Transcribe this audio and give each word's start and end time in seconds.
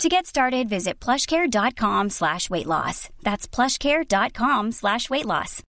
To 0.00 0.08
get 0.08 0.26
started, 0.26 0.68
visit 0.68 0.98
plushcare.com 0.98 2.10
slash 2.10 2.50
weight 2.50 2.66
loss. 2.66 3.08
That's 3.22 3.46
plushcare.com 3.46 4.72
slash 4.72 5.08
weight 5.10 5.26
loss. 5.26 5.62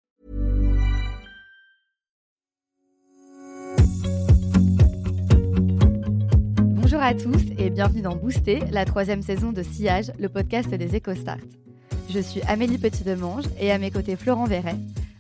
Bonjour 6.61 7.02
à 7.02 7.14
tous 7.14 7.44
et 7.57 7.70
bienvenue 7.70 8.02
dans 8.02 8.16
Booster, 8.16 8.60
la 8.71 8.86
troisième 8.86 9.21
saison 9.21 9.52
de 9.52 9.61
Sillage, 9.61 10.11
le 10.20 10.30
podcast 10.30 10.69
des 10.69 10.97
EcoStart. 10.97 11.38
Je 12.10 12.19
suis 12.19 12.42
Amélie 12.44 12.78
Petit-Demange 12.78 13.46
et 13.60 13.71
à 13.71 13.78
mes 13.78 13.92
côtés 13.92 14.16
Florent 14.16 14.46
Verret. 14.46 14.75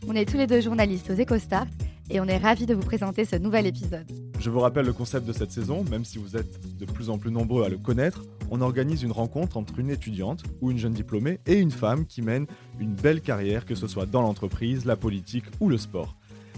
On 0.07 0.15
est 0.15 0.25
tous 0.29 0.37
les 0.37 0.47
deux 0.47 0.61
journalistes 0.61 1.09
aux 1.11 1.21
EcoStart 1.21 1.67
et 2.09 2.19
on 2.19 2.25
est 2.25 2.37
ravis 2.37 2.65
de 2.65 2.73
vous 2.73 2.83
présenter 2.83 3.25
ce 3.25 3.35
nouvel 3.35 3.65
épisode. 3.65 4.11
Je 4.39 4.49
vous 4.49 4.59
rappelle 4.59 4.85
le 4.85 4.93
concept 4.93 5.25
de 5.25 5.33
cette 5.33 5.51
saison, 5.51 5.85
même 5.89 6.05
si 6.05 6.17
vous 6.17 6.35
êtes 6.35 6.77
de 6.77 6.85
plus 6.85 7.09
en 7.09 7.17
plus 7.17 7.31
nombreux 7.31 7.63
à 7.63 7.69
le 7.69 7.77
connaître, 7.77 8.23
on 8.51 8.61
organise 8.61 9.03
une 9.03 9.11
rencontre 9.11 9.57
entre 9.57 9.79
une 9.79 9.89
étudiante 9.89 10.43
ou 10.61 10.71
une 10.71 10.77
jeune 10.77 10.93
diplômée 10.93 11.39
et 11.45 11.59
une 11.59 11.71
femme 11.71 12.05
qui 12.05 12.21
mène 12.21 12.45
une 12.79 12.93
belle 12.93 13.21
carrière, 13.21 13.65
que 13.65 13.75
ce 13.75 13.87
soit 13.87 14.05
dans 14.05 14.21
l'entreprise, 14.21 14.85
la 14.85 14.95
politique 14.95 15.45
ou 15.59 15.69
le 15.69 15.77
sport. 15.77 16.15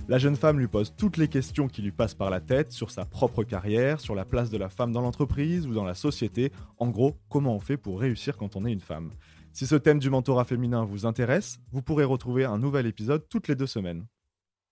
La 0.08 0.20
jeune 0.20 0.36
femme 0.36 0.60
lui 0.60 0.68
pose 0.68 0.94
toutes 0.96 1.18
les 1.18 1.28
questions 1.28 1.68
qui 1.68 1.82
lui 1.82 1.92
passent 1.92 2.14
par 2.14 2.30
la 2.30 2.40
tête 2.40 2.72
sur 2.72 2.92
sa 2.92 3.06
propre 3.06 3.44
carrière, 3.44 4.00
sur 4.00 4.14
la 4.14 4.24
place 4.24 4.52
de 4.52 4.58
la 4.58 4.70
femme 4.70 4.92
dans 4.92 5.02
l'entreprise 5.02 5.66
ou 5.66 5.74
dans 5.74 5.84
la 5.84 5.96
société, 5.96 6.52
en 6.78 6.90
gros, 6.90 7.18
comment 7.30 7.56
on 7.56 7.60
fait 7.60 7.78
pour 7.78 8.00
réussir 8.00 8.38
quand 8.38 8.56
on 8.56 8.66
est 8.66 8.72
une 8.72 8.82
femme. 8.82 9.10
Si 9.52 9.66
ce 9.66 9.76
thème 9.76 10.00
du 10.00 10.10
mentorat 10.10 10.46
féminin 10.46 10.86
vous 10.86 11.06
intéresse, 11.06 11.60
vous 11.72 11.82
pourrez 11.82 12.04
retrouver 12.04 12.46
un 12.46 12.60
nouvel 12.60 12.86
épisode 12.86 13.28
toutes 13.30 13.48
les 13.48 13.56
deux 13.56 13.68
semaines. 13.68 14.06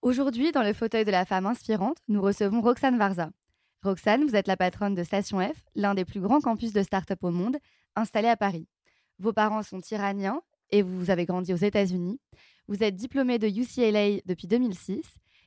Aujourd'hui, 0.04 0.52
dans 0.52 0.64
le 0.64 0.74
fauteuil 0.74 1.06
de 1.06 1.12
la 1.12 1.24
femme 1.24 1.46
inspirante, 1.46 1.96
nous 2.10 2.22
recevons 2.22 2.60
Roxane 2.60 2.98
Varza. 2.98 3.30
Roxane, 3.84 4.26
vous 4.26 4.36
êtes 4.36 4.50
la 4.50 4.58
patronne 4.58 4.96
de 4.96 5.04
Station 5.06 5.40
F, 5.40 5.56
l'un 5.76 5.96
des 5.96 6.04
plus 6.04 6.20
grands 6.20 6.42
campus 6.42 6.74
de 6.74 6.84
start-up 6.84 7.20
au 7.24 7.32
monde, 7.32 7.56
installé 7.96 8.28
à 8.28 8.36
Paris. 8.36 8.68
Vos 9.20 9.32
parents 9.32 9.64
sont 9.64 9.80
iraniens 9.92 10.42
et 10.72 10.82
vous 10.82 11.10
avez 11.10 11.24
grandi 11.24 11.54
aux 11.54 11.56
États-Unis. 11.56 12.20
Vous 12.68 12.84
êtes 12.84 12.98
diplômée 12.98 13.40
de 13.40 13.48
UCLA 13.48 14.20
depuis 14.26 14.46
2006 14.46 15.04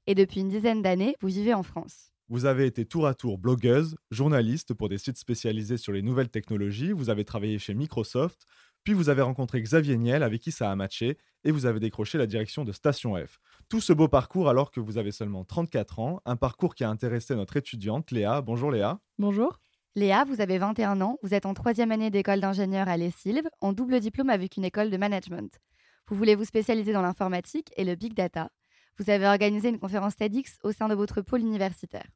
et 0.06 0.14
depuis 0.14 0.40
une 0.40 0.48
dizaine 0.48 0.80
d'années, 0.80 1.16
vous 1.20 1.28
vivez 1.28 1.52
en 1.52 1.62
France. 1.62 2.12
Vous 2.30 2.46
avez 2.46 2.64
été 2.64 2.86
tour 2.86 3.06
à 3.06 3.12
tour 3.12 3.36
blogueuse, 3.36 3.98
journaliste 4.10 4.72
pour 4.72 4.88
des 4.88 4.96
sites 4.96 5.18
spécialisés 5.18 5.76
sur 5.76 5.92
les 5.92 6.00
nouvelles 6.00 6.30
technologies, 6.30 6.92
vous 6.92 7.10
avez 7.10 7.26
travaillé 7.26 7.58
chez 7.58 7.74
Microsoft, 7.74 8.46
puis 8.86 8.94
vous 8.94 9.08
avez 9.08 9.22
rencontré 9.22 9.60
Xavier 9.60 9.96
Niel 9.96 10.22
avec 10.22 10.40
qui 10.40 10.52
ça 10.52 10.70
a 10.70 10.76
matché 10.76 11.18
et 11.42 11.50
vous 11.50 11.66
avez 11.66 11.80
décroché 11.80 12.18
la 12.18 12.26
direction 12.26 12.64
de 12.64 12.70
Station 12.70 13.16
F. 13.16 13.40
Tout 13.68 13.80
ce 13.80 13.92
beau 13.92 14.06
parcours 14.06 14.48
alors 14.48 14.70
que 14.70 14.78
vous 14.78 14.96
avez 14.96 15.10
seulement 15.10 15.44
34 15.44 15.98
ans, 15.98 16.20
un 16.24 16.36
parcours 16.36 16.76
qui 16.76 16.84
a 16.84 16.88
intéressé 16.88 17.34
notre 17.34 17.56
étudiante 17.56 18.12
Léa. 18.12 18.42
Bonjour 18.42 18.70
Léa. 18.70 19.00
Bonjour. 19.18 19.58
Léa, 19.96 20.22
vous 20.22 20.40
avez 20.40 20.58
21 20.58 21.00
ans, 21.00 21.18
vous 21.24 21.34
êtes 21.34 21.46
en 21.46 21.54
troisième 21.54 21.90
année 21.90 22.10
d'école 22.10 22.38
d'ingénieur 22.38 22.88
à 22.88 22.96
l'ESILV, 22.96 23.48
en 23.60 23.72
double 23.72 23.98
diplôme 23.98 24.30
avec 24.30 24.56
une 24.56 24.64
école 24.64 24.90
de 24.90 24.96
management. 24.96 25.58
Vous 26.06 26.14
voulez 26.14 26.36
vous 26.36 26.44
spécialiser 26.44 26.92
dans 26.92 27.02
l'informatique 27.02 27.72
et 27.76 27.82
le 27.82 27.96
big 27.96 28.14
data. 28.14 28.52
Vous 28.98 29.10
avez 29.10 29.26
organisé 29.26 29.68
une 29.68 29.80
conférence 29.80 30.14
TEDx 30.14 30.58
au 30.62 30.70
sein 30.70 30.86
de 30.86 30.94
votre 30.94 31.22
pôle 31.22 31.40
universitaire. 31.40 32.06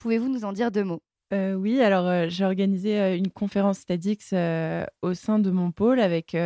Pouvez-vous 0.00 0.28
nous 0.28 0.44
en 0.44 0.52
dire 0.52 0.72
deux 0.72 0.82
mots? 0.82 1.04
Euh, 1.34 1.54
oui, 1.54 1.82
alors 1.82 2.06
euh, 2.06 2.26
j'ai 2.28 2.44
organisé 2.46 2.98
euh, 2.98 3.16
une 3.16 3.30
conférence 3.30 3.84
TEDx 3.84 4.32
au 5.02 5.14
sein 5.14 5.38
de 5.38 5.50
mon 5.50 5.72
pôle 5.72 6.00
avec 6.00 6.36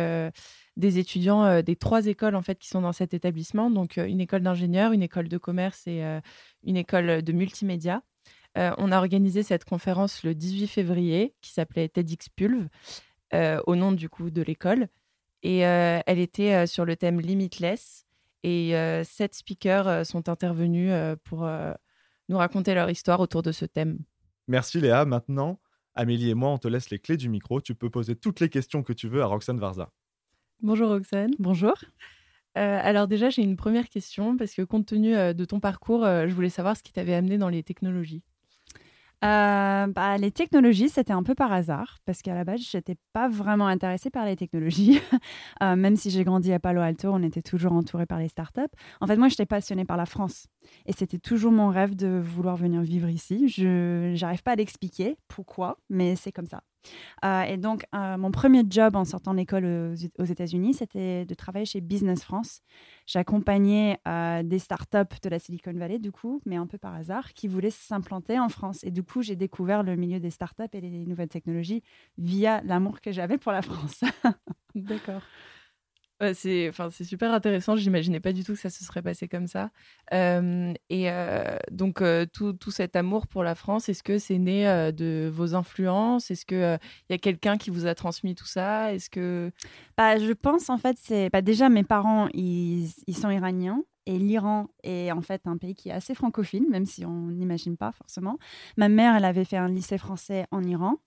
des 0.75 0.97
étudiants 0.99 1.61
des 1.61 1.75
trois 1.75 2.07
écoles 2.07 2.35
en 2.35 2.41
fait 2.41 2.59
qui 2.59 2.67
sont 2.67 2.81
dans 2.81 2.91
cet 2.91 3.13
établissement, 3.13 3.69
donc 3.71 3.97
une 3.97 4.19
école 4.19 4.41
d'ingénieur, 4.41 4.91
une 4.91 5.03
école 5.03 5.29
de 5.29 5.37
commerce 5.37 5.87
et 5.87 6.03
une 6.63 6.77
école 6.77 7.21
de 7.21 7.31
multimédia. 7.31 8.01
on 8.55 8.91
a 8.91 8.97
organisé 8.97 9.43
cette 9.43 9.65
conférence 9.65 10.23
le 10.23 10.33
18 10.35 10.67
février 10.67 11.35
qui 11.41 11.51
s'appelait 11.51 11.89
TEDx 11.89 12.29
Pulve 12.29 12.67
au 13.33 13.75
nom 13.75 13.91
du 13.91 14.09
coup 14.09 14.31
de 14.31 14.41
l'école 14.41 14.87
et 15.43 15.59
elle 15.59 16.19
était 16.19 16.65
sur 16.67 16.85
le 16.85 16.95
thème 16.95 17.21
Limitless 17.21 18.05
et 18.43 18.73
sept 19.03 19.35
speakers 19.35 20.05
sont 20.05 20.27
intervenus 20.29 20.91
pour 21.23 21.47
nous 22.29 22.37
raconter 22.37 22.73
leur 22.73 22.89
histoire 22.89 23.19
autour 23.19 23.43
de 23.43 23.51
ce 23.51 23.65
thème. 23.65 23.99
Merci 24.47 24.81
Léa. 24.81 25.05
Maintenant, 25.05 25.59
Amélie 25.95 26.29
et 26.29 26.33
moi, 26.33 26.49
on 26.49 26.57
te 26.57 26.67
laisse 26.67 26.89
les 26.89 26.99
clés 26.99 27.17
du 27.17 27.29
micro. 27.29 27.61
Tu 27.61 27.75
peux 27.75 27.89
poser 27.89 28.15
toutes 28.15 28.39
les 28.39 28.49
questions 28.49 28.83
que 28.83 28.93
tu 28.93 29.07
veux 29.07 29.21
à 29.21 29.25
Roxane 29.25 29.59
Varza. 29.59 29.89
Bonjour 30.61 30.89
Roxane. 30.89 31.31
Bonjour. 31.39 31.73
Euh, 32.57 32.79
alors 32.81 33.07
déjà, 33.07 33.29
j'ai 33.29 33.41
une 33.41 33.57
première 33.57 33.89
question 33.89 34.37
parce 34.37 34.53
que 34.53 34.61
compte 34.61 34.85
tenu 34.85 35.15
euh, 35.15 35.33
de 35.33 35.45
ton 35.45 35.59
parcours, 35.59 36.05
euh, 36.05 36.27
je 36.27 36.33
voulais 36.33 36.49
savoir 36.49 36.77
ce 36.77 36.83
qui 36.83 36.93
t'avait 36.93 37.15
amené 37.15 37.37
dans 37.37 37.49
les 37.49 37.63
technologies. 37.63 38.23
Euh, 39.23 39.87
bah, 39.87 40.17
les 40.17 40.31
technologies, 40.31 40.89
c'était 40.89 41.13
un 41.13 41.23
peu 41.23 41.33
par 41.33 41.53
hasard, 41.53 41.99
parce 42.05 42.21
qu'à 42.21 42.35
la 42.35 42.43
base, 42.43 42.61
je 42.61 42.77
n'étais 42.77 42.95
pas 43.13 43.29
vraiment 43.29 43.67
intéressée 43.67 44.09
par 44.09 44.25
les 44.25 44.35
technologies. 44.35 44.99
Euh, 45.61 45.75
même 45.75 45.95
si 45.95 46.09
j'ai 46.09 46.23
grandi 46.23 46.51
à 46.51 46.59
Palo 46.59 46.81
Alto, 46.81 47.09
on 47.13 47.21
était 47.21 47.41
toujours 47.41 47.73
entouré 47.73 48.05
par 48.05 48.19
les 48.19 48.27
startups. 48.27 48.61
En 48.99 49.07
fait, 49.07 49.15
moi, 49.15 49.29
j'étais 49.29 49.45
passionnée 49.45 49.85
par 49.85 49.97
la 49.97 50.05
France. 50.05 50.47
Et 50.85 50.93
c'était 50.93 51.19
toujours 51.19 51.51
mon 51.51 51.69
rêve 51.69 51.95
de 51.95 52.19
vouloir 52.19 52.57
venir 52.57 52.81
vivre 52.81 53.07
ici. 53.07 53.47
Je 53.47 54.19
n'arrive 54.19 54.43
pas 54.43 54.53
à 54.53 54.55
l'expliquer 54.55 55.15
pourquoi, 55.27 55.77
mais 55.89 56.15
c'est 56.15 56.31
comme 56.31 56.47
ça. 56.47 56.63
Euh, 57.23 57.43
et 57.43 57.57
donc, 57.57 57.85
euh, 57.95 58.17
mon 58.17 58.31
premier 58.31 58.63
job 58.69 58.95
en 58.95 59.05
sortant 59.05 59.31
de 59.31 59.37
l'école 59.37 59.65
aux, 60.19 60.23
États-Unis, 60.23 60.73
c'était 60.75 61.25
de 61.25 61.33
travailler 61.33 61.65
chez 61.65 61.81
Business 61.81 62.23
France. 62.23 62.61
J'accompagnais 63.05 63.99
euh, 64.07 64.43
des 64.43 64.59
startups 64.59 65.19
de 65.21 65.29
la 65.29 65.39
Silicon 65.39 65.73
Valley, 65.73 65.99
du 65.99 66.11
coup, 66.11 66.41
mais 66.45 66.55
un 66.55 66.67
peu 66.67 66.77
par 66.77 66.93
hasard, 66.95 67.33
qui 67.33 67.47
voulaient 67.47 67.69
s'implanter 67.69 68.39
en 68.39 68.49
France. 68.49 68.83
Et 68.83 68.91
du 68.91 69.03
coup, 69.03 69.21
j'ai 69.21 69.35
découvert 69.35 69.83
le 69.83 69.95
milieu 69.95 70.19
des 70.19 70.31
startups 70.31 70.63
et 70.73 70.81
les 70.81 71.05
nouvelles 71.05 71.29
technologies 71.29 71.83
via 72.17 72.61
l'amour 72.63 73.01
que 73.01 73.11
j'avais 73.11 73.37
pour 73.37 73.51
la 73.51 73.61
France. 73.61 74.01
D'accord 74.75 75.21
c'est 76.33 76.69
enfin 76.69 76.89
super 76.89 77.33
intéressant. 77.33 77.75
J'imaginais 77.75 78.19
pas 78.19 78.33
du 78.33 78.43
tout 78.43 78.53
que 78.53 78.59
ça 78.59 78.69
se 78.69 78.83
serait 78.83 79.01
passé 79.01 79.27
comme 79.27 79.47
ça. 79.47 79.71
et 80.11 81.09
donc 81.71 82.03
tout, 82.33 82.53
tout, 82.53 82.71
cet 82.71 82.95
amour 82.95 83.27
pour 83.27 83.43
la 83.43 83.55
France, 83.55 83.89
est-ce 83.89 84.03
que 84.03 84.17
c'est 84.17 84.37
né 84.37 84.65
de 84.95 85.29
vos 85.33 85.55
influences? 85.55 86.31
Est-ce 86.31 86.45
que 86.45 86.77
il 87.09 87.11
y 87.11 87.15
a 87.15 87.17
quelqu'un 87.17 87.57
qui 87.57 87.69
vous 87.69 87.85
a 87.85 87.95
transmis 87.95 88.35
tout 88.35 88.45
ça? 88.45 88.93
Est-ce 88.93 89.09
que 89.09 89.51
bah, 89.97 90.17
je 90.17 90.31
pense 90.33 90.69
en 90.69 90.77
fait 90.77 90.97
c'est 90.99 91.29
bah, 91.29 91.41
déjà 91.41 91.69
mes 91.69 91.83
parents 91.83 92.27
ils, 92.33 92.89
ils 93.07 93.17
sont 93.17 93.29
iraniens 93.29 93.83
et 94.05 94.17
l'Iran 94.17 94.67
est 94.83 95.11
en 95.11 95.21
fait 95.21 95.41
un 95.45 95.57
pays 95.57 95.75
qui 95.75 95.89
est 95.89 95.93
assez 95.93 96.13
francophile, 96.13 96.65
même 96.69 96.85
si 96.85 97.05
on 97.05 97.27
n'imagine 97.27 97.77
pas 97.77 97.91
forcément. 97.91 98.37
Ma 98.77 98.89
mère, 98.89 99.15
elle 99.15 99.25
avait 99.25 99.45
fait 99.45 99.57
un 99.57 99.69
lycée 99.69 99.97
français 99.97 100.45
en 100.51 100.63
Iran. 100.63 100.97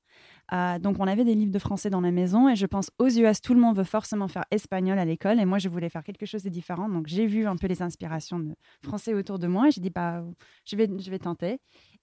Euh, 0.53 0.79
donc, 0.79 0.97
on 1.01 1.07
avait 1.07 1.25
des 1.25 1.35
livres 1.35 1.53
de 1.53 1.59
français 1.59 1.91
dans 1.91 2.01
la 2.01 2.11
maison 2.11 2.49
et 2.49 2.57
je 2.57 2.67
pense 2.67 2.91
aux 2.99 3.09
US, 3.09 3.41
tout 3.41 3.55
le 3.55 3.61
monde 3.61 3.77
veut 3.77 3.85
forcément 3.85 4.29
faire 4.29 4.45
espagnol 4.51 4.99
à 4.99 5.05
l'école 5.05 5.41
et 5.41 5.45
moi, 5.45 5.59
je 5.59 5.69
voulais 5.69 5.89
faire 5.89 6.05
quelque 6.05 6.27
chose 6.27 6.43
de 6.43 6.49
différent. 6.49 6.89
Donc, 6.89 7.07
j'ai 7.07 7.27
vu 7.27 7.47
un 7.47 7.57
peu 7.57 7.67
les 7.67 7.83
inspirations 7.83 8.39
de 8.39 8.55
français 8.83 9.15
autour 9.15 9.39
de 9.39 9.47
moi 9.47 9.69
et 9.69 9.71
j'ai 9.71 9.81
dit, 9.81 9.91
bah, 9.91 10.25
je 10.65 10.77
vais, 10.77 10.89
je 10.99 11.11
vais 11.11 11.19
tenter. 11.19 11.59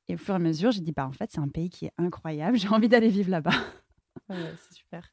Et 0.09 0.15
au 0.15 0.17
fur 0.17 0.33
et 0.33 0.37
à 0.37 0.39
mesure, 0.39 0.71
j'ai 0.71 0.81
dit, 0.81 0.91
bah, 0.91 1.07
en 1.07 1.13
fait, 1.13 1.31
c'est 1.31 1.39
un 1.39 1.47
pays 1.47 1.69
qui 1.69 1.85
est 1.85 1.93
incroyable, 1.97 2.57
j'ai 2.57 2.69
envie 2.69 2.89
d'aller 2.89 3.09
vivre 3.09 3.29
là-bas. 3.29 3.51
c'est 4.29 4.73
super. 4.73 5.09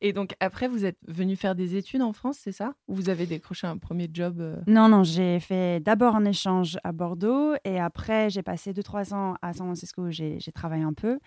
Et 0.00 0.12
donc 0.12 0.34
après, 0.40 0.68
vous 0.68 0.84
êtes 0.84 0.98
venu 1.06 1.36
faire 1.36 1.54
des 1.54 1.76
études 1.76 2.02
en 2.02 2.12
France, 2.12 2.38
c'est 2.40 2.52
ça? 2.52 2.74
Ou 2.88 2.94
vous 2.94 3.08
avez 3.08 3.26
décroché 3.26 3.66
un 3.66 3.78
premier 3.78 4.08
job 4.12 4.40
euh? 4.40 4.56
Non, 4.66 4.88
non, 4.88 5.02
j'ai 5.02 5.40
fait 5.40 5.80
d'abord 5.80 6.16
un 6.16 6.24
échange 6.24 6.78
à 6.84 6.92
Bordeaux 6.92 7.54
et 7.64 7.80
après 7.80 8.30
j'ai 8.30 8.42
passé 8.42 8.72
2-3 8.72 9.14
ans 9.14 9.34
à 9.42 9.52
San 9.52 9.66
Francisco, 9.66 10.10
j'ai 10.10 10.40
travaillé 10.54 10.84
un 10.84 10.92
peu. 10.92 11.18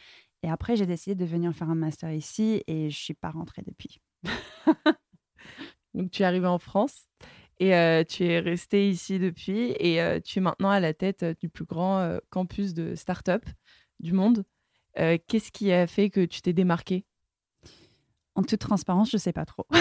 Et 0.44 0.50
après, 0.50 0.75
j'ai 0.75 0.86
décidé 0.86 1.16
de 1.16 1.25
venir 1.25 1.54
faire 1.54 1.69
un 1.69 1.75
master 1.75 2.12
ici 2.12 2.63
et 2.68 2.89
je 2.89 2.98
suis 2.98 3.13
pas 3.13 3.31
rentrée 3.31 3.63
depuis. 3.66 4.00
Donc, 5.94 6.12
tu 6.12 6.22
es 6.22 6.25
arrivée 6.25 6.48
en 6.48 6.60
France 6.60 7.07
et 7.60 7.75
euh, 7.75 8.04
tu 8.04 8.24
es 8.24 8.39
restée 8.39 8.89
ici 8.89 9.19
depuis 9.19 9.72
et 9.80 10.01
euh, 10.01 10.19
tu 10.19 10.39
es 10.39 10.42
maintenant 10.42 10.69
à 10.69 10.80
la 10.80 10.94
tête 10.94 11.24
euh, 11.24 11.34
du 11.39 11.50
plus 11.50 11.66
grand 11.66 12.19
campus 12.30 12.74
de 12.74 12.95
start-up 12.95 13.44
du 14.00 14.13
monde. 14.13 14.44
Qu'est-ce 14.95 15.51
qui 15.51 15.72
a 15.72 15.86
fait 15.86 16.10
que 16.10 16.25
tu 16.25 16.42
t'es 16.42 16.54
démarquée? 16.54 17.06
En 18.38 18.44
toute 18.44 18.60
transparence, 18.60 19.10
je 19.10 19.18
ne 19.18 19.19
sais 19.19 19.34
pas 19.34 19.45
trop. 19.45 19.66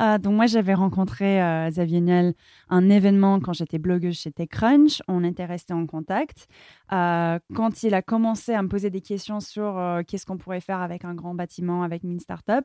Euh, 0.00 0.18
donc 0.18 0.34
moi, 0.34 0.46
j'avais 0.46 0.74
rencontré 0.74 1.40
euh, 1.40 1.68
Xavier 1.68 2.00
Niel 2.00 2.34
un 2.68 2.90
événement 2.90 3.38
quand 3.38 3.52
j'étais 3.52 3.78
blogueuse 3.78 4.16
chez 4.16 4.32
TechCrunch. 4.32 5.02
On 5.08 5.22
était 5.22 5.44
resté 5.44 5.72
en 5.72 5.86
contact. 5.86 6.48
Euh, 6.92 7.38
quand 7.54 7.82
il 7.84 7.94
a 7.94 8.02
commencé 8.02 8.52
à 8.52 8.62
me 8.62 8.68
poser 8.68 8.90
des 8.90 9.00
questions 9.00 9.40
sur 9.40 9.80
qu'est-ce 10.06 10.26
qu'on 10.26 10.36
pourrait 10.36 10.60
faire 10.60 10.80
avec 10.80 11.04
un 11.04 11.14
grand 11.14 11.34
bâtiment, 11.34 11.82
avec 11.82 12.02
une 12.02 12.18
startup, 12.18 12.64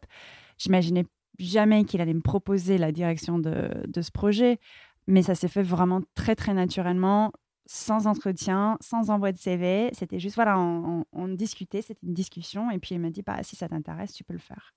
j'imaginais 0.57 1.05
jamais 1.37 1.83
qu'il 1.83 2.01
allait 2.01 2.13
me 2.13 2.21
proposer 2.21 2.77
la 2.77 2.91
direction 2.91 3.37
de 3.37 4.01
ce 4.01 4.11
projet. 4.11 4.59
mais 5.07 5.21
ça 5.21 5.35
s'est 5.35 5.47
fait 5.47 5.63
vraiment 5.63 6.01
très, 6.15 6.35
très 6.35 6.53
naturellement, 6.53 7.31
sans 7.71 8.07
entretien, 8.07 8.79
sans 8.81 9.11
envoi 9.11 9.31
de 9.31 9.37
CV. 9.37 9.91
C'était 9.93 10.17
juste, 10.17 10.33
voilà, 10.33 10.57
on, 10.57 11.27
discutait, 11.27 11.83
c'était 11.83 12.03
une 12.03 12.15
discussion. 12.15 12.71
Et 12.71 12.79
puis, 12.79 12.95
il 12.95 12.99
m'a 12.99 13.11
dit, 13.11 13.21
bah, 13.21 13.43
si 13.43 13.55
ça 13.55 13.69
t'intéresse, 13.69 14.11
tu 14.11 14.23
peux 14.23 14.33
le 14.33 14.39
faire. 14.39 14.73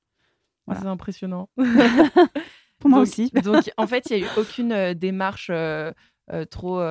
C'est 0.69 0.87
impressionnant. 0.87 1.49
Pour 2.79 2.91
moi 2.91 3.00
aussi. 3.00 3.31
donc, 3.44 3.71
en 3.79 3.87
fait, 3.87 4.11
il 4.11 4.19
n'y 4.19 4.25
a 4.25 4.27
eu 4.27 4.31
aucune 4.39 4.73
euh, 4.73 4.93
démarche 4.93 5.49
euh, 5.50 5.91
euh, 6.33 6.44
trop 6.44 6.83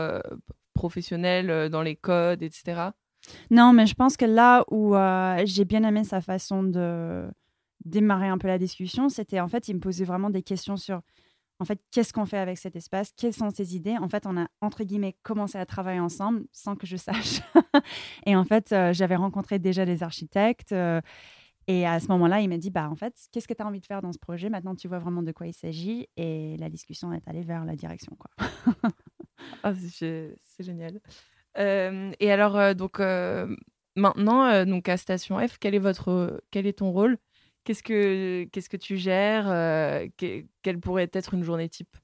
professionnelle 0.73 1.69
dans 1.69 1.83
les 1.83 1.95
codes, 1.95 2.41
etc. 2.41 2.89
Non, 3.51 3.71
mais 3.71 3.85
je 3.85 3.93
pense 3.93 4.17
que 4.17 4.25
là 4.25 4.65
où 4.71 4.95
j'ai 5.45 5.65
bien 5.65 5.83
aimé 5.83 6.03
sa 6.03 6.19
façon 6.19 6.63
de 6.63 7.29
démarrer 7.85 8.27
un 8.27 8.39
peu 8.39 8.47
la 8.47 8.57
discussion, 8.57 9.07
c'était 9.09 9.39
en 9.39 9.47
fait, 9.47 9.67
il 9.67 9.75
me 9.75 9.79
posait 9.79 10.05
vraiment 10.05 10.31
des 10.31 10.41
questions 10.41 10.77
sur 10.77 11.01
en 11.61 11.65
fait, 11.65 11.79
qu'est-ce 11.91 12.11
qu'on 12.11 12.25
fait 12.25 12.39
avec 12.39 12.57
cet 12.57 12.75
espace? 12.75 13.13
Quelles 13.15 13.35
sont 13.35 13.51
ses 13.51 13.75
idées? 13.75 13.95
En 13.95 14.09
fait, 14.09 14.25
on 14.25 14.35
a, 14.35 14.47
entre 14.61 14.83
guillemets, 14.83 15.15
commencé 15.21 15.59
à 15.59 15.65
travailler 15.67 15.99
ensemble 15.99 16.43
sans 16.51 16.75
que 16.75 16.87
je 16.87 16.97
sache. 16.97 17.41
et 18.25 18.35
en 18.35 18.43
fait, 18.43 18.71
euh, 18.71 18.93
j'avais 18.93 19.15
rencontré 19.15 19.59
déjà 19.59 19.85
des 19.85 20.01
architectes. 20.01 20.71
Euh, 20.71 21.01
et 21.67 21.85
à 21.85 21.99
ce 21.99 22.07
moment-là, 22.07 22.41
il 22.41 22.49
m'a 22.49 22.57
dit, 22.57 22.71
bah, 22.71 22.89
en 22.89 22.95
fait, 22.95 23.13
qu'est-ce 23.31 23.47
que 23.47 23.53
tu 23.53 23.61
as 23.61 23.67
envie 23.67 23.79
de 23.79 23.85
faire 23.85 24.01
dans 24.01 24.11
ce 24.11 24.17
projet? 24.17 24.49
Maintenant, 24.49 24.73
tu 24.73 24.87
vois 24.87 24.97
vraiment 24.97 25.21
de 25.21 25.31
quoi 25.31 25.45
il 25.45 25.53
s'agit. 25.53 26.07
Et 26.17 26.57
la 26.57 26.67
discussion 26.67 27.13
est 27.13 27.27
allée 27.27 27.43
vers 27.43 27.63
la 27.63 27.75
direction. 27.75 28.17
Ah, 29.63 29.73
c'est 29.73 30.35
génial. 30.59 30.99
Euh, 31.57 32.11
et 32.19 32.31
alors, 32.31 32.75
donc, 32.75 32.99
maintenant, 33.95 34.65
donc 34.65 34.87
à 34.87 34.97
Station 34.97 35.39
F, 35.47 35.57
quel 35.59 35.75
est, 35.75 35.79
votre, 35.79 36.43
quel 36.51 36.65
est 36.65 36.79
ton 36.79 36.91
rôle? 36.91 37.17
Qu'est-ce 37.63 37.83
que, 37.83 38.45
que 38.45 38.77
tu 38.77 38.97
gères 38.97 39.49
euh, 39.49 40.07
Quelle 40.17 40.79
pourrait 40.79 41.09
être 41.13 41.33
une 41.33 41.43
journée 41.43 41.69
type? 41.69 41.95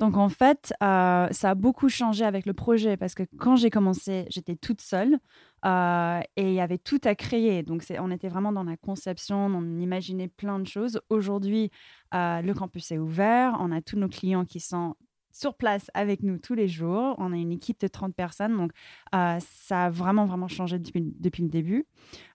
Donc 0.00 0.16
en 0.16 0.28
fait, 0.28 0.74
euh, 0.82 1.28
ça 1.30 1.50
a 1.50 1.54
beaucoup 1.54 1.88
changé 1.88 2.24
avec 2.24 2.46
le 2.46 2.52
projet 2.52 2.96
parce 2.96 3.14
que 3.14 3.22
quand 3.38 3.54
j'ai 3.54 3.70
commencé, 3.70 4.26
j'étais 4.28 4.56
toute 4.56 4.80
seule 4.80 5.18
euh, 5.64 6.20
et 6.36 6.48
il 6.48 6.54
y 6.54 6.60
avait 6.60 6.78
tout 6.78 7.00
à 7.04 7.14
créer. 7.14 7.62
Donc 7.62 7.84
on 7.98 8.10
était 8.10 8.28
vraiment 8.28 8.52
dans 8.52 8.64
la 8.64 8.76
conception, 8.76 9.46
on 9.46 9.78
imaginait 9.78 10.28
plein 10.28 10.58
de 10.58 10.66
choses. 10.66 11.00
Aujourd'hui, 11.10 11.70
le 12.12 12.52
campus 12.52 12.90
est 12.90 12.98
ouvert, 12.98 13.56
on 13.60 13.70
a 13.70 13.80
tous 13.80 13.96
nos 13.96 14.08
clients 14.08 14.44
qui 14.44 14.58
sont 14.58 14.96
sur 15.32 15.54
place 15.54 15.90
avec 15.94 16.22
nous 16.22 16.38
tous 16.38 16.54
les 16.54 16.68
jours. 16.68 17.14
On 17.18 17.32
a 17.32 17.36
une 17.36 17.52
équipe 17.52 17.80
de 17.80 17.88
30 17.88 18.14
personnes, 18.14 18.56
donc 18.56 18.72
euh, 19.14 19.38
ça 19.40 19.86
a 19.86 19.90
vraiment, 19.90 20.26
vraiment 20.26 20.48
changé 20.48 20.78
depuis, 20.78 21.02
depuis 21.18 21.42
le 21.42 21.48
début. 21.48 21.86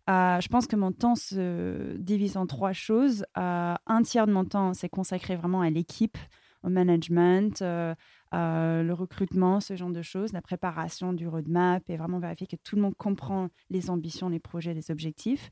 Euh, 0.10 0.40
je 0.42 0.48
pense 0.48 0.68
que 0.68 0.76
mon 0.76 0.92
temps 0.92 1.16
se 1.16 1.96
divise 1.98 2.38
en 2.38 2.48
trois 2.48 2.74
choses. 2.74 3.26
Euh, 3.38 3.76
un 3.86 4.02
tiers 4.02 4.28
de 4.28 4.34
mon 4.34 4.46
temps, 4.46 4.74
c'est 4.74 4.90
consacré 4.90 5.36
vraiment 5.36 5.62
à 5.62 5.70
l'équipe, 5.70 6.18
au 6.64 6.70
management, 6.70 7.62
le 7.62 8.92
recrutement, 8.92 9.60
ce 9.60 9.76
genre 9.76 9.92
de 9.92 10.02
choses, 10.02 10.34
la 10.34 10.42
préparation 10.42 11.14
du 11.14 11.28
roadmap 11.28 11.84
et 11.90 11.98
vraiment 11.98 12.20
vérifier 12.20 12.48
que 12.48 12.56
tout 12.56 12.76
le 12.76 12.82
monde 12.82 12.96
comprend 12.96 13.50
les 13.70 13.90
ambitions, 13.90 14.28
les 14.28 14.40
projets, 14.40 14.74
les 14.74 14.92
objectifs. 14.92 15.52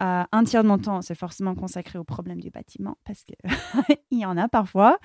Euh, 0.00 0.24
un 0.32 0.44
tiers 0.44 0.62
de 0.62 0.68
mon 0.68 0.78
temps, 0.78 1.02
c'est 1.02 1.14
forcément 1.14 1.54
consacré 1.54 1.98
au 1.98 2.04
problème 2.04 2.40
du 2.40 2.50
bâtiment 2.50 2.98
parce 3.04 3.22
qu'il 3.24 3.36
y 4.10 4.24
en 4.24 4.36
a 4.36 4.48
parfois. 4.48 4.98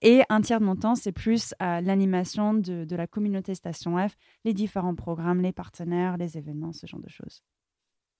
Et 0.00 0.22
un 0.28 0.40
tiers 0.40 0.60
de 0.60 0.64
mon 0.64 0.76
temps, 0.76 0.94
c'est 0.94 1.12
plus 1.12 1.54
à 1.58 1.80
l'animation 1.80 2.54
de, 2.54 2.86
la 2.96 3.06
communauté 3.06 3.54
Station 3.54 3.96
F, 3.96 4.16
les 4.44 4.54
différents 4.54 4.94
programmes, 4.94 5.40
les 5.40 5.52
partenaires, 5.52 6.16
les 6.16 6.36
événements, 6.36 6.72
ce 6.72 6.86
genre 6.86 7.00
de 7.00 7.08
choses. 7.08 7.42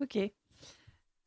Ok. 0.01 0.19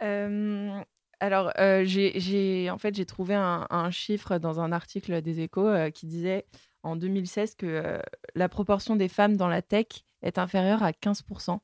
Euh, 0.01 0.81
alors, 1.19 1.51
euh, 1.59 1.83
j'ai 1.85 2.69
en 2.69 2.77
fait 2.77 2.95
j'ai 2.95 3.05
trouvé 3.05 3.35
un, 3.35 3.91
chiffre 3.91 4.37
dans 4.37 4.59
un 4.59 4.71
article 4.71 5.21
des 5.21 5.41
Échos 5.41 5.91
qui 5.93 6.07
disait 6.07 6.45
en 6.83 6.95
2016 6.95 7.55
que 7.55 8.01
la 8.35 8.49
proportion 8.49 8.95
des 8.95 9.07
femmes 9.07 9.37
dans 9.37 9.47
la 9.47 9.61
tech 9.61 9.87
est 10.21 10.37
inférieure 10.37 10.83
à 10.83 10.91
15%. 10.91 11.59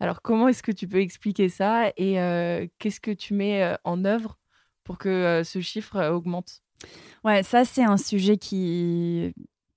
Alors, 0.00 0.20
comment 0.22 0.48
est-ce 0.48 0.62
que 0.62 0.72
tu 0.72 0.88
peux 0.88 1.00
expliquer 1.00 1.48
ça 1.48 1.90
et 1.96 2.20
euh, 2.20 2.66
qu'est-ce 2.78 3.00
que 3.00 3.10
tu 3.10 3.34
mets 3.34 3.62
euh, 3.62 3.76
en 3.84 4.04
œuvre 4.04 4.38
pour 4.84 4.98
que 4.98 5.08
euh, 5.08 5.44
ce 5.44 5.60
chiffre 5.60 6.10
augmente? 6.10 6.62
Ouais, 7.24 7.42
ça, 7.42 7.64
c'est 7.64 7.82
un 7.82 7.96
sujet 7.96 8.36
qui, 8.36 9.32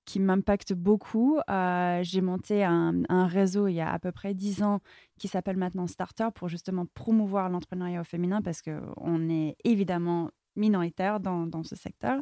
qui 0.06 0.20
m'impacte 0.20 0.74
beaucoup. 0.74 1.40
J'ai 1.48 2.22
monté 2.22 2.64
un, 2.64 3.28
réseau 3.28 3.68
il 3.68 3.76
y 3.76 3.82
a 3.82 3.92
à 3.92 4.00
peu 4.00 4.12
près 4.12 4.34
10 4.34 4.62
ans 4.64 4.82
qui 5.18 5.30
s'appelle 5.30 5.58
maintenant 5.58 5.88
Starter 5.88 6.28
pour 6.36 6.50
justement 6.50 6.86
promouvoir 6.94 7.50
l'entrepreneuriat 7.50 8.04
féminin 8.04 8.42
parce 8.42 8.62
qu'on 8.62 9.30
est 9.30 9.56
évidemment 9.64 10.32
minoritaire 10.58 11.22
dans 11.22 11.64
ce 11.64 11.76
secteur. 11.78 12.22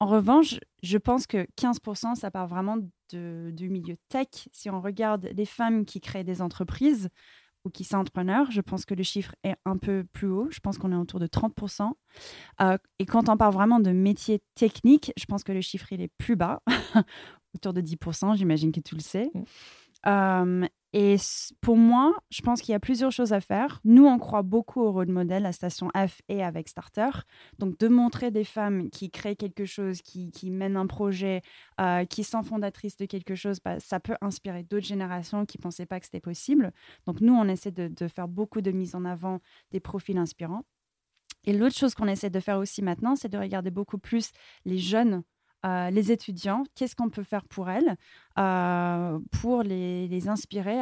En 0.00 0.06
revanche, 0.06 0.58
je 0.82 0.98
pense 0.98 1.26
que 1.26 1.46
15%, 1.56 2.14
ça 2.14 2.30
part 2.30 2.46
vraiment 2.46 2.76
du 3.12 3.68
milieu 3.70 3.96
tech. 4.08 4.48
Si 4.52 4.68
on 4.68 4.80
regarde 4.80 5.28
les 5.34 5.46
femmes 5.46 5.84
qui 5.84 6.00
créent 6.00 6.24
des 6.24 6.42
entreprises 6.42 7.08
ou 7.64 7.70
qui 7.70 7.84
sont 7.84 7.96
entrepreneurs, 7.96 8.50
je 8.50 8.60
pense 8.60 8.84
que 8.84 8.94
le 8.94 9.02
chiffre 9.02 9.34
est 9.44 9.56
un 9.64 9.78
peu 9.78 10.04
plus 10.12 10.28
haut. 10.28 10.48
Je 10.50 10.60
pense 10.60 10.78
qu'on 10.78 10.92
est 10.92 10.96
autour 10.96 11.20
de 11.20 11.26
30%. 11.26 11.92
Euh, 12.60 12.76
et 12.98 13.06
quand 13.06 13.28
on 13.28 13.36
parle 13.36 13.54
vraiment 13.54 13.80
de 13.80 13.90
métiers 13.90 14.42
techniques, 14.54 15.12
je 15.16 15.24
pense 15.24 15.44
que 15.44 15.52
le 15.52 15.60
chiffre 15.60 15.90
il 15.92 16.02
est 16.02 16.12
plus 16.18 16.36
bas, 16.36 16.62
autour 17.54 17.72
de 17.72 17.80
10%. 17.80 18.36
J'imagine 18.36 18.72
que 18.72 18.80
tu 18.80 18.94
le 18.94 19.00
sais. 19.00 19.30
Mm. 19.32 19.44
Euh, 20.06 20.68
et 20.96 21.16
pour 21.60 21.76
moi, 21.76 22.14
je 22.30 22.40
pense 22.40 22.60
qu'il 22.62 22.70
y 22.70 22.74
a 22.76 22.78
plusieurs 22.78 23.10
choses 23.10 23.32
à 23.32 23.40
faire. 23.40 23.80
Nous, 23.82 24.06
on 24.06 24.16
croit 24.16 24.42
beaucoup 24.42 24.80
au 24.80 24.92
rôle 24.92 25.08
modèle 25.08 25.44
à 25.44 25.50
Station 25.50 25.90
F 25.96 26.22
et 26.28 26.40
avec 26.40 26.68
Starter. 26.68 27.10
Donc, 27.58 27.76
de 27.80 27.88
montrer 27.88 28.30
des 28.30 28.44
femmes 28.44 28.90
qui 28.90 29.10
créent 29.10 29.34
quelque 29.34 29.64
chose, 29.64 30.02
qui, 30.02 30.30
mènent 30.52 30.76
un 30.76 30.86
projet, 30.86 31.42
euh, 31.80 32.04
qui 32.04 32.22
sont 32.22 32.44
fondatrices 32.44 32.96
de 32.96 33.06
quelque 33.06 33.34
chose, 33.34 33.58
bah, 33.64 33.80
ça 33.80 33.98
peut 33.98 34.14
inspirer 34.20 34.62
d'autres 34.62 34.86
générations 34.86 35.44
qui 35.46 35.58
ne 35.58 35.62
pensaient 35.62 35.84
pas 35.84 35.98
que 35.98 36.06
c'était 36.06 36.20
possible. 36.20 36.72
Donc, 37.06 37.20
nous, 37.20 37.34
on 37.34 37.48
essaie 37.48 37.72
de, 37.72 37.88
de 37.88 38.06
faire 38.06 38.28
beaucoup 38.28 38.60
de 38.60 38.70
mise 38.70 38.94
en 38.94 39.04
avant 39.04 39.40
des 39.72 39.80
profils 39.80 40.16
inspirants. 40.16 40.62
Et 41.42 41.52
l'autre 41.52 41.74
chose 41.74 41.96
qu'on 41.96 42.06
essaie 42.06 42.30
de 42.30 42.38
faire 42.38 42.58
aussi 42.58 42.82
maintenant, 42.82 43.16
c'est 43.16 43.28
de 43.28 43.38
regarder 43.38 43.72
beaucoup 43.72 43.98
plus 43.98 44.30
les 44.64 44.78
jeunes 44.78 45.24
euh, 45.64 45.90
les 45.90 46.12
étudiants, 46.12 46.64
qu'est-ce 46.74 46.94
qu'on 46.94 47.08
peut 47.08 47.22
faire 47.22 47.44
pour 47.44 47.70
elles, 47.70 47.96
euh, 48.38 49.18
pour 49.40 49.62
les, 49.62 50.28
inspirer 50.28 50.78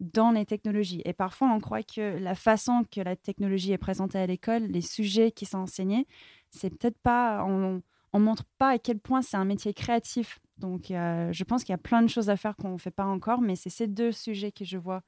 dans 0.00 0.32
les 0.32 0.44
technologies. 0.44 1.02
Et 1.04 1.12
parfois, 1.12 1.48
on 1.48 1.60
croit 1.60 1.82
que 1.82 2.18
la 2.18 2.34
façon 2.34 2.84
que 2.90 3.00
la 3.00 3.16
technologie 3.16 3.72
est 3.72 3.78
présentée 3.78 4.18
à 4.18 4.26
l'école, 4.26 4.62
les 4.64 4.80
sujets 4.80 5.30
qui 5.30 5.46
sont 5.46 5.58
enseignés, 5.58 6.06
c'est 6.50 6.70
peut-être 6.70 6.98
pas, 6.98 7.44
on, 7.44 7.82
on 8.12 8.18
montre 8.20 8.44
pas 8.58 8.70
à 8.70 8.78
quel 8.78 8.98
point 8.98 9.22
c'est 9.22 9.36
un 9.36 9.44
métier 9.44 9.72
créatif. 9.72 10.40
Donc, 10.58 10.90
euh, 10.90 11.32
je 11.32 11.44
pense 11.44 11.64
qu'il 11.64 11.72
y 11.72 11.74
a 11.74 11.78
plein 11.78 12.02
de 12.02 12.08
choses 12.08 12.30
à 12.30 12.36
faire 12.36 12.56
qu'on 12.56 12.72
ne 12.72 12.78
fait 12.78 12.90
pas 12.90 13.06
encore, 13.06 13.40
mais 13.40 13.56
c'est 13.56 13.70
ces 13.70 13.86
deux 13.86 14.12
sujets 14.12 14.52
que 14.52 14.64
je 14.64 14.78
vois 14.78 15.02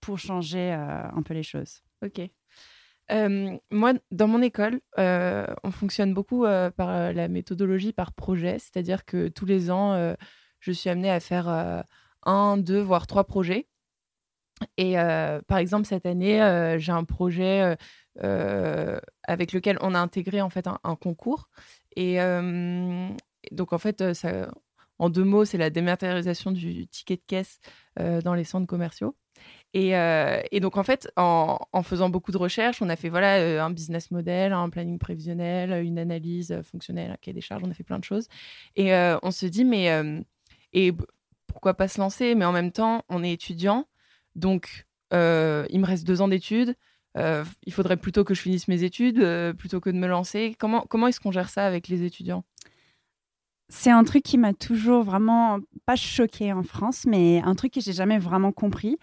pour 0.00 0.18
changer 0.18 0.70
un 0.70 1.22
peu 1.22 1.34
les 1.34 1.42
choses. 1.42 1.82
Ok 2.04 2.20
moi, 3.10 3.92
dans 4.10 4.28
mon 4.28 4.42
école, 4.42 4.80
on 4.96 5.70
fonctionne 5.70 6.14
beaucoup 6.14 6.42
par 6.76 7.12
la 7.12 7.28
méthodologie 7.28 7.92
par 7.92 8.12
projet, 8.12 8.58
c'est-à-dire 8.58 9.04
que 9.04 9.28
tous 9.28 9.46
les 9.46 9.70
ans, 9.70 10.14
je 10.60 10.72
suis 10.72 10.90
amenée 10.90 11.10
à 11.10 11.20
faire 11.20 11.84
un, 12.24 12.56
deux, 12.56 12.80
voire 12.80 13.06
trois 13.06 13.24
projets. 13.24 13.66
Et 14.76 14.94
par 15.46 15.58
exemple, 15.58 15.86
cette 15.86 16.06
année, 16.06 16.76
j'ai 16.78 16.92
un 16.92 17.04
projet 17.04 17.76
avec 18.16 19.52
lequel 19.52 19.78
on 19.80 19.94
a 19.94 19.98
intégré 19.98 20.40
en 20.40 20.50
fait 20.50 20.66
un, 20.66 20.96
concours. 20.96 21.48
Et 21.96 22.18
donc, 23.52 23.72
en 23.72 23.78
fait, 23.78 24.14
ça, 24.14 24.50
en 24.98 25.10
deux 25.10 25.24
mots, 25.24 25.44
c'est 25.44 25.58
la 25.58 25.70
dématérialisation 25.70 26.50
du 26.50 26.86
ticket 26.88 27.16
de 27.16 27.22
caisse 27.26 27.60
dans 27.96 28.34
les 28.34 28.44
centres 28.44 28.66
commerciaux. 28.66 29.16
Euh, 29.76 30.40
et, 30.50 30.60
donc, 30.60 30.76
en 30.76 30.82
fait, 30.82 31.10
en, 31.16 31.58
faisant 31.82 32.08
beaucoup 32.08 32.32
de 32.32 32.38
recherches, 32.38 32.80
on 32.82 32.88
a 32.88 32.96
fait 32.96 33.08
voilà, 33.08 33.38
euh, 33.38 33.60
un 33.60 33.70
business 33.70 34.10
model, 34.10 34.52
un 34.52 34.68
planning 34.70 34.98
prévisionnel, 34.98 35.84
une 35.84 35.98
analyse 35.98 36.60
fonctionnelle, 36.62 37.10
un 37.10 37.16
cahier 37.16 37.34
des 37.34 37.40
charges, 37.40 37.62
on 37.64 37.70
a 37.70 37.74
fait 37.74 37.84
plein 37.84 37.98
de 37.98 38.04
choses. 38.04 38.28
Et 38.76 38.94
euh, 38.94 39.18
on 39.22 39.30
se 39.30 39.46
dit, 39.46 39.64
mais 39.64 39.88
et 40.72 40.92
pourquoi 41.46 41.74
pas 41.74 41.88
se 41.88 42.00
lancer? 42.00 42.34
Mais 42.34 42.44
en 42.44 42.52
même 42.52 42.72
temps, 42.72 43.02
on 43.08 43.22
est 43.22 43.32
étudiant, 43.32 43.86
donc 44.34 44.86
il 45.12 45.16
me 45.80 45.86
reste 45.86 46.06
deux 46.06 46.20
ans 46.20 46.28
d'études. 46.28 46.74
il 47.16 47.72
faudrait 47.72 47.96
plutôt 47.96 48.24
que 48.24 48.34
je 48.34 48.40
finisse 48.40 48.68
mes 48.68 48.82
études 48.84 49.24
plutôt 49.58 49.80
que 49.80 49.90
de 49.90 49.96
me 49.96 50.06
lancer. 50.06 50.54
Comment, 50.58 50.82
comment 50.88 51.08
est-ce 51.08 51.20
qu'on 51.20 51.32
gère 51.32 51.48
ça 51.48 51.66
avec 51.66 51.88
les 51.88 52.04
étudiants? 52.04 52.44
C'est 53.70 53.90
un 53.90 54.02
truc 54.02 54.22
qui 54.22 54.38
m'a 54.38 54.54
toujours 54.54 55.02
vraiment 55.02 55.58
pas 55.84 55.96
choqué 55.96 56.54
en 56.54 56.62
France, 56.62 57.04
mais 57.06 57.42
un 57.44 57.54
truc 57.54 57.74
que 57.74 57.82
j'ai 57.82 57.92
jamais 57.92 58.18
vraiment 58.18 58.50
compris 58.50 58.98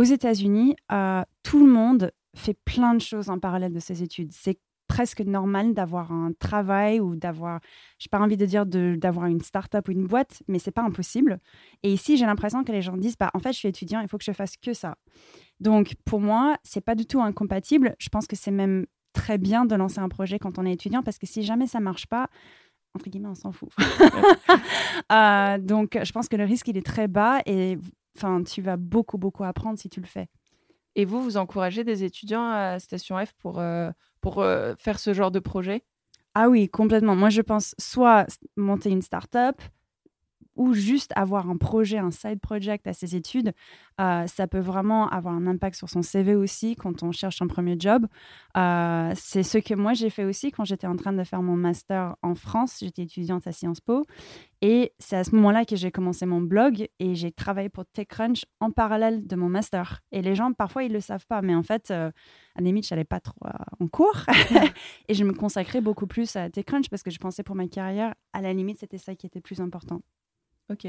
aux 0.00 0.04
États-Unis, 0.04 0.76
euh, 0.92 1.22
tout 1.42 1.64
le 1.64 1.70
monde 1.70 2.10
fait 2.34 2.56
plein 2.64 2.94
de 2.94 3.02
choses 3.02 3.28
en 3.28 3.38
parallèle 3.38 3.74
de 3.74 3.80
ses 3.80 4.02
études. 4.02 4.32
C'est 4.32 4.58
presque 4.88 5.20
normal 5.20 5.74
d'avoir 5.74 6.10
un 6.10 6.32
travail 6.38 7.00
ou 7.00 7.16
d'avoir, 7.16 7.60
j'ai 7.98 8.08
pas 8.08 8.18
envie 8.18 8.38
de 8.38 8.46
dire 8.46 8.64
d'avoir 8.64 9.26
une 9.26 9.42
start-up 9.42 9.86
ou 9.88 9.92
une 9.92 10.06
boîte, 10.06 10.42
mais 10.48 10.58
c'est 10.58 10.70
pas 10.70 10.82
impossible. 10.82 11.38
Et 11.82 11.92
ici, 11.92 12.16
j'ai 12.16 12.24
l'impression 12.24 12.64
que 12.64 12.72
les 12.72 12.80
gens 12.80 12.96
disent, 12.96 13.18
bah, 13.18 13.30
en 13.34 13.40
fait, 13.40 13.52
je 13.52 13.58
suis 13.58 13.68
étudiant, 13.68 14.00
il 14.00 14.08
faut 14.08 14.16
que 14.16 14.24
je 14.24 14.32
fasse 14.32 14.56
que 14.56 14.72
ça. 14.72 14.96
Donc, 15.60 15.94
pour 16.06 16.20
moi, 16.20 16.56
c'est 16.62 16.80
pas 16.80 16.94
du 16.94 17.04
tout 17.04 17.20
incompatible. 17.20 17.94
Je 17.98 18.08
pense 18.08 18.26
que 18.26 18.36
c'est 18.36 18.50
même 18.50 18.86
très 19.12 19.36
bien 19.36 19.66
de 19.66 19.74
lancer 19.74 19.98
un 19.98 20.08
projet 20.08 20.38
quand 20.38 20.58
on 20.58 20.64
est 20.64 20.72
étudiant 20.72 21.02
parce 21.02 21.18
que 21.18 21.26
si 21.26 21.42
jamais 21.42 21.66
ça 21.66 21.78
marche 21.78 22.06
pas, 22.06 22.30
entre 22.94 23.10
guillemets, 23.10 23.28
on 23.28 23.34
s'en 23.34 23.52
fout. 23.52 23.68
Euh, 25.12 25.58
donc, 25.58 25.98
je 26.00 26.12
pense 26.12 26.28
que 26.28 26.36
le 26.36 26.44
risque, 26.44 26.68
il 26.68 26.76
est 26.76 26.86
très 26.86 27.08
bas 27.08 27.40
et 27.44 27.78
enfin, 28.20 28.42
tu 28.42 28.62
vas 28.62 28.76
beaucoup, 28.76 29.18
beaucoup 29.18 29.44
apprendre 29.44 29.78
si 29.78 29.88
tu 29.88 30.00
le 30.00 30.06
fais. 30.06 30.28
Et 30.96 31.04
vous, 31.04 31.22
vous 31.22 31.36
encouragez 31.36 31.84
des 31.84 32.04
étudiants 32.04 32.50
à 32.50 32.78
Station 32.78 33.24
F 33.24 33.32
pour, 33.34 33.58
euh, 33.60 33.90
pour 34.20 34.40
euh, 34.40 34.74
faire 34.76 34.98
ce 34.98 35.14
genre 35.14 35.30
de 35.30 35.38
projet? 35.38 35.84
Ah 36.34 36.48
oui, 36.48 36.68
complètement. 36.68 37.16
Moi, 37.16 37.30
je 37.30 37.42
pense 37.42 37.74
soit 37.78 38.26
monter 38.56 38.90
une 38.90 39.02
start-up, 39.02 39.60
ou 40.60 40.74
juste 40.74 41.10
avoir 41.16 41.48
un 41.48 41.56
projet, 41.56 41.96
un 41.96 42.10
side 42.10 42.38
project 42.38 42.86
à 42.86 42.92
ses 42.92 43.16
études, 43.16 43.54
euh, 43.98 44.26
ça 44.26 44.46
peut 44.46 44.58
vraiment 44.58 45.08
avoir 45.08 45.32
un 45.32 45.46
impact 45.46 45.74
sur 45.74 45.88
son 45.88 46.02
CV 46.02 46.34
aussi 46.34 46.76
quand 46.76 47.02
on 47.02 47.12
cherche 47.12 47.40
un 47.40 47.46
premier 47.46 47.76
job. 47.78 48.06
Euh, 48.58 49.10
c'est 49.16 49.42
ce 49.42 49.56
que 49.56 49.72
moi 49.72 49.94
j'ai 49.94 50.10
fait 50.10 50.26
aussi 50.26 50.50
quand 50.50 50.66
j'étais 50.66 50.86
en 50.86 50.96
train 50.96 51.14
de 51.14 51.24
faire 51.24 51.40
mon 51.40 51.56
master 51.56 52.14
en 52.20 52.34
France. 52.34 52.76
J'étais 52.80 53.04
étudiante 53.04 53.46
à 53.46 53.52
Sciences 53.52 53.80
Po 53.80 54.04
et 54.60 54.92
c'est 54.98 55.16
à 55.16 55.24
ce 55.24 55.34
moment-là 55.36 55.64
que 55.64 55.76
j'ai 55.76 55.90
commencé 55.90 56.26
mon 56.26 56.42
blog 56.42 56.86
et 56.98 57.14
j'ai 57.14 57.32
travaillé 57.32 57.70
pour 57.70 57.86
TechCrunch 57.86 58.44
en 58.60 58.70
parallèle 58.70 59.26
de 59.26 59.36
mon 59.36 59.48
master. 59.48 60.02
Et 60.12 60.20
les 60.20 60.34
gens, 60.34 60.52
parfois, 60.52 60.84
ils 60.84 60.90
ne 60.90 60.94
le 60.94 61.00
savent 61.00 61.26
pas, 61.26 61.40
mais 61.40 61.54
en 61.54 61.62
fait, 61.62 61.90
euh, 61.90 62.10
à 62.54 62.60
limite, 62.60 62.86
je 62.86 62.94
n'allais 62.94 63.04
pas 63.04 63.20
trop 63.20 63.40
en 63.80 63.86
cours 63.86 64.26
et 65.08 65.14
je 65.14 65.24
me 65.24 65.32
consacrais 65.32 65.80
beaucoup 65.80 66.06
plus 66.06 66.36
à 66.36 66.50
TechCrunch 66.50 66.90
parce 66.90 67.02
que 67.02 67.10
je 67.10 67.18
pensais 67.18 67.42
pour 67.42 67.56
ma 67.56 67.66
carrière, 67.66 68.14
à 68.34 68.42
la 68.42 68.52
limite, 68.52 68.78
c'était 68.78 68.98
ça 68.98 69.14
qui 69.14 69.24
était 69.24 69.40
plus 69.40 69.62
important. 69.62 70.02
Ok. 70.70 70.86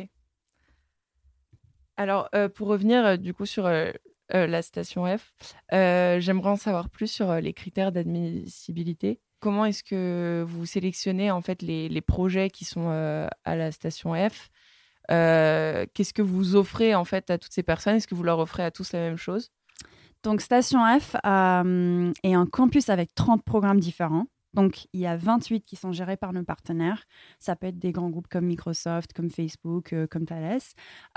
Alors, 1.98 2.30
euh, 2.36 2.50
pour 2.50 2.68
revenir 2.68 3.06
euh, 3.06 3.18
du 3.18 3.34
coup 3.34 3.46
sur 3.46 3.66
euh, 3.66 3.92
la 4.32 4.62
station 4.62 5.06
F, 5.06 5.34
j'aimerais 5.72 6.50
en 6.50 6.56
savoir 6.56 6.90
plus 6.90 7.08
sur 7.08 7.34
les 7.36 7.54
critères 7.54 7.92
d'admissibilité. 7.92 9.20
Comment 9.40 9.66
est-ce 9.66 9.84
que 9.84 10.46
vous 10.48 10.66
sélectionnez 10.66 11.32
en 11.32 11.42
fait 11.42 11.62
les, 11.64 11.90
les 11.90 12.02
projets 12.02 12.50
qui 12.50 12.64
sont 12.64 12.90
à 12.90 13.56
la 13.56 13.72
station 13.74 14.14
F? 14.14 14.50
Qu'est-ce 15.10 16.14
que 16.14 16.22
vous 16.22 16.56
offrez 16.56 16.96
en 16.96 17.04
fait 17.04 17.30
à 17.30 17.38
toutes 17.38 17.52
ces 17.52 17.64
personnes? 17.64 17.96
Est-ce 17.96 18.08
que 18.08 18.16
vous 18.16 18.24
leur 18.24 18.40
offrez 18.40 18.64
à 18.64 18.72
tous 18.72 18.94
la 18.94 19.00
même 19.00 19.18
chose? 19.18 19.52
Donc, 20.24 20.40
Station 20.40 20.80
F 20.98 21.16
est 21.16 22.34
un 22.34 22.46
campus 22.50 22.88
avec 22.88 23.14
30 23.14 23.44
programmes 23.44 23.82
différents. 23.82 24.28
Donc, 24.54 24.88
il 24.94 25.00
y 25.00 25.08
a 25.08 25.16
28 25.16 25.66
qui 25.66 25.76
sont 25.76 25.92
gérés 25.92 26.18
par 26.18 26.34
nos 26.34 26.44
partenaires. 26.44 27.06
Ça 27.40 27.56
peut 27.56 27.68
être 27.68 27.80
des 27.80 27.92
grands 27.92 28.10
groupes 28.10 28.28
comme 28.28 28.46
Microsoft, 28.46 29.14
comme 29.14 29.30
Facebook, 29.30 29.94
euh, 29.94 30.08
comme 30.08 30.26
Thales, 30.26 30.60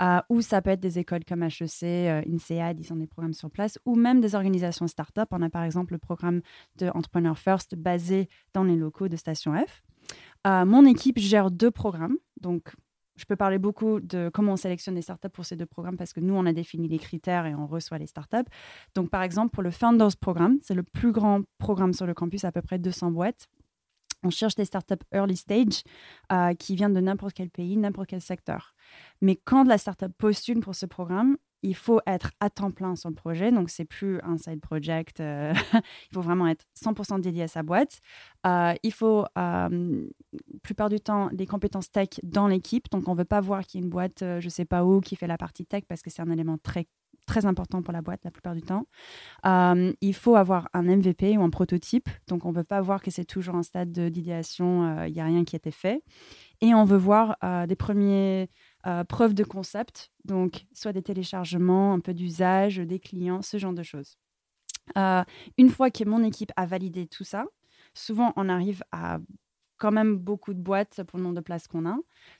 euh, 0.01 0.19
ou 0.29 0.41
ça 0.41 0.61
peut 0.61 0.71
être 0.71 0.79
des 0.79 0.99
écoles 0.99 1.25
comme 1.25 1.43
HEC, 1.43 1.83
euh, 1.83 2.21
INSEAD, 2.27 2.79
ils 2.79 2.93
ont 2.93 2.97
des 2.97 3.07
programmes 3.07 3.33
sur 3.33 3.49
place, 3.51 3.77
ou 3.85 3.95
même 3.95 4.21
des 4.21 4.35
organisations 4.35 4.87
start-up. 4.87 5.29
On 5.31 5.41
a 5.41 5.49
par 5.49 5.63
exemple 5.63 5.93
le 5.93 5.99
programme 5.99 6.41
de 6.77 6.87
Entrepreneur 6.89 7.37
First 7.37 7.75
basé 7.75 8.29
dans 8.53 8.63
les 8.63 8.75
locaux 8.75 9.07
de 9.07 9.15
Station 9.15 9.53
F. 9.55 9.83
mon 10.45 10.85
équipe 10.85 11.17
gère 11.17 11.51
deux 11.51 11.71
programmes. 11.71 12.17
Donc, 12.39 12.75
je 13.15 13.25
peux 13.25 13.35
parler 13.35 13.57
beaucoup 13.57 13.99
de 13.99 14.29
comment 14.33 14.53
on 14.53 14.57
sélectionne 14.57 14.95
les 14.95 15.01
startups 15.01 15.29
pour 15.29 15.45
ces 15.45 15.55
deux 15.55 15.65
programmes 15.65 15.97
parce 15.97 16.13
que 16.13 16.19
nous, 16.19 16.33
on 16.33 16.45
a 16.45 16.53
défini 16.53 16.87
les 16.87 16.99
critères 16.99 17.45
et 17.45 17.55
on 17.55 17.65
reçoit 17.67 17.97
les 17.97 18.07
startups. 18.07 18.49
Donc, 18.93 19.09
par 19.09 19.23
exemple, 19.23 19.51
pour 19.51 19.63
le 19.63 19.71
Founders 19.71 20.17
Programme, 20.19 20.57
c'est 20.61 20.73
le 20.73 20.83
plus 20.83 21.11
grand 21.11 21.41
programme 21.57 21.93
sur 21.93 22.05
le 22.05 22.13
campus, 22.13 22.43
à 22.43 22.51
peu 22.51 22.61
près 22.61 22.77
200 22.77 23.11
boîtes. 23.11 23.47
On 24.23 24.29
cherche 24.29 24.55
des 24.55 24.65
startups 24.65 25.03
early 25.13 25.37
stage 25.37 25.83
euh, 26.31 26.53
qui 26.55 26.75
viennent 26.75 26.93
de 26.93 26.99
n'importe 26.99 27.33
quel 27.33 27.49
pays, 27.49 27.77
n'importe 27.77 28.09
quel 28.09 28.21
secteur. 28.21 28.73
Mais 29.21 29.35
quand 29.35 29.65
la 29.65 29.77
startup 29.77 30.11
postule 30.17 30.59
pour 30.61 30.73
ce 30.75 30.85
programme, 30.85 31.37
il 31.65 31.75
faut 31.75 31.99
être 32.05 32.31
à 32.39 32.51
temps 32.51 32.69
plein 32.69 32.95
sur 32.95 33.09
le 33.09 33.15
projet. 33.15 33.51
Donc, 33.51 33.71
c'est 33.71 33.85
plus 33.85 34.19
un 34.21 34.37
side 34.37 34.61
project. 34.61 35.19
Euh, 35.19 35.51
il 35.73 36.13
faut 36.13 36.21
vraiment 36.21 36.47
être 36.47 36.63
100% 36.79 37.19
dédié 37.21 37.43
à 37.43 37.47
sa 37.47 37.63
boîte. 37.63 37.99
Euh, 38.45 38.73
il 38.83 38.93
faut, 38.93 39.25
euh, 39.37 40.05
plupart 40.61 40.89
du 40.89 40.99
temps, 40.99 41.29
des 41.33 41.47
compétences 41.47 41.89
tech 41.89 42.09
dans 42.21 42.47
l'équipe. 42.47 42.85
Donc, 42.91 43.07
on 43.07 43.13
ne 43.13 43.17
veut 43.17 43.25
pas 43.25 43.41
voir 43.41 43.65
qu'il 43.65 43.81
y 43.81 43.83
a 43.83 43.85
une 43.85 43.89
boîte, 43.89 44.19
je 44.19 44.45
ne 44.45 44.49
sais 44.49 44.65
pas 44.65 44.85
où, 44.85 45.01
qui 45.01 45.15
fait 45.15 45.25
la 45.25 45.39
partie 45.39 45.65
tech 45.65 45.83
parce 45.87 46.03
que 46.03 46.11
c'est 46.11 46.21
un 46.21 46.29
élément 46.29 46.57
très 46.59 46.87
très 47.25 47.47
important 47.47 47.81
pour 47.81 47.91
la 47.91 48.03
boîte 48.03 48.23
la 48.23 48.29
plupart 48.29 48.53
du 48.53 48.61
temps. 48.61 48.85
il 49.43 50.13
faut 50.13 50.35
avoir 50.35 50.69
un 50.73 50.83
MVP 50.83 51.35
ou 51.37 51.41
un 51.41 51.49
prototype. 51.49 52.07
Donc, 52.27 52.45
on 52.45 52.51
ne 52.51 52.57
veut 52.57 52.63
pas 52.63 52.81
voir 52.81 53.01
que 53.01 53.09
c'est 53.09 53.25
toujours 53.25 53.55
un 53.55 53.63
stade 53.63 53.91
d'idéation, 53.91 55.03
il 55.07 55.13
n'y 55.13 55.21
a 55.21 55.25
rien 55.25 55.43
qui 55.43 55.55
a 55.55 55.57
été 55.57 55.71
fait. 55.71 56.03
Et 56.61 56.75
on 56.75 56.85
veut 56.85 56.97
voir 56.97 57.35
des 57.67 57.75
premiers 57.75 58.51
euh, 58.87 59.03
preuve 59.03 59.33
de 59.33 59.43
concept, 59.43 60.11
donc 60.25 60.65
soit 60.73 60.93
des 60.93 61.01
téléchargements, 61.01 61.93
un 61.93 61.99
peu 61.99 62.13
d'usage, 62.13 62.77
des 62.77 62.99
clients, 62.99 63.41
ce 63.41 63.57
genre 63.57 63.73
de 63.73 63.83
choses. 63.83 64.17
Euh, 64.97 65.23
une 65.57 65.69
fois 65.69 65.89
que 65.89 66.03
mon 66.03 66.23
équipe 66.23 66.51
a 66.55 66.65
validé 66.65 67.07
tout 67.07 67.23
ça, 67.23 67.45
souvent 67.93 68.33
on 68.35 68.49
arrive 68.49 68.83
à 68.91 69.17
quand 69.77 69.91
même 69.91 70.15
beaucoup 70.15 70.53
de 70.53 70.59
boîtes 70.59 71.03
pour 71.03 71.17
le 71.17 71.23
nombre 71.23 71.35
de 71.35 71.41
places 71.41 71.67
qu'on 71.67 71.87
a. 71.87 71.97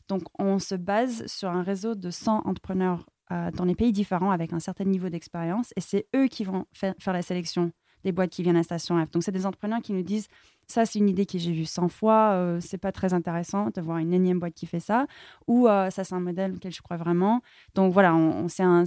Donc 0.07 0.23
on 0.39 0.59
se 0.59 0.75
base 0.75 1.25
sur 1.27 1.49
un 1.49 1.63
réseau 1.63 1.95
de 1.95 2.09
100 2.09 2.45
entrepreneurs 2.45 3.05
euh, 3.31 3.51
dans 3.51 3.65
les 3.65 3.75
pays 3.75 3.91
différents 3.91 4.31
avec 4.31 4.53
un 4.53 4.59
certain 4.59 4.85
niveau 4.85 5.09
d'expérience 5.09 5.73
et 5.75 5.81
c'est 5.81 6.07
eux 6.15 6.27
qui 6.27 6.43
vont 6.43 6.65
faire 6.73 6.93
la 7.07 7.21
sélection 7.21 7.71
des 8.05 8.11
boîtes 8.11 8.29
qui 8.29 8.43
viennent 8.43 8.55
à 8.55 8.63
Station 8.63 9.03
F. 9.03 9.09
Donc, 9.11 9.23
c'est 9.23 9.31
des 9.31 9.45
entrepreneurs 9.45 9.81
qui 9.81 9.91
nous 9.91 10.03
disent 10.03 10.27
ça, 10.67 10.85
c'est 10.85 10.99
une 10.99 11.09
idée 11.09 11.25
que 11.25 11.37
j'ai 11.37 11.51
vue 11.51 11.65
100 11.65 11.89
fois, 11.89 12.31
euh, 12.33 12.59
c'est 12.59 12.77
pas 12.77 12.91
très 12.91 13.13
intéressant 13.13 13.69
de 13.73 13.81
voir 13.81 13.97
une 13.97 14.13
énième 14.13 14.39
boîte 14.39 14.53
qui 14.53 14.65
fait 14.65 14.79
ça, 14.79 15.07
ou 15.47 15.67
euh, 15.67 15.89
ça, 15.89 16.03
c'est 16.03 16.15
un 16.15 16.19
modèle 16.19 16.53
auquel 16.55 16.71
je 16.71 16.81
crois 16.81 16.97
vraiment. 16.97 17.41
Donc, 17.75 17.93
voilà, 17.93 18.15
on, 18.15 18.47
c'est 18.47 18.63
un, 18.63 18.85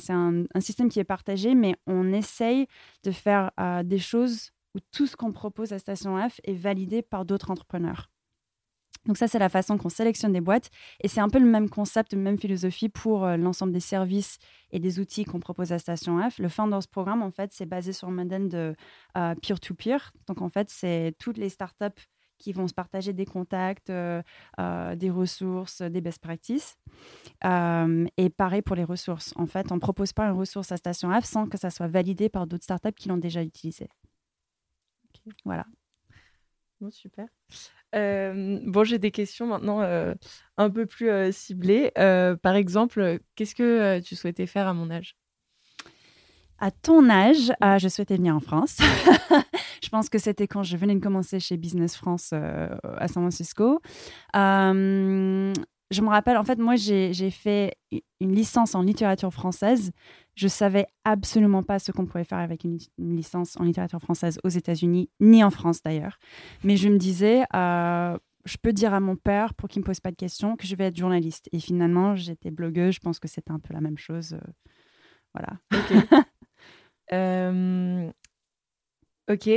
système 0.60 0.88
qui 0.88 1.00
est 1.00 1.04
partagé, 1.04 1.54
mais 1.54 1.76
on 1.86 2.12
essaye 2.12 2.66
de 3.04 3.10
faire 3.10 3.50
euh, 3.60 3.82
des 3.82 3.98
choses 3.98 4.50
où 4.74 4.78
tout 4.92 5.06
ce 5.06 5.16
qu'on 5.16 5.32
propose 5.32 5.72
à 5.72 5.78
Station 5.78 6.16
F 6.28 6.40
est 6.44 6.54
validé 6.54 7.02
par 7.02 7.24
d'autres 7.24 7.50
entrepreneurs. 7.50 8.10
Donc 9.08 9.16
ça, 9.16 9.26
c'est 9.26 9.38
la 9.38 9.48
façon 9.48 9.78
qu'on 9.78 9.88
sélectionne 9.88 10.32
des 10.32 10.42
boîtes. 10.42 10.70
Et 11.00 11.08
c'est 11.08 11.20
un 11.20 11.30
peu 11.30 11.38
le 11.38 11.46
même 11.46 11.70
concept, 11.70 12.12
la 12.12 12.18
même 12.18 12.38
philosophie 12.38 12.90
pour 12.90 13.24
euh, 13.24 13.36
l'ensemble 13.38 13.72
des 13.72 13.80
services 13.80 14.38
et 14.70 14.78
des 14.78 15.00
outils 15.00 15.24
qu'on 15.24 15.40
propose 15.40 15.72
à 15.72 15.78
Station 15.78 16.20
F. 16.30 16.38
Le 16.38 16.48
Founders 16.48 16.86
Programme, 16.92 17.22
en 17.22 17.30
fait, 17.30 17.50
c'est 17.52 17.66
basé 17.66 17.94
sur 17.94 18.08
un 18.08 18.12
modèle 18.12 18.48
de 18.48 18.76
euh, 19.16 19.34
peer-to-peer. 19.36 20.12
Donc 20.26 20.42
en 20.42 20.50
fait, 20.50 20.68
c'est 20.68 21.14
toutes 21.18 21.38
les 21.38 21.48
startups 21.48 21.86
qui 22.36 22.52
vont 22.52 22.68
se 22.68 22.74
partager 22.74 23.14
des 23.14 23.24
contacts, 23.24 23.90
euh, 23.90 24.22
des 24.94 25.10
ressources, 25.10 25.82
des 25.82 26.00
best 26.00 26.20
practices. 26.20 26.76
et 27.42 28.30
pareil 28.36 28.62
pour 28.62 28.76
les 28.76 28.84
ressources. 28.84 29.32
En 29.36 29.46
fait, 29.46 29.72
on 29.72 29.76
ne 29.76 29.80
propose 29.80 30.12
pas 30.12 30.26
une 30.26 30.36
ressource 30.36 30.70
à 30.70 30.76
Station 30.76 31.10
F 31.18 31.24
sans 31.24 31.48
que 31.48 31.58
ça 31.58 31.70
soit 31.70 31.88
validé 31.88 32.28
par 32.28 32.46
d'autres 32.46 32.62
startups 32.62 32.92
qui 32.92 33.08
l'ont 33.08 33.16
déjà 33.16 33.42
utilisé. 33.42 33.88
Voilà. 35.44 35.64
Bon, 36.80 36.90
super 36.90 37.26
bon, 37.92 38.84
j'ai 38.84 38.98
des 38.98 39.10
questions 39.10 39.46
maintenant 39.46 39.80
un 40.56 40.70
peu 40.70 40.86
plus 40.86 41.32
ciblées. 41.32 41.90
par 41.94 42.54
exemple, 42.54 43.20
qu'est-ce 43.34 43.54
que 43.54 44.00
tu 44.00 44.16
souhaitais 44.16 44.46
faire 44.46 44.66
à 44.66 44.74
mon 44.74 44.90
âge? 44.90 45.16
À 46.60 46.70
ton 46.72 47.08
âge, 47.08 47.52
je 47.78 47.88
souhaitais 47.88 48.16
venir 48.16 48.34
en 48.34 48.40
France. 48.40 48.78
je 49.82 49.88
pense 49.90 50.08
que 50.08 50.18
c'était 50.18 50.48
quand 50.48 50.64
je 50.64 50.76
venais 50.76 50.94
de 50.94 51.00
commencer 51.00 51.38
chez 51.40 51.56
Business 51.56 51.96
France 51.96 52.32
à 52.32 53.08
San 53.08 53.22
Francisco 53.22 53.80
je 55.90 56.02
me 56.02 56.08
rappelle, 56.08 56.36
en 56.36 56.44
fait, 56.44 56.58
moi, 56.58 56.76
j'ai 56.76 57.30
fait 57.30 57.74
une 58.20 58.34
licence 58.34 58.74
en 58.74 58.82
littérature 58.82 59.32
française. 59.32 59.92
Je 60.34 60.46
savais 60.46 60.86
absolument 61.04 61.62
pas 61.62 61.78
ce 61.78 61.92
qu'on 61.92 62.04
pouvait 62.04 62.24
faire 62.24 62.38
avec 62.38 62.64
une, 62.64 62.78
licence 62.98 63.56
en 63.56 63.64
littérature 63.64 64.00
française 64.00 64.38
aux 64.44 64.50
États-Unis, 64.50 65.08
ni 65.20 65.42
en 65.42 65.50
France 65.50 65.82
d'ailleurs. 65.82 66.18
Mais 66.62 66.76
je 66.76 66.88
me 66.88 66.98
disais, 66.98 67.44
euh, 67.54 68.18
je 68.44 68.56
peux 68.60 68.72
dire 68.72 68.92
à 68.92 69.00
mon 69.00 69.16
père, 69.16 69.54
pour 69.54 69.68
qu'il 69.68 69.80
me 69.80 69.86
pose 69.86 70.00
pas 70.00 70.10
de 70.10 70.16
questions, 70.16 70.56
que 70.56 70.66
je 70.66 70.76
vais 70.76 70.84
être 70.84 70.96
journaliste. 70.96 71.48
Et 71.52 71.58
finalement, 71.58 72.14
j'étais 72.14 72.50
blogueuse. 72.50 72.94
Je 72.94 73.00
pense 73.00 73.18
que 73.18 73.28
c'était 73.28 73.52
un 73.52 73.58
peu 73.58 73.72
la 73.72 73.80
même 73.80 73.98
chose. 73.98 74.34
Euh, 74.34 74.40
voilà. 75.34 75.58
Ok. 75.72 75.92
Euh, 77.10 78.12
ok. 79.30 79.48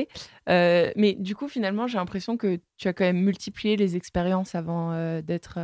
mais 0.47 1.17
du 1.19 1.35
coup, 1.35 1.49
finalement, 1.49 1.85
j'ai 1.85 1.97
l'impression 1.97 2.37
que 2.37 2.61
tu 2.77 2.87
as 2.87 2.93
quand 2.93 3.03
même 3.03 3.21
multiplié 3.21 3.75
les 3.75 3.97
expériences 3.97 4.55
avant 4.55 4.93
d'être 5.21 5.59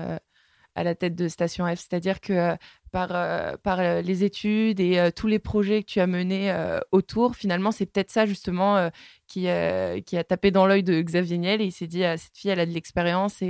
à 0.77 0.83
la 0.83 0.93
tête 0.93 1.15
de 1.15 1.27
Station 1.27 1.65
F. 1.65 1.79
C'est-à-dire 1.79 2.21
que 2.21 2.33
euh, 2.33 2.55
par, 2.91 3.09
euh, 3.11 3.57
par 3.63 3.79
euh, 3.79 4.01
les 4.01 4.23
études 4.23 4.79
et 4.79 5.11
tous 5.15 5.27
les 5.27 5.39
projets 5.39 5.81
que 5.81 5.87
tu 5.87 5.99
as 5.99 6.07
menés 6.07 6.55
autour, 6.91 7.35
finalement, 7.35 7.71
c'est 7.71 7.85
peut-être 7.85 8.11
ça 8.11 8.25
justement 8.25 8.89
qui, 9.27 9.47
qui 10.05 10.17
a 10.17 10.23
tapé 10.23 10.51
dans 10.51 10.65
l'œil 10.65 10.83
de 10.83 11.01
Xavier 11.01 11.37
Niel 11.37 11.61
et 11.61 11.65
il 11.65 11.71
s'est 11.71 11.87
dit 11.87 12.05
ah, 12.05 12.17
cette 12.17 12.37
fille, 12.37 12.51
elle 12.51 12.59
a 12.59 12.65
de 12.65 12.71
l'expérience 12.71 13.41
et 13.41 13.49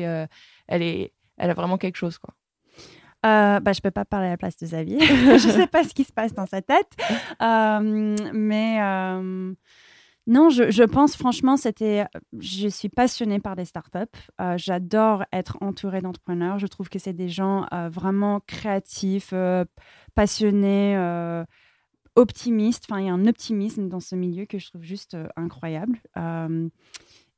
elle, 0.67 0.81
est, 0.81 1.13
elle 1.37 1.49
a 1.49 1.53
vraiment 1.53 1.77
quelque 1.77 1.97
chose. 1.97 2.17
quoi. 2.17 2.33
Euh, 3.25 3.59
bah, 3.59 3.73
je 3.73 3.81
peux 3.81 3.91
pas 3.91 4.05
parler 4.05 4.27
à 4.27 4.31
la 4.31 4.37
place 4.37 4.57
de 4.57 4.65
Xavier. 4.65 4.99
je 5.01 5.49
sais 5.49 5.67
pas 5.67 5.83
ce 5.83 5.93
qui 5.93 6.05
se 6.05 6.13
passe 6.13 6.33
dans 6.33 6.45
sa 6.45 6.61
tête. 6.61 6.91
mais 7.39 8.79
non, 10.27 10.49
je, 10.49 10.83
pense 10.83 11.15
franchement, 11.15 11.55
c'était. 11.55 12.05
Je 12.37 12.67
suis 12.67 12.89
passionnée 12.89 13.39
par 13.39 13.55
les 13.55 13.63
startups. 13.63 13.99
Euh, 14.41 14.57
J'adore 14.57 15.23
être 15.31 15.57
entourée 15.61 16.01
d'entrepreneurs. 16.01 16.59
Je 16.59 16.67
trouve 16.67 16.89
que 16.89 16.99
c'est 16.99 17.13
des 17.13 17.29
gens 17.29 17.65
euh, 17.73 17.87
vraiment 17.87 18.41
créatifs, 18.45 19.29
euh, 19.31 19.63
passionnés, 20.15 20.97
optimistes. 22.15 22.85
Enfin, 22.89 22.99
il 22.99 23.07
y 23.07 23.09
a 23.09 23.13
un 23.13 23.25
optimisme 23.25 23.87
dans 23.87 24.01
ce 24.01 24.15
milieu 24.15 24.45
que 24.45 24.59
je 24.59 24.67
trouve 24.67 24.83
juste 24.83 25.15
incroyable. 25.37 25.97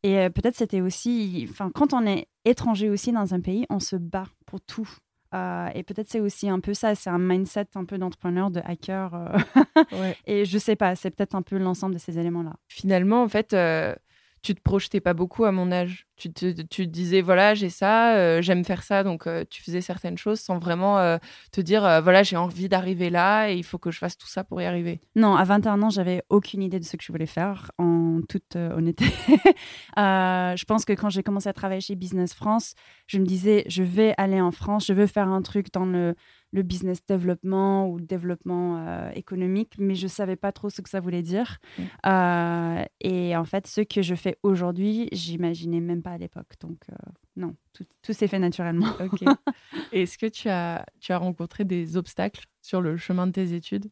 et 0.02 0.30
peut-être 0.32 0.56
c'était 0.56 0.82
aussi. 0.82 1.46
Enfin, 1.48 1.70
quand 1.70 1.94
on 1.94 2.08
est 2.08 2.28
étranger 2.44 2.90
aussi 2.90 3.12
dans 3.12 3.36
un 3.36 3.40
pays, 3.40 3.68
on 3.70 3.80
se 3.80 3.98
bat 3.98 4.26
pour 4.48 4.62
tout. 4.62 4.90
Euh, 5.36 5.70
et 5.76 5.84
peut-être 5.84 6.10
c'est 6.10 6.20
aussi 6.20 6.50
un 6.50 6.60
peu 6.60 6.74
ça, 6.74 6.96
c'est 6.96 7.10
un 7.10 7.20
mindset 7.20 7.68
un 7.76 7.86
peu 7.86 7.98
d'entrepreneur, 7.98 8.50
de 8.50 8.62
hacker. 8.66 9.14
Euh. 9.14 10.04
et 10.26 10.46
je 10.46 10.58
sais 10.58 10.76
pas, 10.76 10.96
c'est 10.96 11.12
peut-être 11.12 11.36
un 11.36 11.42
peu 11.42 11.58
l'ensemble 11.58 11.94
de 11.94 12.00
ces 12.00 12.18
éléments-là. 12.18 12.54
Finalement, 12.68 13.22
en 13.22 13.28
fait, 13.28 13.54
euh, 13.54 13.94
tu 14.42 14.56
te 14.56 14.62
projetais 14.62 15.00
pas 15.00 15.14
beaucoup 15.14 15.46
à 15.46 15.52
mon 15.52 15.72
âge. 15.72 16.08
Tu 16.16 16.34
te, 16.34 16.82
disais, 16.82 17.22
voilà, 17.22 17.54
j'ai 17.54 17.70
ça, 17.70 18.16
euh, 18.18 18.42
j'aime 18.42 18.66
faire 18.66 18.84
ça, 18.84 19.04
donc 19.04 19.26
euh, 19.26 19.46
tu 19.50 19.64
faisais 19.64 19.80
certaines 19.80 20.18
choses 20.18 20.42
sans 20.42 20.60
vraiment 20.60 21.00
euh, 21.00 21.18
te 21.54 21.62
dire, 21.62 21.82
voilà, 22.02 22.24
j'ai 22.24 22.36
envie 22.36 22.68
d'arriver 22.68 23.10
là 23.10 23.50
et 23.50 23.56
il 23.56 23.64
faut 23.64 23.78
que 23.78 23.90
je 23.90 23.98
fasse 23.98 24.18
tout 24.18 24.28
ça 24.28 24.44
pour 24.44 24.62
y 24.62 24.66
arriver. 24.66 25.00
Non, 25.16 25.36
à 25.36 25.46
21 25.46 25.82
ans, 25.82 25.90
j'avais 25.90 26.24
aucune 26.30 26.62
idée 26.62 26.80
de 26.80 26.84
ce 26.84 26.98
que 26.98 27.04
je 27.04 27.12
voulais 27.14 27.26
faire, 27.26 27.72
en 27.78 28.20
toute 28.28 28.58
honnêteté. 28.58 29.06
je 29.98 30.66
pense 30.66 30.84
que 30.84 30.92
quand 30.92 31.10
j'ai 31.10 31.24
commencé 31.24 31.48
à 31.48 31.54
travailler 31.54 31.82
chez 31.82 31.96
Business 31.96 32.34
France, 32.34 32.74
je 33.08 33.18
me 33.18 33.26
disais, 33.26 33.64
je 33.68 33.84
vais 33.84 34.14
aller 34.18 34.42
en 34.42 34.52
France, 34.52 34.88
je 34.88 34.94
veux 34.94 35.08
faire 35.08 35.30
un 35.30 35.42
truc 35.42 35.72
dans 35.72 35.86
le 35.86 36.16
le 36.52 36.64
business 36.64 37.06
développement 37.06 37.88
ou 37.88 37.98
le 37.98 38.06
développement 38.06 38.78
euh, 38.78 39.12
économique, 39.12 39.74
mais 39.78 39.96
je 39.96 40.06
ne 40.06 40.10
savais 40.10 40.36
pas 40.36 40.52
trop 40.52 40.70
ce 40.70 40.82
que 40.82 40.90
ça 40.90 41.00
voulait 41.00 41.22
dire. 41.22 41.60
Euh, 42.06 42.84
et 43.02 43.36
en 43.36 43.46
fait, 43.46 43.68
ce 43.68 43.82
que 43.82 44.02
je 44.02 44.16
fais 44.16 44.38
aujourd'hui, 44.44 45.10
j'imaginais 45.12 45.80
même 45.80 46.02
pas 46.02 46.12
à 46.12 46.18
l'époque. 46.18 46.54
Donc, 46.60 46.80
euh, 46.92 46.96
non, 47.36 47.56
tout, 47.74 48.14
s'est 48.14 48.28
fait 48.28 48.40
naturellement. 48.40 48.88
Est-ce 49.92 50.18
que 50.18 50.26
tu 50.26 50.50
as, 50.50 50.86
tu 51.00 51.12
as 51.12 51.18
rencontré 51.18 51.66
des 51.66 51.98
obstacles 51.98 52.46
sur 52.62 52.82
le 52.82 52.98
chemin 52.98 53.28
de 53.28 53.32
tes 53.32 53.54
études? 53.54 53.90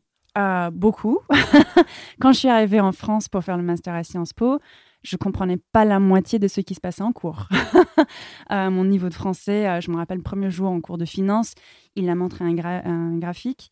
Beaucoup. 0.71 1.19
Quand 2.19 2.31
je 2.31 2.37
suis 2.37 2.47
arrivée 2.47 2.79
en 2.79 2.91
France 2.91 3.27
pour 3.27 3.43
faire 3.43 3.57
le 3.57 3.63
master 3.63 3.95
à 3.95 4.03
Sciences 4.03 4.33
Po, 4.33 4.59
je 5.07 5.15
comprenais 5.15 5.57
pas 5.71 5.85
la 5.85 5.99
moitié 5.99 6.37
de 6.37 6.49
ce 6.49 6.59
qui 6.59 6.75
se 6.75 6.81
passait 6.81 7.01
en 7.01 7.13
cours. 7.13 7.47
euh, 8.51 8.69
mon 8.69 8.83
niveau 8.83 9.07
de 9.07 9.13
français, 9.13 9.67
euh, 9.67 9.79
je 9.79 9.89
me 9.89 9.95
rappelle 9.95 10.17
le 10.17 10.23
premier 10.23 10.51
jour 10.51 10.69
en 10.69 10.81
cours 10.81 10.97
de 10.97 11.05
finance, 11.05 11.53
il 11.95 12.09
a 12.09 12.15
montré 12.15 12.43
un, 12.43 13.17
graphique 13.17 13.71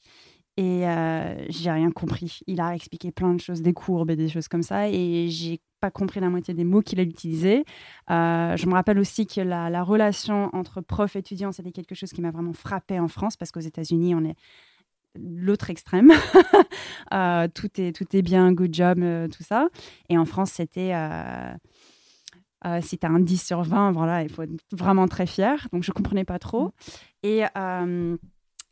et 0.56 0.88
euh, 0.88 1.36
j'ai 1.50 1.70
rien 1.70 1.92
compris. 1.92 2.40
Il 2.48 2.62
a 2.62 2.74
expliqué 2.74 3.12
plein 3.12 3.34
de 3.34 3.42
choses, 3.42 3.62
des 3.62 3.74
courbes 3.74 4.12
et 4.12 4.16
des 4.16 4.30
choses 4.30 4.48
comme 4.48 4.64
ça, 4.64 4.88
et 4.90 5.28
j'ai 5.30 5.60
pas 5.82 5.92
compris 5.92 6.22
la 6.22 6.30
moitié 6.30 6.54
des 6.54 6.64
mots 6.64 6.82
qu'il 6.82 7.02
a 7.02 7.04
utilisés. 7.04 7.66
Euh, 8.10 8.56
je 8.56 8.66
me 8.68 8.74
rappelle 8.74 8.98
aussi 8.98 9.28
que 9.28 9.42
la, 9.42 9.70
la 9.70 9.84
relation 9.84 10.50
entre 10.54 10.80
prof 10.80 11.18
et 11.18 11.20
étudiant, 11.20 11.52
c'était 11.52 11.74
quelque 11.74 11.96
chose 11.96 12.12
qui 12.12 12.22
m'a 12.22 12.32
vraiment 12.32 12.54
frappé 12.54 12.98
en 12.98 13.10
France, 13.10 13.36
parce 13.36 13.52
qu'aux 13.52 13.60
États-Unis, 13.60 14.16
on 14.16 14.24
est 14.24 14.38
l'autre 15.20 15.70
extrême. 15.70 16.12
Euh, 17.14 17.48
tout, 17.54 17.70
est, 17.80 17.96
tout 17.96 18.06
est 18.16 18.22
bien, 18.22 18.52
good 18.52 18.74
job, 18.74 19.00
euh, 19.00 19.28
tout 19.28 19.44
ça. 19.44 19.70
Et 20.10 20.18
en 20.18 20.26
France, 20.26 20.52
c'était. 20.52 20.94
Euh, 20.94 21.54
si 22.82 22.98
tu 22.98 23.06
as 23.06 23.10
un 23.10 23.20
10 23.20 23.46
sur 23.46 23.62
20, 23.62 23.92
voilà, 23.92 24.24
il 24.24 24.30
faut 24.30 24.42
être 24.42 24.52
vraiment 24.72 25.08
très 25.08 25.28
fier. 25.28 25.68
Donc, 25.72 25.84
je 25.84 25.92
ne 25.92 25.94
comprenais 25.94 26.26
pas 26.26 26.40
trop. 26.40 26.66
Mm. 26.66 26.72
Et, 27.24 27.44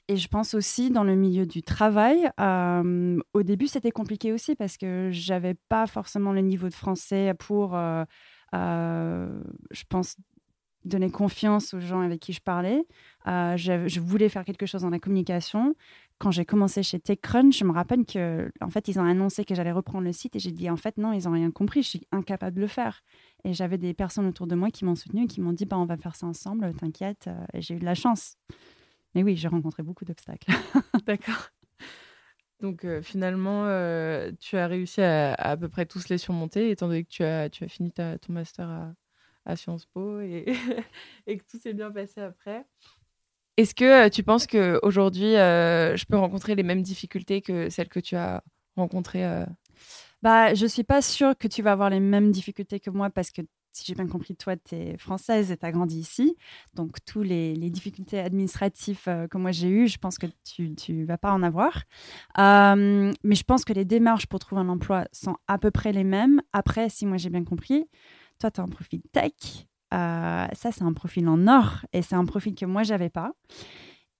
et 0.09 0.17
je 0.17 0.27
pense 0.27 0.55
aussi 0.55 0.89
dans 0.89 1.03
le 1.03 1.15
milieu 1.15 1.45
du 1.45 1.61
travail, 1.61 2.29
au 2.39 3.43
début, 3.43 3.67
c'était 3.67 3.91
compliqué 3.91 4.33
aussi 4.33 4.55
parce 4.55 4.77
que 4.77 5.09
j'avais 5.11 5.55
pas 5.69 5.85
forcément 5.85 6.33
le 6.33 6.41
niveau 6.41 6.67
de 6.67 6.73
français 6.73 7.33
pour, 7.37 7.77
je 8.51 9.83
pense, 9.89 10.17
donner 10.85 11.09
confiance 11.09 11.73
aux 11.73 11.79
gens 11.79 12.01
avec 12.01 12.19
qui 12.19 12.33
je 12.33 12.41
parlais. 12.41 12.83
je, 13.25 13.83
je, 13.87 13.99
voulais 13.99 14.27
faire 14.27 14.43
quelque 14.43 14.65
chose 14.65 14.81
dans 14.81 14.89
la 14.89 14.99
communication 14.99 15.75
quand 16.23 16.31
j'ai 16.31 16.45
commencé 16.45 16.83
chez 16.83 17.01
TechCrunch, 17.01 17.59
je 17.59 17.65
me 17.65 17.73
rappelle 17.73 18.05
que 18.05 18.49
en 18.61 18.69
fait, 18.69 18.87
ils 18.87 18.97
ont 18.97 19.03
annoncé 19.03 19.43
que 19.43 19.53
j'allais 19.55 19.73
reprendre 19.73 20.05
le 20.05 20.13
site 20.13 20.37
et 20.37 20.39
j'ai 20.39 20.53
dit 20.53 20.69
en 20.69 20.77
fait 20.77 20.97
non, 20.97 21.11
ils 21.11 21.25
n'ont 21.25 21.33
rien 21.33 21.51
compris, 21.51 21.83
je 21.83 21.89
suis 21.89 22.07
incapable 22.13 22.55
de 22.55 22.61
le 22.61 22.67
faire. 22.67 23.01
Et 23.43 23.51
j'avais 23.51 23.77
des 23.77 23.93
personnes 23.93 24.25
autour 24.27 24.47
de 24.47 24.55
moi 24.55 24.71
qui 24.71 24.85
m'ont 24.85 24.95
soutenu 24.95 25.25
et 25.25 25.27
qui 25.27 25.41
m'ont 25.41 25.51
dit 25.51 25.65
bah 25.65 25.77
on 25.77 25.83
va 25.83 25.97
faire 25.97 26.15
ça 26.15 26.25
ensemble, 26.25 26.73
t'inquiète. 26.75 27.27
Euh, 27.27 27.45
et 27.51 27.61
j'ai 27.61 27.73
eu 27.73 27.79
de 27.79 27.83
la 27.83 27.93
chance. 27.93 28.37
Mais 29.15 29.21
oui, 29.21 29.35
j'ai 29.35 29.49
rencontré 29.49 29.83
beaucoup 29.83 30.05
d'obstacles. 30.05 30.49
D'accord. 31.05 31.49
Donc 32.61 32.85
euh, 32.85 33.01
finalement, 33.01 33.65
euh, 33.65 34.31
tu 34.39 34.55
as 34.55 34.67
réussi 34.67 35.01
à, 35.01 35.33
à, 35.33 35.57
peu 35.57 35.67
près 35.67 35.85
tous 35.85 36.07
les 36.07 36.17
surmonter, 36.17 36.69
étant 36.69 36.87
donné 36.87 37.03
que 37.03 37.09
tu 37.09 37.25
as, 37.25 37.49
tu 37.49 37.65
as 37.65 37.67
fini 37.67 37.91
ton 37.91 38.17
master 38.29 38.69
à, 38.69 38.93
à 39.43 39.57
Sciences 39.57 39.87
Po 39.87 40.21
et, 40.21 40.45
et 41.27 41.37
que 41.37 41.43
tout 41.43 41.59
s'est 41.59 41.73
bien 41.73 41.91
passé 41.91 42.21
après. 42.21 42.65
Est-ce 43.57 43.75
que 43.75 44.05
euh, 44.05 44.09
tu 44.09 44.23
penses 44.23 44.47
qu'aujourd'hui, 44.47 45.35
euh, 45.35 45.95
je 45.95 46.05
peux 46.05 46.17
rencontrer 46.17 46.55
les 46.55 46.63
mêmes 46.63 46.81
difficultés 46.81 47.41
que 47.41 47.69
celles 47.69 47.89
que 47.89 47.99
tu 47.99 48.15
as 48.15 48.43
rencontrées 48.75 49.25
euh? 49.25 49.45
bah, 50.23 50.55
Je 50.55 50.63
ne 50.63 50.69
suis 50.69 50.83
pas 50.83 51.01
sûre 51.03 51.37
que 51.37 51.47
tu 51.47 51.61
vas 51.61 51.73
avoir 51.73 51.91
les 51.91 51.99
mêmes 51.99 52.31
difficultés 52.31 52.79
que 52.79 52.89
moi 52.89 53.11
parce 53.11 53.29
que 53.29 53.41
si 53.71 53.85
j'ai 53.85 53.95
bien 53.95 54.07
compris, 54.07 54.35
toi, 54.35 54.55
tu 54.55 54.75
es 54.75 54.97
française 54.97 55.51
et 55.51 55.57
tu 55.57 55.65
as 55.65 55.71
grandi 55.71 55.99
ici. 55.99 56.35
Donc, 56.75 56.97
tous 57.05 57.23
les, 57.23 57.55
difficultés 57.71 58.19
administratives 58.19 59.01
que 59.03 59.37
moi 59.37 59.51
j'ai 59.51 59.67
eues, 59.67 59.87
je 59.87 59.97
pense 59.97 60.19
que 60.19 60.27
tu 60.43 60.93
ne 60.93 61.05
vas 61.05 61.17
pas 61.17 61.31
en 61.31 61.41
avoir. 61.41 61.83
mais 62.37 63.35
je 63.35 63.43
pense 63.43 63.65
que 63.65 63.73
les 63.73 63.85
démarches 63.85 64.27
pour 64.27 64.37
trouver 64.37 64.61
un 64.61 64.69
emploi 64.69 65.05
sont 65.11 65.37
à 65.47 65.57
peu 65.57 65.71
près 65.71 65.91
les 65.91 66.03
mêmes. 66.03 66.41
Après, 66.53 66.87
si 66.89 67.07
moi 67.07 67.17
j'ai 67.17 67.31
bien 67.31 67.43
compris, 67.43 67.89
toi, 68.39 68.51
tu 68.51 68.61
as 68.61 68.63
un 68.63 68.67
profil 68.67 69.01
tech. 69.11 69.33
Euh, 69.93 70.47
ça, 70.53 70.71
c'est 70.71 70.83
un 70.83 70.93
profil 70.93 71.27
en 71.27 71.47
or 71.47 71.85
et 71.93 72.01
c'est 72.01 72.15
un 72.15 72.25
profil 72.25 72.55
que 72.55 72.65
moi, 72.65 72.83
j'avais 72.83 73.09
pas. 73.09 73.33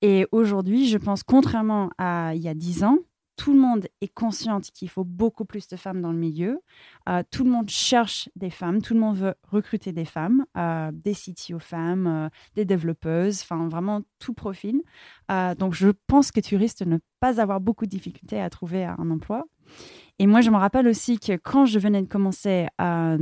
Et 0.02 0.28
aujourd'hui, 0.32 0.88
je 0.88 0.98
pense, 0.98 1.24
contrairement 1.24 1.90
à 1.98 2.34
il 2.36 2.42
y 2.42 2.48
a 2.48 2.54
dix 2.54 2.84
ans, 2.84 2.98
tout 3.36 3.54
le 3.54 3.60
monde 3.60 3.88
est 4.02 4.14
conscient 4.14 4.60
qu'il 4.60 4.90
faut 4.90 5.04
beaucoup 5.04 5.44
plus 5.44 5.68
de 5.68 5.76
femmes 5.76 6.02
dans 6.02 6.12
le 6.12 6.20
milieu. 6.20 6.62
Euh, 7.10 7.24
tout 7.32 7.44
le 7.44 7.50
monde 7.50 7.68
cherche 7.70 8.30
des 8.36 8.52
femmes, 8.52 8.82
tout 8.82 8.94
le 8.94 9.00
monde 9.00 9.18
veut 9.18 9.34
recruter 9.50 9.92
des 9.92 10.06
femmes, 10.06 10.46
euh, 10.56 10.92
des 10.94 11.16
CTO 11.16 11.58
femmes, 11.58 12.30
des 12.54 12.64
développeuses, 12.64 13.42
enfin 13.42 13.68
vraiment 13.70 14.02
tout 14.20 14.34
profil. 14.34 14.84
donc 15.58 15.74
je 15.74 15.90
pense 16.06 16.32
que 16.32 16.42
tu 16.42 16.58
risques 16.58 16.84
de 16.84 16.90
ne 16.90 16.98
pas 17.20 17.42
avoir 17.42 17.60
beaucoup 17.60 17.86
de 17.86 17.92
difficultés 17.92 18.40
à 18.40 18.50
trouver 18.52 18.86
un 18.86 19.10
emploi. 19.10 19.46
Et 20.20 20.28
moi, 20.28 20.42
je 20.42 20.52
me 20.52 20.58
rappelle 20.58 20.88
aussi 20.88 21.18
que 21.18 21.36
quand 21.36 21.66
je 21.66 21.80
venais 21.80 22.04
de 22.04 22.08
commencer 22.08 22.68
à 22.78 23.18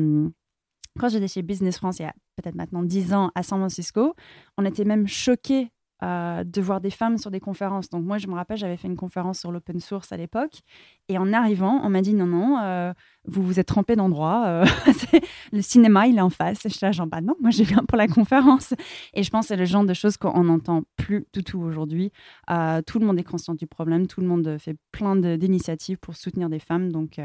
quand 1.00 1.10
j'étais 1.10 1.28
chez 1.28 1.42
Business 1.42 1.78
France, 1.78 2.00
il 2.00 2.04
y 2.04 2.06
a 2.06 2.14
peut-être 2.36 2.56
maintenant 2.56 2.84
10 2.84 3.14
ans, 3.14 3.32
à 3.36 3.44
San 3.44 3.60
Francisco, 3.60 4.16
on 4.58 4.66
était 4.66 4.86
même 4.86 5.08
choqués 5.08 5.72
euh, 6.04 6.44
de 6.44 6.62
voir 6.62 6.82
des 6.82 6.90
femmes 6.90 7.20
sur 7.20 7.30
des 7.30 7.40
conférences. 7.40 7.88
Donc 7.92 8.04
moi, 8.04 8.18
je 8.18 8.26
me 8.26 8.34
rappelle, 8.34 8.58
j'avais 8.58 8.76
fait 8.76 8.88
une 8.88 8.96
conférence 8.96 9.40
sur 9.40 9.52
l'open 9.52 9.80
source 9.80 10.12
à 10.12 10.18
l'époque. 10.18 10.62
Et 11.10 11.20
en 11.20 11.32
arrivant, 11.32 11.80
on 11.84 11.90
m'a 11.92 12.02
dit 12.02 12.16
non, 12.16 12.26
non, 12.26 12.58
euh, 12.60 12.92
vous 13.26 13.44
vous 13.44 13.60
êtes 13.60 13.68
trompé 13.68 13.96
d'endroit. 13.96 14.46
Euh, 14.48 14.66
le 15.52 15.62
cinéma, 15.62 16.08
il 16.08 16.18
est 16.18 16.22
en 16.22 16.32
face. 16.32 16.66
Et 16.66 16.70
je 16.70 16.74
suis 16.74 16.84
là, 16.84 16.92
genre, 16.92 17.06
bah 17.06 17.22
non, 17.22 17.36
moi, 17.40 17.52
j'ai 17.52 17.64
viens 17.66 17.84
pour 17.88 18.00
la 18.00 18.08
conférence. 18.08 18.74
Et 19.14 19.22
je 19.22 19.30
pense 19.30 19.46
que 19.46 19.48
c'est 19.50 19.58
le 19.58 19.66
genre 19.66 19.86
de 19.86 19.94
choses 19.94 20.18
qu'on 20.18 20.44
n'entend 20.46 20.82
plus 20.96 21.28
du 21.34 21.44
tout 21.44 21.60
aujourd'hui. 21.60 22.12
tout 22.48 23.00
le 23.00 23.06
monde 23.06 23.20
est 23.20 23.24
conscient 23.24 23.54
du 23.54 23.68
problème. 23.68 24.08
Tout 24.08 24.22
le 24.22 24.28
monde 24.28 24.58
fait 24.58 24.78
plein 24.92 25.16
d'initiatives 25.16 26.00
pour 26.00 26.16
soutenir 26.16 26.50
des 26.50 26.60
femmes. 26.60 26.92
Donc 26.92 27.22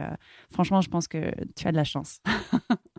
franchement, 0.52 0.82
je 0.82 0.90
pense 0.90 1.08
que 1.08 1.32
tu 1.56 1.66
as 1.66 1.72
de 1.72 1.76
la 1.76 1.84
chance. 1.84 2.20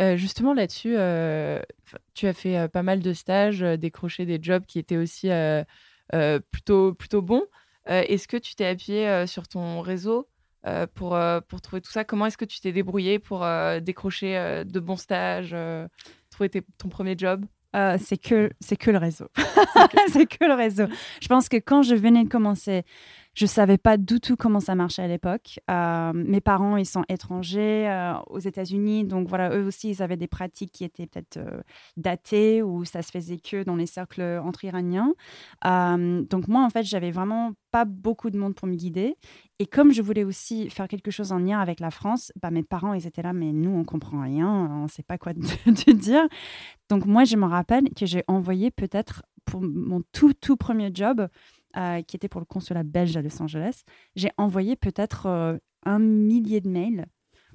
Euh, 0.00 0.16
justement 0.16 0.54
là-dessus, 0.54 0.94
euh, 0.96 1.60
tu 2.14 2.26
as 2.26 2.32
fait 2.32 2.58
euh, 2.58 2.68
pas 2.68 2.82
mal 2.82 3.00
de 3.00 3.12
stages, 3.12 3.60
décroché 3.60 4.26
des 4.26 4.38
jobs 4.42 4.64
qui 4.66 4.78
étaient 4.78 4.96
aussi 4.96 5.28
plutôt, 6.50 6.94
plutôt 6.94 7.22
bons. 7.22 7.44
est-ce 7.86 8.28
que 8.28 8.36
tu 8.36 8.54
t'es 8.54 8.66
appuyé 8.66 9.26
sur 9.26 9.48
ton 9.48 9.80
réseau 9.80 10.28
pour, 10.94 11.18
pour 11.48 11.60
trouver 11.60 11.80
tout 11.80 11.90
ça? 11.90 12.04
Comment 12.04 12.26
est-ce 12.26 12.38
que 12.38 12.44
tu 12.44 12.60
t'es 12.60 12.72
débrouillé 12.72 13.18
pour 13.18 13.46
décrocher 13.82 14.64
de 14.64 14.80
bons 14.80 14.96
stages, 14.96 15.54
trouver 16.30 16.50
ton 16.50 16.88
premier 16.88 17.14
job? 17.16 17.44
C'est 17.98 18.18
que 18.18 18.50
c'est 18.60 18.76
que 18.76 18.90
le 18.90 18.98
réseau. 18.98 19.28
c'est 20.12 20.26
que 20.26 20.44
le 20.44 20.54
réseau. 20.54 20.86
Je 21.20 21.28
pense 21.28 21.48
que 21.48 21.56
quand 21.56 21.82
je 21.82 21.94
venais 21.94 22.24
de 22.24 22.28
commencer 22.28 22.84
je 23.34 23.46
savais 23.46 23.78
pas 23.78 23.96
du 23.96 24.20
tout 24.20 24.36
comment 24.36 24.60
ça 24.60 24.74
marchait 24.74 25.02
à 25.02 25.08
l'époque. 25.08 25.58
Euh, 25.70 26.12
mes 26.14 26.40
parents, 26.40 26.76
ils 26.76 26.86
sont 26.86 27.04
étrangers 27.08 27.88
euh, 27.88 28.14
aux 28.28 28.38
États-Unis, 28.38 29.04
donc 29.04 29.28
voilà, 29.28 29.56
eux 29.56 29.66
aussi, 29.66 29.90
ils 29.90 30.02
avaient 30.02 30.16
des 30.16 30.28
pratiques 30.28 30.70
qui 30.72 30.84
étaient 30.84 31.06
peut-être 31.06 31.38
euh, 31.38 31.60
datées 31.96 32.62
ou 32.62 32.84
ça 32.84 33.02
se 33.02 33.10
faisait 33.10 33.38
que 33.38 33.64
dans 33.64 33.76
les 33.76 33.86
cercles 33.86 34.40
entre 34.44 34.64
Iraniens. 34.64 35.14
donc 35.64 36.48
moi, 36.48 36.64
en 36.64 36.70
fait, 36.70 36.84
j'avais 36.84 37.10
vraiment 37.10 37.52
pas 37.72 37.84
beaucoup 37.84 38.30
de 38.30 38.38
monde 38.38 38.54
pour 38.54 38.68
me 38.68 38.76
guider. 38.76 39.16
Et 39.58 39.66
comme 39.66 39.92
je 39.92 40.00
voulais 40.00 40.24
aussi 40.24 40.70
faire 40.70 40.86
quelque 40.86 41.10
chose 41.10 41.32
en 41.32 41.38
lien 41.38 41.58
avec 41.58 41.80
la 41.80 41.90
France, 41.90 42.32
bah, 42.40 42.50
mes 42.50 42.62
parents, 42.62 42.94
ils 42.94 43.06
étaient 43.06 43.22
là, 43.22 43.32
mais 43.32 43.52
nous, 43.52 43.70
on 43.70 43.84
comprend 43.84 44.22
rien, 44.22 44.48
on 44.48 44.86
sait 44.88 45.02
pas 45.02 45.18
quoi 45.18 45.34
te 45.34 45.90
dire. 45.92 46.26
Donc 46.88 47.06
moi, 47.06 47.24
je 47.24 47.36
me 47.36 47.46
rappelle 47.46 47.88
que 47.94 48.06
j'ai 48.06 48.22
envoyé 48.28 48.70
peut-être 48.70 49.22
pour 49.44 49.60
mon 49.60 50.02
tout, 50.12 50.32
tout 50.34 50.56
premier 50.56 50.90
job, 50.92 51.28
euh, 51.76 52.02
qui 52.02 52.16
était 52.16 52.28
pour 52.28 52.40
le 52.40 52.46
consulat 52.46 52.84
belge 52.84 53.16
à 53.16 53.22
Los 53.22 53.42
Angeles, 53.42 53.82
j'ai 54.14 54.30
envoyé 54.36 54.76
peut-être 54.76 55.26
euh, 55.26 55.58
un 55.84 55.98
millier 55.98 56.60
de 56.60 56.68
mails 56.68 57.06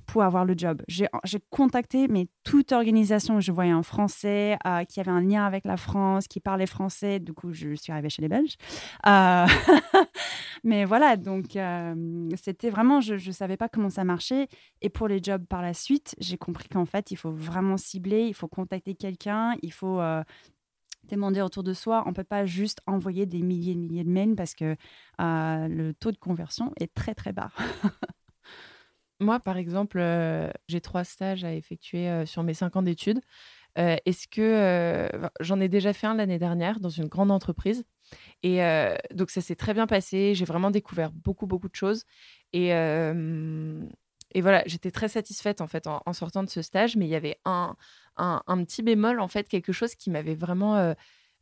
pour 0.08 0.24
avoir 0.24 0.44
le 0.44 0.56
job. 0.58 0.82
J'ai 0.88 1.08
contacté 1.52 2.08
mais 2.08 2.28
toute 2.44 2.72
organisation 2.72 3.36
que 3.36 3.42
je 3.42 3.52
voyais 3.52 3.74
en 3.74 3.84
français, 3.84 4.58
euh, 4.66 4.84
qui 4.84 5.00
avait 5.00 5.12
un 5.12 5.22
lien 5.22 5.46
avec 5.46 5.66
la 5.66 5.78
France, 5.78 6.28
qui 6.28 6.40
parlait 6.40 6.66
français. 6.66 7.20
Du 7.20 7.32
coup, 7.32 7.54
je 7.54 7.76
suis 7.76 7.92
arrivée 7.92 8.10
chez 8.10 8.24
les 8.24 8.28
Belges. 8.28 8.58
Mais 10.64 10.84
voilà, 10.84 11.16
donc 11.16 11.58
c'était 12.36 12.72
vraiment, 12.72 13.02
je 13.02 13.14
ne 13.14 13.32
savais 13.32 13.56
pas 13.56 13.70
comment 13.70 13.90
ça 13.90 14.04
marchait. 14.04 14.48
Et 14.82 14.90
pour 14.90 15.08
les 15.08 15.22
jobs 15.22 15.46
par 15.46 15.62
la 15.62 15.76
suite, 15.76 16.16
j'ai 16.20 16.38
compris 16.38 16.68
qu'en 16.68 16.86
fait, 16.86 17.12
il 17.12 17.16
faut 17.16 17.32
vraiment 17.32 17.78
cibler, 17.78 18.26
il 18.26 18.34
faut 18.34 18.48
contacter 18.48 18.96
quelqu'un, 18.96 19.56
il 19.62 19.72
faut 19.72 20.02
demander 21.16 21.42
autour 21.42 21.64
de 21.64 21.74
soi. 21.74 22.04
On 22.06 22.10
ne 22.10 22.16
peut 22.16 22.24
pas 22.24 22.46
juste 22.46 22.80
envoyer 22.88 23.26
des 23.26 23.42
milliers 23.42 23.74
et 23.74 23.76
milliers 23.76 24.04
de 24.04 24.10
mails 24.10 24.36
parce 24.36 24.56
que 24.56 24.76
le 25.18 25.92
taux 25.94 26.12
de 26.12 26.18
conversion 26.18 26.72
est 26.80 26.94
très, 26.94 27.16
très 27.16 27.34
bas. 27.34 27.52
Moi, 29.22 29.40
par 29.40 29.58
exemple, 29.58 30.00
euh, 30.00 30.50
j'ai 30.68 30.80
trois 30.80 31.04
stages 31.04 31.44
à 31.44 31.54
effectuer 31.54 32.08
euh, 32.08 32.26
sur 32.26 32.44
mes 32.44 32.54
cinq 32.54 32.76
ans 32.78 32.82
d'études. 32.82 33.20
Euh, 33.78 33.98
est-ce 34.06 34.28
que 34.28 35.10
j'en 35.42 35.60
ai 35.60 35.68
déjà 35.68 35.94
fait 35.94 36.08
un 36.08 36.16
l'année 36.16 36.40
dernière 36.40 36.80
dans 36.80 36.90
une 36.90 37.08
grande 37.08 37.32
entreprise 37.32 37.84
et 38.42 38.62
donc 39.14 39.30
ça 39.30 39.42
s'est 39.42 39.56
très 39.56 39.76
bien 39.76 39.86
passé. 39.86 40.34
J'ai 40.34 40.46
vraiment 40.46 40.72
découvert 40.72 41.12
beaucoup 41.12 41.46
beaucoup 41.46 41.70
de 41.70 41.76
choses 41.76 42.06
et 42.52 42.70
et 44.32 44.42
voilà, 44.42 44.64
j'étais 44.66 44.92
très 44.92 45.08
satisfaite 45.08 45.62
en 45.62 45.68
fait 45.68 45.88
en, 45.88 46.14
sortant 46.14 46.44
de 46.44 46.50
ce 46.50 46.62
stage, 46.62 46.96
mais 46.96 47.06
il 47.06 47.10
y 47.10 47.16
avait 47.16 47.40
un, 47.46 47.76
un, 48.18 48.64
petit 48.64 48.84
bémol 48.84 49.20
en 49.20 49.28
fait, 49.28 49.48
quelque 49.48 49.72
chose 49.72 49.96
qui 49.96 50.10
m'avait 50.10 50.36
vraiment 50.36 50.94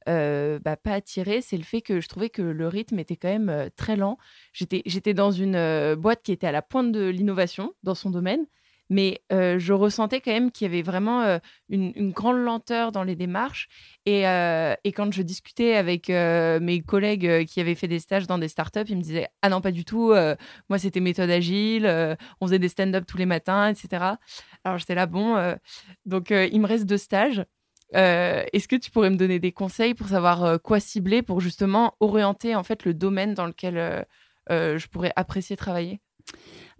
euh, 0.08 0.60
bah, 0.60 0.78
pas 0.78 0.94
attiré, 0.94 1.42
c'est 1.42 1.58
le 1.58 1.64
fait 1.64 1.82
que 1.82 2.00
je 2.00 2.08
trouvais 2.08 2.30
que 2.30 2.42
le 2.42 2.68
rythme 2.68 2.98
était 3.00 3.18
quand 3.18 3.28
même 3.28 3.50
euh, 3.50 3.70
très 3.76 3.98
lent. 3.98 4.18
J'étais 4.54 5.14
dans 5.14 5.32
une 5.32 5.56
euh, 5.56 5.96
boîte 5.98 6.24
qui 6.24 6.32
était 6.32 6.48
à 6.48 6.52
la 6.52 6.62
pointe 6.62 6.92
de 6.92 7.08
l'innovation 7.08 7.74
dans 7.84 7.96
son 7.96 8.10
domaine, 8.10 8.46
mais 8.90 9.22
je 9.30 9.74
ressentais 9.74 10.22
quand 10.22 10.32
même 10.32 10.52
qu'il 10.52 10.66
y 10.66 10.70
avait 10.70 10.82
vraiment 10.82 11.40
une, 11.70 12.12
grande 12.12 12.38
lenteur 12.38 12.92
dans 12.92 13.04
les 13.04 13.16
démarches. 13.16 13.68
Et, 14.06 14.24
quand 14.24 15.12
je 15.12 15.22
discutais 15.22 15.76
avec 15.76 16.10
mes 16.10 16.82
collègues 16.82 17.46
qui 17.46 17.60
avaient 17.60 17.76
fait 17.76 17.88
des 17.88 18.00
stages 18.00 18.28
dans 18.28 18.38
des 18.38 18.48
startups, 18.48 18.86
ils 18.88 18.98
me 18.98 19.02
disaient 19.02 19.28
Ah 19.42 19.50
non, 19.50 19.62
pas 19.62 19.72
du 19.72 19.86
tout, 19.86 20.14
moi 20.70 20.80
c'était 20.80 21.00
méthode 21.00 21.30
agile, 21.30 21.86
on 22.42 22.48
faisait 22.48 22.60
des 22.60 22.70
stand-up 22.70 23.06
tous 23.06 23.18
les 23.18 23.26
matins, 23.26 23.70
etc. 23.70 24.18
Alors 24.64 24.78
j'étais 24.78 24.96
là, 24.96 25.06
bon, 25.06 25.56
donc 26.06 26.32
il 26.32 26.60
me 26.60 26.68
reste 26.68 26.86
deux 26.86 26.98
stages. 26.98 27.46
Est-ce 27.94 28.68
que 28.68 28.76
tu 28.76 28.92
pourrais 28.92 29.10
me 29.10 29.18
donner 29.18 29.40
des 29.40 29.52
conseils 29.52 29.94
pour 29.94 30.08
savoir 30.08 30.62
quoi 30.62 30.80
cibler 30.80 31.22
pour 31.22 31.42
justement 31.42 31.96
orienter 32.00 32.56
en 32.56 32.64
fait 32.64 32.86
le 32.86 32.94
domaine 32.94 33.34
dans 33.34 33.46
lequel 33.46 34.06
je 34.50 34.88
pourrais 34.88 35.14
apprécier 35.16 35.58
travailler? 35.58 36.00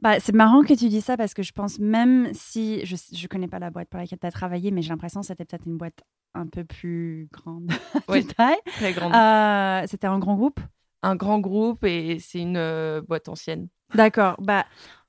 Bah, 0.02 0.20
c'est 0.20 0.34
marrant 0.34 0.64
que 0.64 0.74
tu 0.74 0.90
dis 0.90 1.02
ça 1.02 1.18
parce 1.18 1.34
que 1.34 1.44
je 1.44 1.52
pense 1.52 1.80
même 1.80 2.30
si 2.34 2.86
je 2.86 2.96
ne 2.96 3.28
connais 3.28 3.48
pas 3.48 3.60
la 3.60 3.70
boîte 3.70 3.90
pour 3.90 4.00
laquelle 4.00 4.20
tu 4.20 4.28
as 4.28 4.32
travaillé, 4.32 4.72
mais 4.72 4.82
j'ai 4.82 4.90
l'impression 4.90 5.22
que 5.22 5.28
c'était 5.28 5.46
peut-être 5.46 5.66
une 5.66 5.78
boîte 5.78 6.04
un 6.34 6.48
peu 6.48 6.64
plus 6.64 7.30
grande. 7.32 7.72
Oui, 8.10 8.26
très 8.26 8.94
grande. 8.94 9.88
c'était 9.88 10.08
un 10.08 10.20
grand 10.20 10.36
groupe? 10.36 10.60
Un 11.04 11.16
grand 11.16 11.40
groupe 11.40 11.84
et 11.84 12.20
c'est 12.20 12.40
une 12.40 13.02
boîte 13.08 13.30
ancienne. 13.30 13.68
D'accord. 13.94 14.36
Bah, 14.40 14.66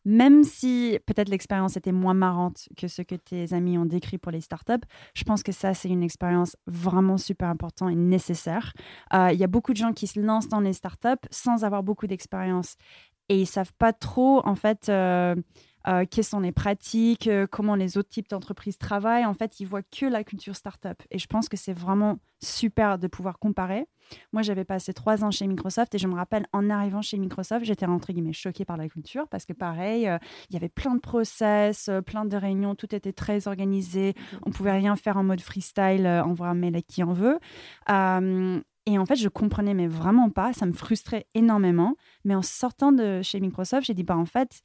même 0.08 0.42
si 0.42 0.98
peut-être 1.04 1.28
l'expérience 1.28 1.76
était 1.76 1.92
moins 1.92 2.14
marrante 2.14 2.68
que 2.78 2.88
ce 2.88 3.02
que 3.02 3.14
tes 3.14 3.52
amis 3.52 3.76
ont 3.76 3.84
décrit 3.84 4.16
pour 4.16 4.32
les 4.32 4.40
startups, 4.40 4.86
je 5.14 5.22
pense 5.24 5.42
que 5.42 5.52
ça, 5.52 5.74
c'est 5.74 5.90
une 5.90 6.02
expérience 6.02 6.56
vraiment 6.66 7.18
super 7.18 7.48
importante 7.48 7.90
et 7.92 7.94
nécessaire. 7.94 8.72
Euh, 9.12 9.30
il 9.32 9.38
y 9.38 9.44
a 9.44 9.48
beaucoup 9.48 9.72
de 9.72 9.76
gens 9.76 9.92
qui 9.92 10.06
se 10.06 10.18
lancent 10.18 10.48
dans 10.48 10.60
les 10.60 10.72
startups 10.72 11.28
sans 11.30 11.62
avoir 11.62 11.82
beaucoup 11.82 12.06
d'expérience 12.06 12.76
et 13.28 13.40
ils 13.40 13.46
savent 13.46 13.72
pas 13.78 13.92
trop, 13.92 14.46
en 14.46 14.54
fait, 14.54 14.88
euh, 14.88 15.34
euh, 15.88 16.04
quelles 16.10 16.24
sont 16.24 16.40
les 16.40 16.52
pratiques, 16.52 17.28
euh, 17.28 17.46
comment 17.50 17.74
les 17.74 17.96
autres 17.96 18.10
types 18.10 18.28
d'entreprises 18.28 18.76
travaillent. 18.76 19.24
En 19.24 19.32
fait, 19.32 19.58
ils 19.60 19.66
voient 19.66 19.82
que 19.82 20.04
la 20.04 20.22
culture 20.22 20.54
startup. 20.54 21.02
Et 21.10 21.18
je 21.18 21.26
pense 21.26 21.48
que 21.48 21.56
c'est 21.56 21.72
vraiment 21.72 22.18
super 22.42 22.98
de 22.98 23.06
pouvoir 23.06 23.38
comparer. 23.38 23.86
Moi, 24.32 24.42
j'avais 24.42 24.64
passé 24.64 24.92
trois 24.92 25.24
ans 25.24 25.30
chez 25.30 25.46
Microsoft 25.46 25.94
et 25.94 25.98
je 25.98 26.06
me 26.06 26.14
rappelle, 26.14 26.46
en 26.52 26.68
arrivant 26.68 27.00
chez 27.00 27.16
Microsoft, 27.18 27.64
j'étais 27.64 27.86
entre 27.86 28.12
guillemets 28.12 28.32
choquée 28.32 28.64
par 28.64 28.76
la 28.76 28.88
culture 28.88 29.28
parce 29.28 29.44
que 29.46 29.52
pareil, 29.52 30.08
euh, 30.08 30.18
il 30.50 30.54
y 30.54 30.56
avait 30.56 30.68
plein 30.68 30.94
de 30.94 31.00
process, 31.00 31.90
plein 32.06 32.24
de 32.24 32.36
réunions, 32.36 32.74
tout 32.74 32.94
était 32.94 33.12
très 33.12 33.48
organisé. 33.48 34.14
On 34.44 34.50
pouvait 34.50 34.72
rien 34.72 34.94
faire 34.96 35.16
en 35.16 35.24
mode 35.24 35.40
freestyle, 35.40 36.06
envoyer 36.06 36.50
un 36.50 36.54
mail 36.54 36.76
à 36.76 36.82
qui 36.82 37.02
en 37.02 37.12
veut. 37.12 37.38
Et 38.88 38.98
en 38.98 39.04
fait, 39.04 39.16
je 39.16 39.28
comprenais 39.28 39.74
mais 39.74 39.86
vraiment 39.86 40.30
pas, 40.30 40.54
ça 40.54 40.64
me 40.64 40.72
frustrait 40.72 41.26
énormément. 41.34 41.94
Mais 42.24 42.34
en 42.34 42.40
sortant 42.40 42.90
de 42.90 43.20
chez 43.20 43.38
Microsoft, 43.38 43.86
j'ai 43.86 43.92
dit, 43.92 44.02
bah 44.02 44.16
en 44.16 44.24
fait, 44.24 44.62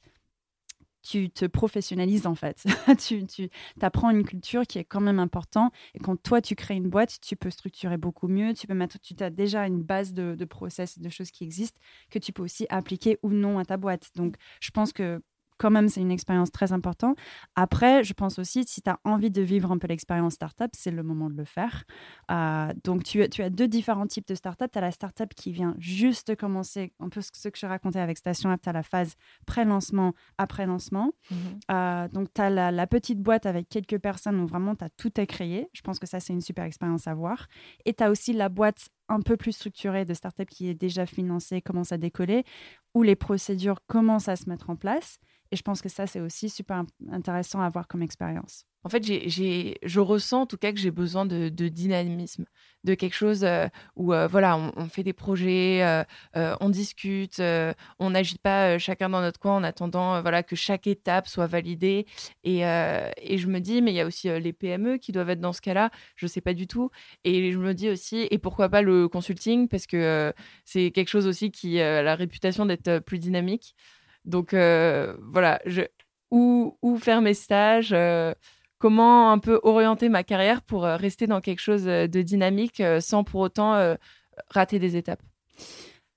tu 1.02 1.28
te 1.28 1.44
professionnalises 1.44 2.26
en 2.26 2.34
fait. 2.34 2.64
tu, 3.06 3.26
tu 3.26 3.50
apprends 3.82 4.08
une 4.08 4.24
culture 4.24 4.62
qui 4.66 4.78
est 4.78 4.84
quand 4.84 5.02
même 5.02 5.18
importante. 5.18 5.74
Et 5.92 5.98
quand 5.98 6.16
toi, 6.16 6.40
tu 6.40 6.54
crées 6.54 6.74
une 6.74 6.88
boîte, 6.88 7.18
tu 7.20 7.36
peux 7.36 7.50
structurer 7.50 7.98
beaucoup 7.98 8.26
mieux. 8.26 8.54
Tu 8.54 8.66
peux 8.66 8.88
tu 9.02 9.14
as 9.22 9.28
déjà 9.28 9.66
une 9.66 9.82
base 9.82 10.14
de, 10.14 10.34
de 10.34 10.44
process, 10.46 10.98
de 10.98 11.08
choses 11.10 11.30
qui 11.30 11.44
existent 11.44 11.78
que 12.10 12.18
tu 12.18 12.32
peux 12.32 12.42
aussi 12.42 12.64
appliquer 12.70 13.18
ou 13.22 13.28
non 13.28 13.58
à 13.58 13.66
ta 13.66 13.76
boîte. 13.76 14.08
Donc, 14.14 14.36
je 14.62 14.70
pense 14.70 14.94
que 14.94 15.20
quand 15.64 15.70
même, 15.70 15.88
c'est 15.88 16.02
une 16.02 16.10
expérience 16.10 16.52
très 16.52 16.74
importante. 16.74 17.16
Après, 17.56 18.04
je 18.04 18.12
pense 18.12 18.38
aussi, 18.38 18.64
si 18.66 18.82
tu 18.82 18.90
as 18.90 19.00
envie 19.02 19.30
de 19.30 19.40
vivre 19.40 19.72
un 19.72 19.78
peu 19.78 19.86
l'expérience 19.86 20.34
startup, 20.34 20.70
c'est 20.74 20.90
le 20.90 21.02
moment 21.02 21.30
de 21.30 21.38
le 21.38 21.46
faire. 21.46 21.84
Euh, 22.30 22.70
donc, 22.84 23.02
tu, 23.02 23.26
tu, 23.30 23.42
as 23.42 23.48
deux 23.48 23.66
différents 23.66 24.06
types 24.06 24.28
de 24.28 24.34
startup. 24.34 24.70
Tu 24.70 24.76
as 24.76 24.82
la 24.82 24.90
startup 24.90 25.32
qui 25.32 25.52
vient 25.52 25.74
juste 25.78 26.28
de 26.28 26.34
commencer, 26.34 26.92
un 27.00 27.08
peu 27.08 27.22
ce 27.22 27.48
que 27.48 27.58
je 27.58 27.64
racontais 27.64 27.98
avec 27.98 28.18
Station 28.18 28.50
App, 28.50 28.60
tu 28.60 28.68
as 28.68 28.74
la 28.74 28.82
phase 28.82 29.14
pré-lancement, 29.46 30.12
après-lancement. 30.36 31.12
Mhm. 31.30 31.38
Euh, 31.70 32.08
donc, 32.08 32.28
tu 32.34 32.42
as 32.42 32.50
la, 32.50 32.86
petite 32.86 33.22
boîte 33.22 33.46
avec 33.46 33.70
quelques 33.70 33.98
personnes 33.98 34.38
où 34.40 34.46
vraiment 34.46 34.74
tu 34.74 34.84
as 34.84 34.90
tout 34.90 35.14
à 35.16 35.24
créer. 35.24 35.70
Je 35.72 35.80
pense 35.80 35.98
que 35.98 36.06
ça, 36.06 36.20
c'est 36.20 36.34
une 36.34 36.42
super 36.42 36.64
expérience 36.64 37.08
à 37.08 37.14
voir. 37.14 37.46
Et 37.86 37.94
tu 37.94 38.04
as 38.04 38.10
aussi 38.10 38.34
la 38.34 38.50
boîte 38.50 38.90
un 39.08 39.20
peu 39.20 39.38
plus 39.38 39.52
structurée 39.52 40.04
de 40.04 40.12
startup 40.12 40.48
qui 40.48 40.68
est 40.68 40.74
déjà 40.74 41.06
financée, 41.06 41.62
commence 41.62 41.92
à 41.92 41.96
décoller, 41.96 42.44
où 42.94 43.02
les 43.02 43.16
procédures 43.16 43.80
commencent 43.86 44.28
à 44.28 44.36
se 44.36 44.48
mettre 44.48 44.68
en 44.68 44.76
place. 44.76 45.18
Et 45.50 45.56
je 45.56 45.62
pense 45.62 45.82
que 45.82 45.88
ça, 45.88 46.06
c'est 46.06 46.20
aussi 46.20 46.48
super 46.48 46.84
intéressant 47.10 47.60
à 47.60 47.66
avoir 47.66 47.88
comme 47.88 48.02
expérience. 48.02 48.64
En 48.86 48.90
fait, 48.90 49.02
j'ai, 49.02 49.78
je 49.82 50.00
ressens 50.00 50.42
en 50.42 50.46
tout 50.46 50.58
cas 50.58 50.70
que 50.70 50.78
j'ai 50.78 50.90
besoin 50.90 51.24
de, 51.24 51.48
dynamisme, 51.48 52.44
de 52.84 52.94
quelque 52.94 53.14
chose 53.14 53.42
euh, 53.42 53.66
où 53.96 54.12
euh, 54.12 54.26
voilà, 54.26 54.58
on, 54.58 54.88
fait 54.90 55.02
des 55.02 55.14
projets, 55.14 55.82
euh, 55.82 56.54
on 56.60 56.68
discute, 56.68 57.40
on 57.98 58.10
n'agit 58.10 58.36
pas 58.36 58.78
chacun 58.78 59.08
dans 59.08 59.22
notre 59.22 59.40
coin 59.40 59.56
en 59.56 59.64
attendant 59.64 60.20
voilà 60.20 60.42
que 60.42 60.54
chaque 60.54 60.86
étape 60.86 61.26
soit 61.28 61.46
validée. 61.46 62.04
Et, 62.44 62.58
et 62.60 63.38
je 63.38 63.46
me 63.48 63.58
dis, 63.58 63.80
mais 63.80 63.92
il 63.92 63.94
y 63.94 64.00
a 64.00 64.06
aussi 64.06 64.28
les 64.28 64.52
PME 64.52 64.98
qui 64.98 65.12
doivent 65.12 65.30
être 65.30 65.40
dans 65.40 65.54
ce 65.54 65.62
cas-là. 65.62 65.90
Je 66.16 66.26
sais 66.26 66.42
pas 66.42 66.52
du 66.52 66.66
tout. 66.66 66.90
Et 67.24 67.52
je 67.52 67.58
me 67.58 67.72
dis 67.72 67.88
aussi, 67.88 68.28
et 68.30 68.38
pourquoi 68.38 68.68
pas 68.68 68.82
le 68.82 69.08
consulting? 69.08 69.66
Parce 69.68 69.86
que 69.86 70.34
c'est 70.66 70.90
quelque 70.90 71.08
chose 71.08 71.26
aussi 71.26 71.50
qui 71.50 71.80
a 71.80 72.02
la 72.02 72.14
réputation 72.16 72.66
d'être 72.66 72.98
plus 72.98 73.18
dynamique. 73.18 73.74
Donc 74.24 74.54
euh, 74.54 75.14
voilà, 75.20 75.60
je, 75.66 75.82
où, 76.30 76.76
faire 76.98 77.20
mes 77.20 77.34
stages, 77.34 77.92
euh, 77.92 78.32
comment 78.78 79.30
un 79.30 79.38
peu 79.38 79.60
orienter 79.62 80.08
ma 80.08 80.24
carrière 80.24 80.62
pour 80.62 80.84
euh, 80.84 80.96
rester 80.96 81.26
dans 81.26 81.40
quelque 81.40 81.60
chose 81.60 81.84
de 81.84 82.22
dynamique 82.22 82.82
sans 83.00 83.24
pour 83.24 83.40
autant 83.40 83.96
rater 84.48 84.78
des 84.78 84.96
étapes? 84.96 85.22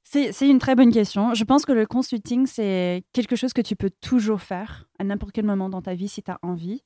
C'est 0.04 0.50
une 0.50 0.58
très 0.58 0.76
bonne 0.76 0.92
question. 0.92 1.34
Je 1.34 1.44
pense 1.44 1.66
que 1.66 1.74
le 1.74 1.86
consulting, 1.86 2.48
c'est 2.48 3.04
quelque 3.12 3.36
chose 3.36 3.52
que 3.52 3.62
tu 3.62 3.76
peux 3.76 3.92
toujours 4.02 4.42
faire 4.42 4.88
à 5.00 5.04
n'importe 5.04 5.34
quel 5.34 5.46
moment 5.46 5.70
dans 5.70 5.82
ta 5.82 5.96
vie 5.96 6.08
si 6.08 6.24
tu 6.24 6.32
as 6.32 6.40
envie. 6.42 6.82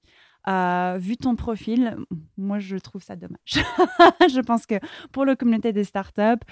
vu 1.00 1.18
ton 1.18 1.36
profil, 1.36 1.98
moi 2.36 2.58
je 2.58 2.78
trouve 2.78 3.04
ça 3.04 3.16
dommage. 3.16 3.38
je 4.28 4.42
pense 4.42 4.66
que 4.66 4.76
pour 5.12 5.24
la 5.26 5.36
communauté 5.36 5.72
des 5.72 5.84
startups, 5.84 6.44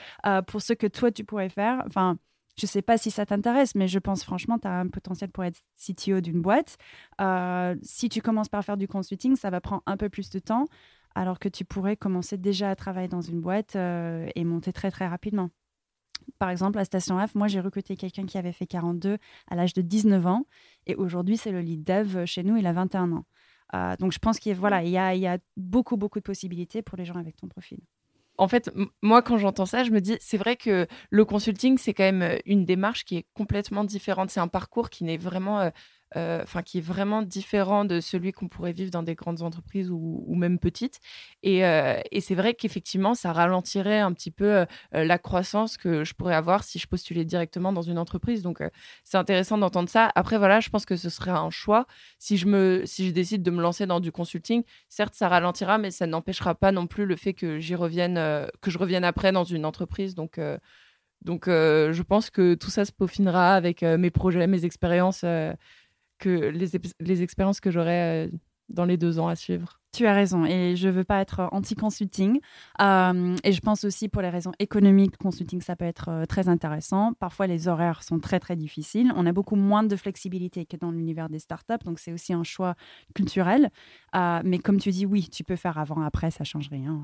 pour 0.45 0.61
ce 0.61 0.73
que 0.73 0.85
toi 0.85 1.11
tu 1.11 1.23
pourrais 1.23 1.49
faire, 1.49 1.83
enfin, 1.87 2.17
je 2.59 2.65
ne 2.65 2.69
sais 2.69 2.81
pas 2.81 2.97
si 2.97 3.09
ça 3.09 3.25
t'intéresse, 3.25 3.73
mais 3.75 3.87
je 3.87 3.99
pense 3.99 4.23
franchement, 4.23 4.59
tu 4.59 4.67
as 4.67 4.79
un 4.79 4.87
potentiel 4.87 5.29
pour 5.31 5.43
être 5.43 5.57
CTO 5.75 6.21
d'une 6.21 6.41
boîte. 6.41 6.77
Euh, 7.21 7.75
si 7.81 8.09
tu 8.09 8.21
commences 8.21 8.49
par 8.49 8.63
faire 8.63 8.77
du 8.77 8.87
consulting, 8.87 9.35
ça 9.35 9.49
va 9.49 9.61
prendre 9.61 9.81
un 9.85 9.97
peu 9.97 10.09
plus 10.09 10.29
de 10.29 10.39
temps, 10.39 10.65
alors 11.15 11.39
que 11.39 11.49
tu 11.49 11.65
pourrais 11.65 11.95
commencer 11.95 12.37
déjà 12.37 12.69
à 12.69 12.75
travailler 12.75 13.07
dans 13.07 13.21
une 13.21 13.39
boîte 13.41 13.75
euh, 13.75 14.27
et 14.35 14.43
monter 14.43 14.73
très 14.73 14.91
très 14.91 15.07
rapidement. 15.07 15.49
Par 16.37 16.49
exemple, 16.49 16.77
à 16.77 16.85
Station 16.85 17.25
F, 17.25 17.33
moi 17.33 17.47
j'ai 17.47 17.61
recruté 17.61 17.95
quelqu'un 17.95 18.25
qui 18.25 18.37
avait 18.37 18.51
fait 18.51 18.67
42 18.67 19.17
à 19.49 19.55
l'âge 19.55 19.73
de 19.73 19.81
19 19.81 20.27
ans 20.27 20.45
et 20.85 20.95
aujourd'hui 20.95 21.37
c'est 21.37 21.51
le 21.51 21.61
lead 21.61 21.83
dev 21.83 22.25
chez 22.25 22.43
nous, 22.43 22.57
il 22.57 22.67
a 22.67 22.73
21 22.73 23.11
ans. 23.13 23.25
Euh, 23.73 23.95
donc 23.97 24.11
je 24.11 24.19
pense 24.19 24.39
qu'il 24.39 24.55
y, 24.55 24.97
a, 24.97 25.15
y 25.15 25.27
a 25.27 25.37
beaucoup 25.55 25.95
beaucoup 25.95 26.19
de 26.19 26.23
possibilités 26.23 26.81
pour 26.81 26.97
les 26.97 27.05
gens 27.05 27.15
avec 27.15 27.35
ton 27.35 27.47
profil 27.47 27.79
en 28.39 28.47
fait, 28.47 28.71
moi, 29.01 29.21
quand 29.21 29.37
j'entends 29.37 29.65
ça, 29.65 29.83
je 29.83 29.91
me 29.91 29.99
dis, 30.01 30.17
c'est 30.21 30.37
vrai 30.37 30.55
que 30.55 30.87
le 31.09 31.25
consulting, 31.25 31.77
c'est 31.77 31.93
quand 31.93 32.03
même 32.03 32.21
euh, 32.21 32.37
une 32.45 32.65
démarche 32.65 33.03
qui 33.03 33.17
est 33.17 33.25
complètement 33.33 33.83
différente. 33.83 34.29
C'est 34.31 34.39
un 34.39 34.47
parcours 34.47 34.89
qui 34.89 35.03
n'est 35.03 35.17
vraiment 35.17 35.59
euh, 35.59 35.69
enfin 36.15 36.61
qui 36.63 36.79
est 36.79 36.81
vraiment 36.81 37.21
différent 37.21 37.85
de 37.85 37.99
celui 37.99 38.31
qu'on 38.31 38.47
pourrait 38.47 38.73
vivre 38.73 38.91
dans 38.91 39.03
des 39.03 39.15
grandes 39.15 39.41
entreprises 39.41 39.89
ou, 39.91 40.33
même 40.35 40.59
petites. 40.59 40.99
Et, 41.43 41.59
et 41.59 42.21
c'est 42.21 42.35
vrai 42.35 42.53
qu'effectivement, 42.53 43.13
ça 43.13 43.33
ralentirait 43.33 43.99
un 43.99 44.13
petit 44.13 44.31
peu 44.31 44.65
la 44.91 45.17
croissance 45.17 45.77
que 45.77 46.03
je 46.03 46.13
pourrais 46.13 46.35
avoir 46.35 46.63
si 46.63 46.79
je 46.79 46.87
postulais 46.87 47.25
directement 47.25 47.71
dans 47.73 47.81
une 47.81 47.97
entreprise. 47.97 48.41
Donc, 48.41 48.63
c'est 49.03 49.17
intéressant 49.17 49.57
d'entendre 49.57 49.89
ça. 49.89 50.11
Après, 50.15 50.37
voilà, 50.37 50.59
je 50.59 50.69
pense 50.69 50.85
que 50.85 50.95
ce 50.95 51.09
serait 51.09 51.31
un 51.31 51.49
choix. 51.49 51.85
Si 52.17 52.37
je, 52.37 52.47
me, 52.47 52.83
si 52.85 53.07
je 53.07 53.11
décide 53.11 53.43
de 53.43 53.51
me 53.51 53.61
lancer 53.61 53.85
dans 53.85 53.99
du 53.99 54.11
consulting, 54.11 54.63
certes, 54.87 55.15
ça 55.15 55.27
ralentira, 55.29 55.77
mais 55.77 55.91
ça 55.91 56.07
n'empêchera 56.07 56.55
pas 56.55 56.71
non 56.71 56.87
plus 56.87 57.05
le 57.05 57.15
fait 57.15 57.33
que 57.33 57.59
j'y 57.59 57.75
revienne, 57.75 58.15
que 58.61 58.71
je 58.71 58.77
revienne 58.77 59.03
après 59.03 59.31
dans 59.31 59.43
une 59.43 59.65
entreprise. 59.65 60.15
Donc, 60.15 60.39
donc, 61.21 61.45
je 61.47 62.01
pense 62.01 62.29
que 62.29 62.55
tout 62.55 62.69
ça 62.69 62.85
se 62.85 62.91
peaufinera 62.91 63.53
avec 63.55 63.81
mes 63.81 64.09
projets, 64.09 64.47
mes 64.47 64.65
expériences, 64.65 65.25
que 66.19 66.29
les, 66.29 66.69
les, 66.99 67.21
expériences 67.21 67.59
que 67.59 67.71
j'aurai 67.71 68.29
dans 68.69 68.85
les 68.85 68.97
deux 68.97 69.19
ans 69.19 69.27
à 69.27 69.35
suivre. 69.35 69.79
Tu 69.91 70.05
as 70.05 70.13
raison, 70.13 70.45
et 70.45 70.75
je 70.75 70.87
veux 70.87 71.03
pas 71.03 71.19
être 71.19 71.49
anti-consulting. 71.51 72.39
et 72.79 73.51
je 73.51 73.59
pense 73.61 73.83
aussi 73.83 74.07
pour 74.07 74.21
les 74.21 74.29
raisons 74.29 74.51
économiques, 74.59 75.17
consulting, 75.17 75.61
ça 75.61 75.75
peut 75.75 75.85
être 75.85 76.25
très 76.29 76.47
intéressant. 76.47 77.13
Parfois, 77.13 77.47
les 77.47 77.67
horaires 77.67 78.03
sont 78.03 78.19
très, 78.19 78.39
très 78.39 78.55
difficiles. 78.55 79.11
On 79.15 79.25
a 79.25 79.31
beaucoup 79.31 79.55
moins 79.55 79.81
de 79.81 79.95
flexibilité 79.95 80.67
que 80.67 80.77
dans 80.77 80.91
l'univers 80.91 81.29
des 81.29 81.39
startups, 81.39 81.83
donc 81.85 81.97
c'est 81.97 82.13
aussi 82.13 82.33
un 82.33 82.43
choix 82.43 82.75
culturel. 83.15 83.71
mais 84.13 84.59
comme 84.59 84.79
tu 84.79 84.91
dis, 84.91 85.07
oui, 85.07 85.27
tu 85.31 85.43
peux 85.43 85.55
faire 85.55 85.79
avant, 85.79 86.01
après, 86.01 86.29
ça 86.29 86.43
change 86.43 86.69
rien. 86.69 87.03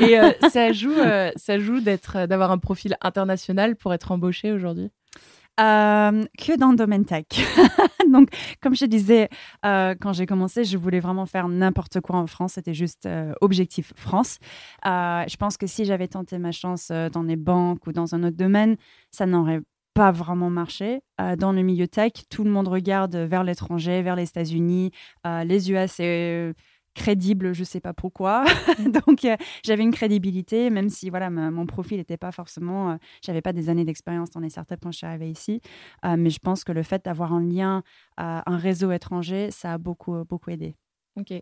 Et 0.00 0.18
euh, 0.18 0.32
ça 0.50 0.72
joue, 0.72 0.98
euh, 0.98 1.30
ça 1.36 1.58
joue 1.58 1.80
d'être, 1.80 2.16
euh, 2.16 2.26
d'avoir 2.26 2.50
un 2.50 2.58
profil 2.58 2.96
international 3.00 3.76
pour 3.76 3.94
être 3.94 4.12
embauché 4.12 4.52
aujourd'hui? 4.52 4.90
Que 5.58 6.56
dans 6.56 6.70
le 6.70 6.76
domaine 6.76 7.04
tech. 7.04 7.26
Donc, 8.12 8.30
comme 8.62 8.74
je 8.74 8.86
disais, 8.86 9.28
quand 9.62 10.12
j'ai 10.12 10.26
commencé, 10.26 10.64
je 10.64 10.78
voulais 10.78 11.00
vraiment 11.00 11.26
faire 11.26 11.48
n'importe 11.48 12.00
quoi 12.00 12.16
en 12.16 12.26
France. 12.26 12.54
C'était 12.54 12.74
juste 12.74 13.08
objectif 13.40 13.92
France. 13.96 14.38
je 14.84 15.36
pense 15.36 15.56
que 15.56 15.66
si 15.66 15.84
j'avais 15.84 16.08
tenté 16.08 16.38
ma 16.38 16.52
chance 16.52 16.90
dans 17.12 17.22
les 17.22 17.36
banques 17.36 17.86
ou 17.86 17.92
dans 17.92 18.14
un 18.14 18.24
autre 18.24 18.36
domaine, 18.36 18.76
ça 19.10 19.26
n'aurait 19.26 19.60
pas 19.94 20.12
vraiment 20.12 20.48
marché. 20.48 21.00
dans 21.38 21.52
le 21.52 21.62
milieu 21.62 21.88
tech, 21.88 22.12
tout 22.30 22.44
le 22.44 22.50
monde 22.50 22.68
regarde 22.68 23.16
vers 23.16 23.42
l'étranger, 23.44 24.02
vers 24.02 24.16
les 24.16 24.28
États-Unis. 24.28 24.92
les 25.24 25.70
US, 25.72 25.92
c'est 25.92 26.54
crédible, 26.98 27.52
je 27.54 27.64
sais 27.64 27.80
pas 27.80 27.94
pourquoi. 27.94 28.44
Donc 29.06 29.24
euh, 29.24 29.36
j'avais 29.64 29.82
une 29.82 29.92
crédibilité, 29.92 30.68
même 30.68 30.90
si 30.90 31.08
voilà 31.08 31.30
mon 31.30 31.64
profil 31.66 31.98
n'était 31.98 32.16
pas 32.16 32.32
forcément, 32.32 32.90
euh, 32.90 32.96
j'avais 33.22 33.40
pas 33.40 33.52
des 33.52 33.68
années 33.68 33.84
d'expérience 33.84 34.30
dans 34.30 34.40
les 34.40 34.50
startups 34.50 34.74
quand 34.82 34.90
je 34.90 34.98
suis 34.98 35.06
arrivée 35.06 35.30
ici, 35.30 35.60
euh, 36.04 36.16
mais 36.18 36.30
je 36.30 36.40
pense 36.40 36.64
que 36.64 36.72
le 36.72 36.82
fait 36.82 37.04
d'avoir 37.04 37.32
un 37.32 37.42
lien, 37.42 37.82
un 38.16 38.56
réseau 38.56 38.90
étranger, 38.90 39.50
ça 39.50 39.74
a 39.74 39.78
beaucoup 39.78 40.24
beaucoup 40.24 40.50
aidé. 40.50 40.74
Ok. 41.16 41.32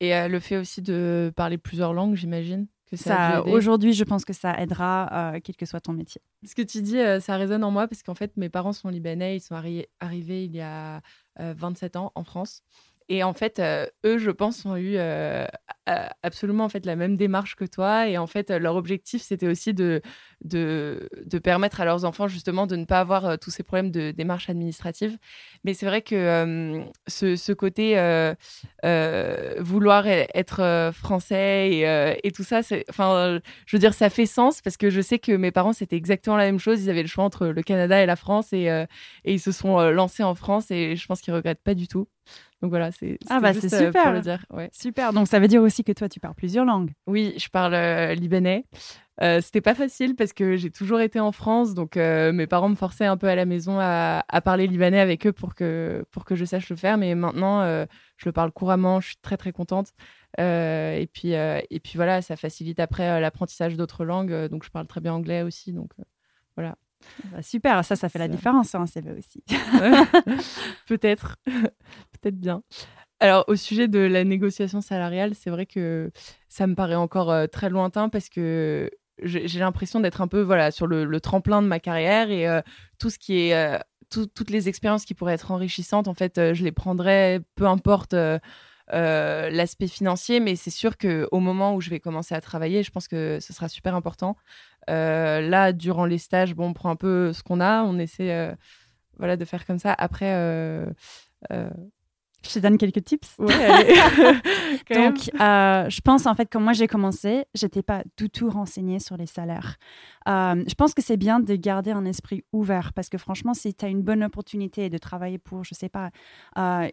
Et 0.00 0.28
le 0.28 0.40
fait 0.40 0.58
aussi 0.58 0.82
de 0.82 1.32
parler 1.34 1.58
plusieurs 1.58 1.92
langues, 1.92 2.14
j'imagine. 2.14 2.66
Que 2.90 2.96
ça, 2.96 3.42
aujourd'hui, 3.44 3.92
je 3.92 4.04
pense 4.04 4.24
que 4.24 4.32
ça 4.32 4.54
aidera, 4.58 5.32
quel 5.42 5.56
que 5.56 5.66
soit 5.66 5.80
ton 5.80 5.92
métier. 5.92 6.22
Ce 6.46 6.54
que 6.54 6.62
tu 6.62 6.80
dis, 6.82 6.98
ça 7.20 7.36
résonne 7.36 7.64
en 7.64 7.70
moi 7.70 7.88
parce 7.88 8.02
qu'en 8.02 8.14
fait, 8.14 8.36
mes 8.36 8.48
parents 8.48 8.72
sont 8.72 8.88
libanais, 8.88 9.36
ils 9.36 9.40
sont 9.40 9.54
arrivés 9.54 10.44
il 10.44 10.54
y 10.54 10.60
a 10.60 11.00
27 11.38 11.96
ans 11.96 12.12
en 12.14 12.24
France. 12.24 12.62
Et 13.10 13.22
en 13.22 13.32
fait, 13.32 13.58
euh, 13.58 13.86
eux, 14.04 14.18
je 14.18 14.30
pense, 14.30 14.66
ont 14.66 14.76
eu 14.76 14.96
euh, 14.96 15.46
absolument 16.22 16.64
en 16.64 16.68
fait 16.68 16.84
la 16.84 16.94
même 16.94 17.16
démarche 17.16 17.56
que 17.56 17.64
toi. 17.64 18.06
Et 18.06 18.18
en 18.18 18.26
fait, 18.26 18.50
leur 18.50 18.76
objectif, 18.76 19.22
c'était 19.22 19.48
aussi 19.48 19.72
de, 19.72 20.02
de, 20.44 21.08
permettre 21.42 21.80
à 21.80 21.86
leurs 21.86 22.04
enfants 22.04 22.28
justement 22.28 22.66
de 22.66 22.76
ne 22.76 22.84
pas 22.84 23.00
avoir 23.00 23.24
euh, 23.24 23.36
tous 23.36 23.50
ces 23.50 23.62
problèmes 23.62 23.90
de 23.90 24.10
démarche 24.10 24.50
administrative. 24.50 25.16
Mais 25.64 25.72
c'est 25.72 25.86
vrai 25.86 26.02
que 26.02 26.84
ce, 27.06 27.52
côté 27.54 27.94
vouloir 29.58 30.06
e-, 30.06 30.26
être 30.34 30.90
français 30.92 31.70
et, 31.70 32.18
et 32.22 32.30
tout 32.30 32.44
ça, 32.44 32.60
enfin, 32.90 33.40
je 33.64 33.76
veux 33.76 33.80
dire, 33.80 33.94
ça 33.94 34.10
fait 34.10 34.26
sens 34.26 34.60
parce 34.60 34.76
que 34.76 34.90
je 34.90 35.00
sais 35.00 35.18
que 35.18 35.32
mes 35.32 35.50
parents, 35.50 35.72
c'était 35.72 35.96
exactement 35.96 36.36
la 36.36 36.44
même 36.44 36.58
chose. 36.58 36.82
Ils 36.82 36.90
avaient 36.90 37.02
le 37.02 37.08
choix 37.08 37.24
entre 37.24 37.46
le 37.46 37.62
Canada 37.62 38.02
et 38.02 38.06
la 38.06 38.16
France 38.16 38.52
et, 38.52 38.64
et 39.24 39.32
ils 39.32 39.40
se 39.40 39.52
sont 39.52 39.80
lancés 39.90 40.24
en 40.24 40.34
France 40.34 40.70
et 40.70 40.94
je 40.94 41.06
pense 41.06 41.22
qu'ils 41.22 41.32
regrettent 41.32 41.62
pas 41.62 41.74
du 41.74 41.88
tout. 41.88 42.06
Donc 42.60 42.70
voilà, 42.70 42.90
c'est 42.90 43.18
ah 43.30 43.38
bah 43.40 43.54
c'est 43.54 43.68
super. 43.68 44.02
Pour 44.02 44.12
le 44.12 44.20
dire. 44.20 44.44
Ouais. 44.50 44.68
Super. 44.72 45.12
Donc 45.12 45.28
ça 45.28 45.38
veut 45.38 45.46
dire 45.46 45.62
aussi 45.62 45.84
que 45.84 45.92
toi 45.92 46.08
tu 46.08 46.18
parles 46.18 46.34
plusieurs 46.34 46.64
langues. 46.64 46.90
Oui, 47.06 47.34
je 47.38 47.48
parle 47.48 47.74
euh, 47.74 48.14
libanais. 48.14 48.64
Euh, 49.20 49.40
c'était 49.40 49.60
pas 49.60 49.74
facile 49.74 50.16
parce 50.16 50.32
que 50.32 50.56
j'ai 50.56 50.70
toujours 50.70 51.00
été 51.00 51.18
en 51.18 51.32
France, 51.32 51.74
donc 51.74 51.96
euh, 51.96 52.32
mes 52.32 52.46
parents 52.46 52.68
me 52.68 52.76
forçaient 52.76 53.04
un 53.04 53.16
peu 53.16 53.28
à 53.28 53.34
la 53.34 53.46
maison 53.46 53.78
à, 53.80 54.22
parler 54.44 54.66
libanais 54.66 55.00
avec 55.00 55.26
eux 55.26 55.32
pour 55.32 55.54
que 55.54 56.04
pour 56.10 56.24
que 56.24 56.34
je 56.34 56.44
sache 56.44 56.68
le 56.68 56.76
faire. 56.76 56.98
Mais 56.98 57.14
maintenant, 57.14 57.62
je 58.16 58.26
le 58.26 58.32
parle 58.32 58.50
couramment. 58.50 59.00
Je 59.00 59.08
suis 59.08 59.16
très 59.22 59.36
très 59.36 59.52
contente. 59.52 59.92
et 60.38 61.08
puis 61.12 61.32
et 61.32 61.80
puis 61.82 61.92
voilà, 61.94 62.22
ça 62.22 62.36
facilite 62.36 62.80
après 62.80 63.20
l'apprentissage 63.20 63.76
d'autres 63.76 64.04
langues. 64.04 64.48
donc 64.48 64.64
je 64.64 64.70
parle 64.70 64.86
très 64.88 65.00
bien 65.00 65.14
anglais 65.14 65.42
aussi. 65.42 65.72
Donc 65.72 65.92
voilà. 66.56 66.76
Bah, 67.32 67.42
super, 67.42 67.84
ça, 67.84 67.96
ça 67.96 68.08
fait 68.08 68.18
la 68.18 68.28
différence 68.28 68.74
un 68.74 68.86
CV 68.86 69.12
aussi. 69.12 69.42
Peut-être, 70.86 71.36
peut-être 71.46 72.38
bien. 72.38 72.62
Alors, 73.20 73.44
au 73.48 73.56
sujet 73.56 73.88
de 73.88 73.98
la 73.98 74.24
négociation 74.24 74.80
salariale, 74.80 75.34
c'est 75.34 75.50
vrai 75.50 75.66
que 75.66 76.10
ça 76.48 76.66
me 76.66 76.74
paraît 76.74 76.94
encore 76.94 77.30
euh, 77.30 77.46
très 77.46 77.68
lointain 77.68 78.08
parce 78.08 78.28
que 78.28 78.90
j'ai 79.20 79.58
l'impression 79.58 79.98
d'être 79.98 80.20
un 80.20 80.28
peu 80.28 80.42
voilà 80.42 80.70
sur 80.70 80.86
le, 80.86 81.20
tremplin 81.20 81.60
de 81.60 81.66
ma 81.66 81.80
carrière 81.80 82.30
et 82.30 82.46
euh, 82.46 82.60
tout 83.00 83.10
ce 83.10 83.18
qui 83.18 83.48
est 83.48 83.54
euh, 83.54 83.76
toutes 84.10 84.50
les 84.50 84.68
expériences 84.68 85.04
qui 85.04 85.14
pourraient 85.14 85.34
être 85.34 85.50
enrichissantes, 85.50 86.08
en 86.08 86.14
fait, 86.14 86.54
je 86.54 86.64
les 86.64 86.72
prendrais, 86.72 87.40
peu 87.56 87.66
importe. 87.66 88.14
l'aspect 88.90 89.88
financier, 89.88 90.40
mais 90.40 90.56
c'est 90.56 90.70
sûr 90.70 90.96
qu'au 90.96 91.40
moment 91.40 91.74
où 91.74 91.82
je 91.82 91.90
vais 91.90 92.00
commencer 92.00 92.34
à 92.34 92.40
travailler, 92.40 92.82
je 92.82 92.90
pense 92.90 93.06
que 93.06 93.38
ce 93.38 93.52
sera 93.52 93.68
super 93.68 93.94
important 93.94 94.36
là, 94.88 95.72
durant 95.72 96.06
les 96.06 96.18
stages, 96.18 96.54
bon, 96.54 96.68
on 96.68 96.72
prend 96.72 96.90
un 96.90 96.96
peu 96.96 97.32
ce 97.32 97.42
qu'on 97.42 97.60
a, 97.60 97.82
on 97.82 97.98
essaie 97.98 98.32
euh, 98.32 98.54
voilà, 99.18 99.36
de 99.36 99.44
faire 99.44 99.66
comme 99.66 99.78
ça. 99.78 99.92
Après, 99.92 100.32
euh, 100.34 100.86
je 101.50 102.50
te 102.52 102.58
donne 102.60 102.78
quelques 102.78 103.04
tips. 103.04 103.36
Ouais, 103.38 103.48
Donc, 104.94 105.18
je 105.34 106.00
pense 106.00 106.26
en 106.26 106.34
fait, 106.34 106.48
quand 106.50 106.60
moi 106.60 106.72
j'ai 106.72 106.86
commencé, 106.86 107.44
j'étais 107.54 107.82
pas 107.82 108.04
du 108.16 108.30
tout 108.30 108.48
renseignée 108.48 109.00
sur 109.00 109.16
les 109.16 109.26
salaires. 109.26 109.76
je 110.26 110.74
pense 110.74 110.94
que 110.94 111.02
c'est 111.02 111.16
bien 111.16 111.40
de 111.40 111.54
garder 111.56 111.90
un 111.90 112.04
esprit 112.04 112.44
ouvert 112.52 112.92
parce 112.92 113.08
que 113.08 113.18
franchement, 113.18 113.54
si 113.54 113.74
tu 113.74 113.84
as 113.84 113.88
une 113.88 114.02
bonne 114.02 114.22
opportunité 114.22 114.88
de 114.88 114.98
travailler 114.98 115.38
pour, 115.38 115.64
je 115.64 115.74
sais 115.74 115.88
pas, 115.88 116.10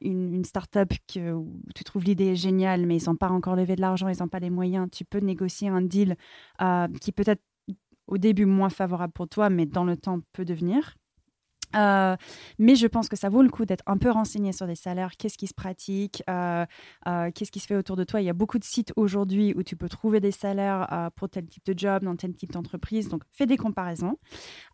une, 0.02 0.34
une 0.34 0.46
start-up 0.46 0.92
que, 1.14 1.32
où 1.32 1.54
tu 1.76 1.84
trouves 1.84 2.04
l'idée 2.04 2.36
géniale, 2.36 2.86
mais 2.88 2.98
ils 2.98 3.06
n'ont 3.08 3.16
pas 3.16 3.30
encore 3.30 3.56
levé 3.56 3.76
de 3.76 3.82
l'argent, 3.82 4.08
ils 4.08 4.20
n'ont 4.20 4.28
pas 4.28 4.40
les 4.40 4.50
moyens, 4.50 4.90
tu 4.92 5.06
peux 5.06 5.20
négocier 5.20 5.70
un 5.70 5.82
deal 5.82 6.16
qui 7.00 7.12
peut-être 7.12 7.42
au 8.08 8.18
début 8.18 8.46
moins 8.46 8.70
favorable 8.70 9.14
pour 9.14 9.28
toi, 9.28 9.50
mais 9.50 9.66
dans 9.66 9.84
le 9.84 9.98
temps 9.98 10.20
peut 10.34 10.46
devenir. 10.46 10.96
Euh, 11.76 12.16
mais 12.58 12.76
je 12.76 12.88
pense 12.88 13.10
que 13.10 13.16
ça 13.16 13.30
vaut 13.30 13.42
le 13.42 13.50
coup 13.50 13.66
d'être 13.66 13.84
un 13.86 13.98
peu 13.98 14.10
renseigné 14.10 14.52
sur 14.52 14.68
des 14.68 14.76
salaires, 14.76 15.12
qu'est-ce 15.18 15.38
qui 15.38 15.48
se 15.48 15.54
pratique, 15.54 16.24
euh, 16.30 16.66
euh, 17.08 17.32
qu'est-ce 17.34 17.52
qui 17.52 17.60
se 17.60 17.68
fait 17.68 17.76
autour 17.76 17.96
de 17.96 18.04
toi. 18.04 18.22
Il 18.22 18.26
y 18.26 18.30
a 18.30 18.34
beaucoup 18.34 18.60
de 18.60 18.64
sites 18.64 18.94
aujourd'hui 18.96 19.54
où 19.56 19.64
tu 19.64 19.76
peux 19.76 19.90
trouver 19.90 20.20
des 20.20 20.32
salaires 20.32 21.10
pour 21.16 21.30
tel 21.30 21.46
type 21.48 21.66
de 21.66 21.78
job, 21.78 22.04
dans 22.04 22.16
tel 22.16 22.34
type 22.34 22.52
d'entreprise. 22.52 23.10
Donc, 23.10 23.24
fais 23.32 23.46
des 23.46 23.58
comparaisons. 23.58 24.18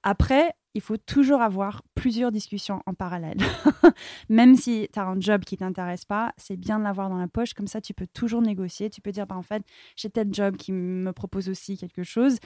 Après, 0.04 0.54
il 0.74 0.82
faut 0.82 0.98
toujours 0.98 1.42
avoir 1.42 1.84
plusieurs 1.96 2.32
discussions 2.32 2.82
en 2.86 2.94
parallèle. 2.94 3.38
Même 4.30 4.56
si 4.56 4.88
tu 4.92 5.00
as 5.00 5.06
un 5.06 5.20
job 5.20 5.44
qui 5.44 5.58
t'intéresse 5.58 6.06
pas, 6.06 6.34
c'est 6.38 6.56
bien 6.56 6.80
de 6.80 6.84
l'avoir 6.84 7.10
dans 7.10 7.18
la 7.18 7.28
poche. 7.28 7.54
Comme 7.54 7.68
ça, 7.68 7.82
tu 7.82 7.94
peux 7.94 8.08
toujours 8.08 8.42
négocier. 8.42 8.90
Tu 8.90 9.02
peux 9.02 9.12
dire, 9.12 9.28
bah, 9.28 9.36
en 9.36 9.42
fait, 9.42 9.64
j'ai 9.96 10.10
tel 10.10 10.34
job 10.34 10.56
qui 10.56 10.72
me 10.72 11.12
propose 11.12 11.50
aussi 11.50 11.78
quelque 11.78 12.04
chose. 12.04 12.38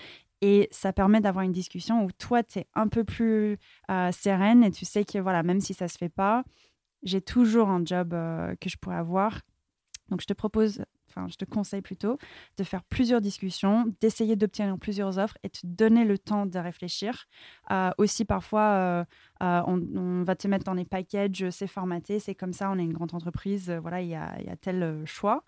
Et 0.42 0.68
ça 0.72 0.92
permet 0.92 1.22
d'avoir 1.22 1.46
une 1.46 1.52
discussion 1.52 2.04
où 2.04 2.12
toi, 2.12 2.44
tu 2.44 2.60
es 2.60 2.68
un 2.74 2.88
peu 2.88 3.04
plus 3.04 3.58
euh, 3.90 4.12
sereine 4.12 4.64
et 4.64 4.72
tu 4.72 4.86
sais 4.86 5.06
que 5.06 5.20
voilà, 5.20 5.44
même 5.44 5.62
si 5.62 5.74
ça 5.74 5.88
se 5.88 5.98
fait 5.98 6.10
pas, 6.10 6.44
j'ai 7.04 7.22
toujours 7.22 7.70
un 7.70 7.86
job 7.86 8.14
euh, 8.14 8.56
que 8.60 8.70
je 8.70 8.78
pourrais 8.78 8.98
avoir. 8.98 9.42
Donc, 10.10 10.22
je 10.22 10.28
te 10.28 10.34
propose 10.34 10.84
je 11.28 11.36
te 11.36 11.46
conseille 11.46 11.82
plutôt 11.82 12.18
de 12.58 12.64
faire 12.64 12.84
plusieurs 12.84 13.22
discussions, 13.22 13.86
d'essayer 14.02 14.36
d'obtenir 14.36 14.78
plusieurs 14.78 15.18
offres 15.18 15.38
et 15.44 15.50
te 15.50 15.60
donner 15.64 16.06
le 16.06 16.18
temps 16.18 16.46
de 16.46 16.60
réfléchir. 16.60 17.26
Euh, 17.72 17.92
aussi, 17.98 18.26
parfois, 18.26 19.06
on, 19.42 20.24
va 20.24 20.36
te 20.36 20.48
mettre 20.48 20.66
dans 20.66 20.74
les 20.74 20.86
packages, 20.86 21.50
c'est 21.50 21.68
formaté, 21.68 22.20
c'est 22.20 22.36
comme 22.36 22.54
ça, 22.54 22.70
on 22.72 22.78
est 22.78 22.84
une 22.84 22.94
grande 22.94 23.14
entreprise, 23.14 23.70
voilà, 23.82 24.02
il 24.02 24.10
y 24.10 24.16
a, 24.16 24.56
tel 24.62 25.04
choix. 25.06 25.44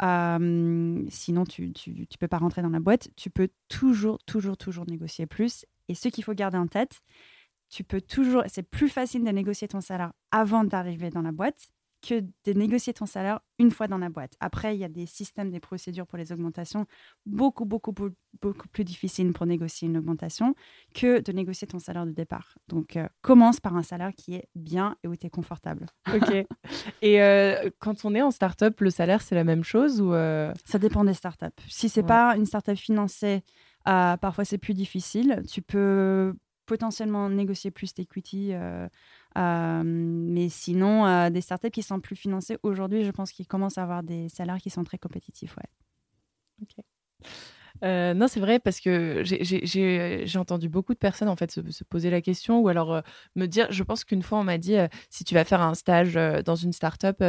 sinon, 0.00 1.44
tu 1.44 1.68
ne 1.68 2.16
peux 2.18 2.28
pas 2.28 2.38
rentrer 2.38 2.62
dans 2.62 2.70
la 2.70 2.80
boîte. 2.80 3.08
Tu 3.16 3.30
peux 3.30 3.48
toujours, 3.68 4.18
toujours, 4.26 4.56
toujours 4.56 4.86
négocier 4.86 5.26
plus. 5.26 5.64
Et 5.88 5.94
ce 5.94 6.08
qu'il 6.08 6.24
faut 6.24 6.34
garder 6.34 6.58
en 6.58 6.66
tête, 6.66 7.00
tu 7.68 7.84
peux 7.84 8.00
toujours, 8.00 8.42
c'est 8.46 8.62
plus 8.62 8.88
facile 8.88 9.24
de 9.24 9.30
négocier 9.30 9.68
ton 9.68 9.80
salaire 9.80 10.12
avant 10.30 10.64
d'arriver 10.64 11.10
dans 11.10 11.22
la 11.22 11.32
boîte 11.32 11.70
que 12.00 12.20
de 12.20 12.52
négocier 12.52 12.92
ton 12.94 13.06
salaire 13.06 13.40
une 13.58 13.70
fois 13.70 13.88
dans 13.88 13.98
la 13.98 14.08
boîte. 14.08 14.32
Après, 14.40 14.74
il 14.74 14.80
y 14.80 14.84
a 14.84 14.88
des 14.88 15.06
systèmes, 15.06 15.50
des 15.50 15.60
procédures 15.60 16.06
pour 16.06 16.18
les 16.18 16.32
augmentations 16.32 16.86
beaucoup, 17.26 17.64
beaucoup, 17.64 17.92
beaucoup 17.92 18.68
plus 18.68 18.84
difficiles 18.84 19.32
pour 19.32 19.46
négocier 19.46 19.88
une 19.88 19.98
augmentation 19.98 20.54
que 20.94 21.20
de 21.20 21.32
négocier 21.32 21.66
ton 21.66 21.78
salaire 21.78 22.06
de 22.06 22.12
départ. 22.12 22.56
Donc, 22.68 22.96
euh, 22.96 23.06
commence 23.20 23.60
par 23.60 23.76
un 23.76 23.82
salaire 23.82 24.12
qui 24.16 24.34
est 24.34 24.48
bien 24.54 24.96
et 25.02 25.08
où 25.08 25.16
tu 25.16 25.26
es 25.26 25.30
confortable. 25.30 25.86
Ok. 26.14 26.32
et 27.02 27.22
euh, 27.22 27.70
quand 27.78 28.04
on 28.04 28.14
est 28.14 28.22
en 28.22 28.30
start-up, 28.30 28.80
le 28.80 28.90
salaire, 28.90 29.20
c'est 29.22 29.34
la 29.34 29.44
même 29.44 29.64
chose 29.64 30.00
ou 30.00 30.12
euh? 30.14 30.52
Ça 30.64 30.78
dépend 30.78 31.04
des 31.04 31.14
start-up. 31.14 31.54
Si 31.68 31.88
c'est 31.88 32.02
pas 32.02 32.36
une 32.36 32.46
start-up 32.46 32.76
financée, 32.76 33.42
parfois 33.84 34.44
c'est 34.44 34.58
plus 34.58 34.74
difficile. 34.74 35.42
Tu 35.50 35.60
peux 35.62 36.34
potentiellement 36.70 37.28
négocier 37.28 37.72
plus 37.72 37.92
d'equity. 37.94 38.50
Euh, 38.52 38.88
mais 39.36 40.48
sinon, 40.48 41.06
euh, 41.06 41.30
des 41.30 41.40
startups 41.40 41.70
qui 41.70 41.82
sont 41.82 42.00
plus 42.00 42.16
financées 42.16 42.58
aujourd'hui, 42.62 43.04
je 43.04 43.10
pense 43.10 43.32
qu'ils 43.32 43.46
commencent 43.46 43.78
à 43.78 43.82
avoir 43.82 44.02
des 44.02 44.28
salaires 44.28 44.58
qui 44.58 44.70
sont 44.70 44.84
très 44.84 44.98
compétitifs. 44.98 45.56
Ouais. 45.56 46.84
Euh, 47.82 48.12
non, 48.12 48.28
c'est 48.28 48.40
vrai 48.40 48.58
parce 48.58 48.80
que 48.80 49.22
j'ai 49.24 50.38
entendu 50.38 50.68
beaucoup 50.68 50.92
de 50.92 50.98
personnes 50.98 51.28
en 51.28 51.36
fait 51.36 51.50
se, 51.50 51.84
poser 51.84 52.10
la 52.10 52.20
question 52.20 52.60
ou 52.60 52.68
alors 52.68 53.02
me 53.36 53.46
dire. 53.46 53.68
Je 53.70 53.82
pense 53.82 54.04
qu'une 54.04 54.22
fois 54.22 54.38
on 54.38 54.44
m'a 54.44 54.58
dit 54.58 54.76
si 55.08 55.24
tu 55.24 55.34
vas 55.34 55.44
faire 55.44 55.62
un 55.62 55.74
stage 55.74 56.14
dans 56.44 56.56
une 56.56 56.74
startup, 56.74 57.22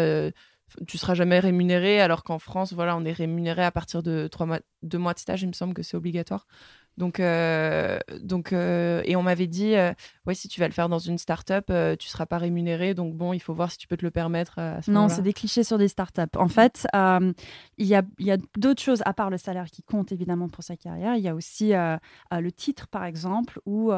tu 0.87 0.97
seras 0.97 1.13
jamais 1.13 1.39
rémunéré 1.39 2.01
alors 2.01 2.23
qu'en 2.23 2.39
France, 2.39 2.73
voilà, 2.73 2.95
on 2.97 3.05
est 3.05 3.11
rémunéré 3.11 3.63
à 3.63 3.71
partir 3.71 4.03
de 4.03 4.27
trois 4.27 4.47
deux 4.83 4.97
mois 4.97 5.13
de 5.13 5.19
stage. 5.19 5.41
Il 5.43 5.47
me 5.47 5.53
semble 5.53 5.73
que 5.73 5.83
c'est 5.83 5.97
obligatoire. 5.97 6.47
Donc, 6.97 7.19
euh, 7.19 7.99
donc 8.21 8.53
euh, 8.53 9.01
et 9.05 9.15
on 9.15 9.23
m'avait 9.23 9.47
dit, 9.47 9.75
euh, 9.75 9.93
ouais, 10.25 10.35
si 10.35 10.47
tu 10.47 10.59
vas 10.59 10.67
le 10.67 10.73
faire 10.73 10.89
dans 10.89 10.99
une 10.99 11.17
start-up, 11.17 11.71
tu 11.97 12.07
seras 12.07 12.25
pas 12.25 12.37
rémunéré. 12.37 12.93
Donc 12.93 13.15
bon, 13.15 13.33
il 13.33 13.39
faut 13.39 13.53
voir 13.53 13.71
si 13.71 13.77
tu 13.77 13.87
peux 13.87 13.97
te 13.97 14.05
le 14.05 14.11
permettre. 14.11 14.59
non, 14.87 15.09
c'est 15.09 15.21
des 15.21 15.33
clichés 15.33 15.63
sur 15.63 15.77
des 15.77 15.87
start-up. 15.87 16.35
En 16.37 16.47
fait, 16.47 16.87
il 16.93 17.87
y 17.87 17.95
a, 17.95 18.03
y 18.19 18.31
a 18.31 18.37
d'autres 18.57 18.81
choses 18.81 19.01
à 19.05 19.13
part 19.13 19.29
le 19.29 19.37
salaire 19.37 19.65
qui 19.71 19.83
compte 19.83 20.11
évidemment 20.11 20.49
pour 20.49 20.63
sa 20.63 20.75
carrière. 20.75 21.15
Il 21.15 21.23
y 21.23 21.27
a 21.27 21.35
aussi 21.35 21.71
le 21.71 22.51
titre, 22.51 22.87
par 22.87 23.05
exemple, 23.05 23.59
ou 23.65 23.91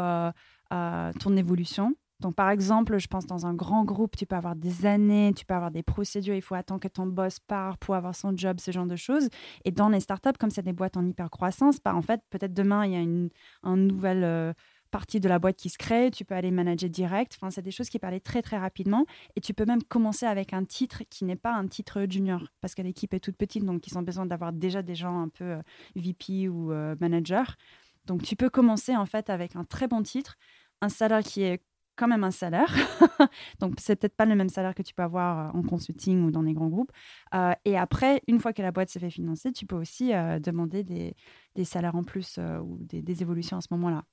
ton 0.70 1.38
évolution. 1.38 1.96
Par 2.32 2.50
exemple, 2.50 2.98
je 2.98 3.08
pense 3.08 3.26
dans 3.26 3.46
un 3.46 3.54
grand 3.54 3.84
groupe, 3.84 4.16
tu 4.16 4.26
peux 4.26 4.36
avoir 4.36 4.56
des 4.56 4.86
années, 4.86 5.34
tu 5.36 5.46
peux 5.46 5.54
avoir 5.54 5.72
des 5.72 5.84
procédures, 5.84 6.36
il 6.36 6.42
faut 6.42 6.56
attendre 6.56 6.80
que 6.80 6.88
ton 6.88 7.06
boss 7.06 7.40
part 7.40 7.78
pour 7.78 7.96
avoir 7.96 8.16
son 8.16 8.36
job, 8.36 8.60
ce 8.60 8.72
genre 8.72 8.86
de 8.86 8.96
choses. 8.96 9.30
Et 9.66 9.72
dans 9.72 9.90
les 9.90 10.00
startups, 10.00 10.38
comme 10.40 10.50
c'est 10.50 10.62
des 10.62 10.74
boîtes 10.74 10.98
en 10.98 11.06
hyper 11.06 11.30
croissance, 11.30 11.78
bah, 11.84 11.96
en 11.96 12.02
fait, 12.02 12.22
peut-être 12.30 12.54
demain, 12.54 12.86
il 12.86 12.94
y 12.94 12.96
a 12.96 13.00
une, 13.00 13.30
nouvelle 13.64 14.24
euh, 14.24 14.54
partie 14.92 15.20
de 15.20 15.28
la 15.28 15.40
boîte 15.40 15.58
qui 15.58 15.70
se 15.70 15.78
crée, 15.78 16.12
tu 16.12 16.24
peux 16.24 16.36
aller 16.36 16.52
manager 16.52 16.90
direct. 16.90 17.34
Enfin, 17.36 17.50
c'est 17.50 17.64
des 17.64 17.72
choses 17.72 17.90
qui 17.90 18.00
parlent 18.00 18.22
très, 18.22 18.42
très 18.42 18.58
rapidement. 18.58 19.06
Et 19.36 19.42
tu 19.42 19.54
peux 19.54 19.66
même 19.66 19.84
commencer 19.84 20.26
avec 20.26 20.54
un 20.54 20.64
titre 20.64 21.04
qui 21.10 21.26
n'est 21.26 21.36
pas 21.36 21.54
un 21.54 21.68
titre 21.68 22.06
junior, 22.10 22.42
parce 22.62 22.76
que 22.76 22.82
l'équipe 22.82 23.14
est 23.14 23.20
toute 23.20 23.36
petite, 23.36 23.66
donc 23.66 23.88
ils 23.88 23.98
ont 23.98 24.04
besoin 24.04 24.26
d'avoir 24.26 24.54
déjà 24.54 24.82
des 24.82 24.96
gens 24.96 25.22
un 25.22 25.30
peu 25.30 25.46
euh, 25.46 25.62
VP 25.96 26.48
ou 26.48 26.72
euh, 26.72 26.96
manager. 27.02 27.58
Donc, 28.06 28.22
tu 28.24 28.36
peux 28.36 28.50
commencer 28.50 28.96
en 28.96 29.06
fait 29.06 29.30
avec 29.30 29.56
un 29.56 29.64
très 29.64 29.88
bon 29.88 30.04
titre, 30.04 30.36
un 30.82 30.90
salaire 30.90 31.24
qui 31.24 31.42
est 31.42 31.62
quand 31.96 32.08
même 32.08 32.24
un 32.24 32.32
salaire. 32.32 32.74
Donc, 33.60 33.76
c'est 33.78 33.96
peut-être 33.96 34.16
pas 34.16 34.26
le 34.26 34.36
même 34.36 34.50
salaire 34.50 34.74
que 34.74 34.82
tu 34.82 34.94
peux 34.94 35.04
avoir 35.04 35.56
euh, 35.56 35.60
en 35.60 35.64
consulting 35.64 36.24
ou 36.24 36.32
dans 36.32 36.44
des 36.44 36.54
grands 36.54 36.68
groupes. 36.68 36.92
Euh, 37.34 37.54
et 37.66 37.78
après, 37.78 38.22
une 38.28 38.40
fois 38.40 38.54
que 38.54 38.62
la 38.62 38.72
boîte 38.72 38.90
s'est 38.90 39.00
fait 39.00 39.10
financer, 39.10 39.52
tu 39.52 39.66
peux 39.66 39.76
aussi 39.76 40.14
euh, 40.14 40.40
demander 40.40 40.84
des, 40.84 41.16
des, 41.56 41.66
salaires 41.66 41.96
en 41.96 42.04
plus 42.04 42.40
ou 42.64 42.78
des, 42.82 43.02
des, 43.02 43.22
évolutions 43.22 43.58
à 43.58 43.62
ce 43.62 43.68
moment-là. 43.72 44.04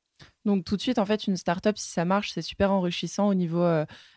Donc 0.44 0.64
tout 0.64 0.76
de 0.76 0.82
suite, 0.82 0.98
en 0.98 1.06
fait, 1.06 1.26
une 1.26 1.36
startup, 1.36 1.78
si 1.78 1.90
ça 1.90 2.04
marche, 2.04 2.32
c'est 2.32 2.42
super 2.42 2.70
enrichissant 2.70 3.28
au 3.28 3.34
niveau 3.34 3.64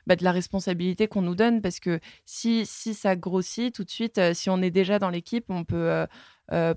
bah, 0.05 0.17
de 0.17 0.23
la 0.25 0.33
responsabilité 0.33 1.07
qu'on 1.07 1.21
nous 1.21 1.35
donne, 1.35 1.61
parce 1.61 1.79
que 1.79 2.01
si, 2.25 2.65
si 2.65 2.93
ça 2.93 3.15
grossit, 3.15 3.73
tout 3.73 3.85
de 3.85 3.89
suite, 3.89 4.19
si 4.33 4.49
on 4.49 4.61
est 4.61 4.69
déjà 4.69 4.99
dans 4.99 5.09
l'équipe, 5.09 5.45
on 5.47 5.63
peut 5.63 6.05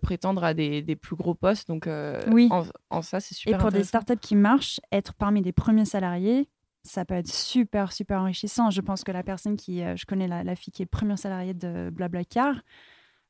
prétendre 0.00 0.44
à 0.44 0.54
des, 0.54 0.80
des, 0.80 0.94
plus 0.94 1.16
gros 1.16 1.34
postes. 1.34 1.66
Donc 1.66 1.88
oui. 2.28 2.46
en, 2.52 2.66
en, 2.90 3.02
ça, 3.02 3.18
c'est 3.18 3.34
super. 3.34 3.58
Et 3.58 3.60
pour 3.60 3.72
des 3.72 3.82
startups 3.82 4.20
qui 4.20 4.36
marchent, 4.36 4.80
être 4.92 5.14
parmi 5.14 5.42
les 5.42 5.52
premiers 5.52 5.86
salariés, 5.86 6.48
ça 6.86 7.04
peut 7.04 7.14
être 7.14 7.32
super, 7.32 7.92
super 7.92 8.20
enrichissant. 8.20 8.70
Je 8.70 8.80
pense 8.80 9.04
que 9.04 9.12
la 9.12 9.22
personne 9.22 9.56
qui, 9.56 9.82
euh, 9.82 9.96
je 9.96 10.06
connais 10.06 10.28
la, 10.28 10.56
fille 10.56 10.72
qui 10.72 10.82
est 10.82 10.86
première 10.86 11.18
salariée 11.18 11.54
de 11.54 11.90
Blablacar, 11.90 12.62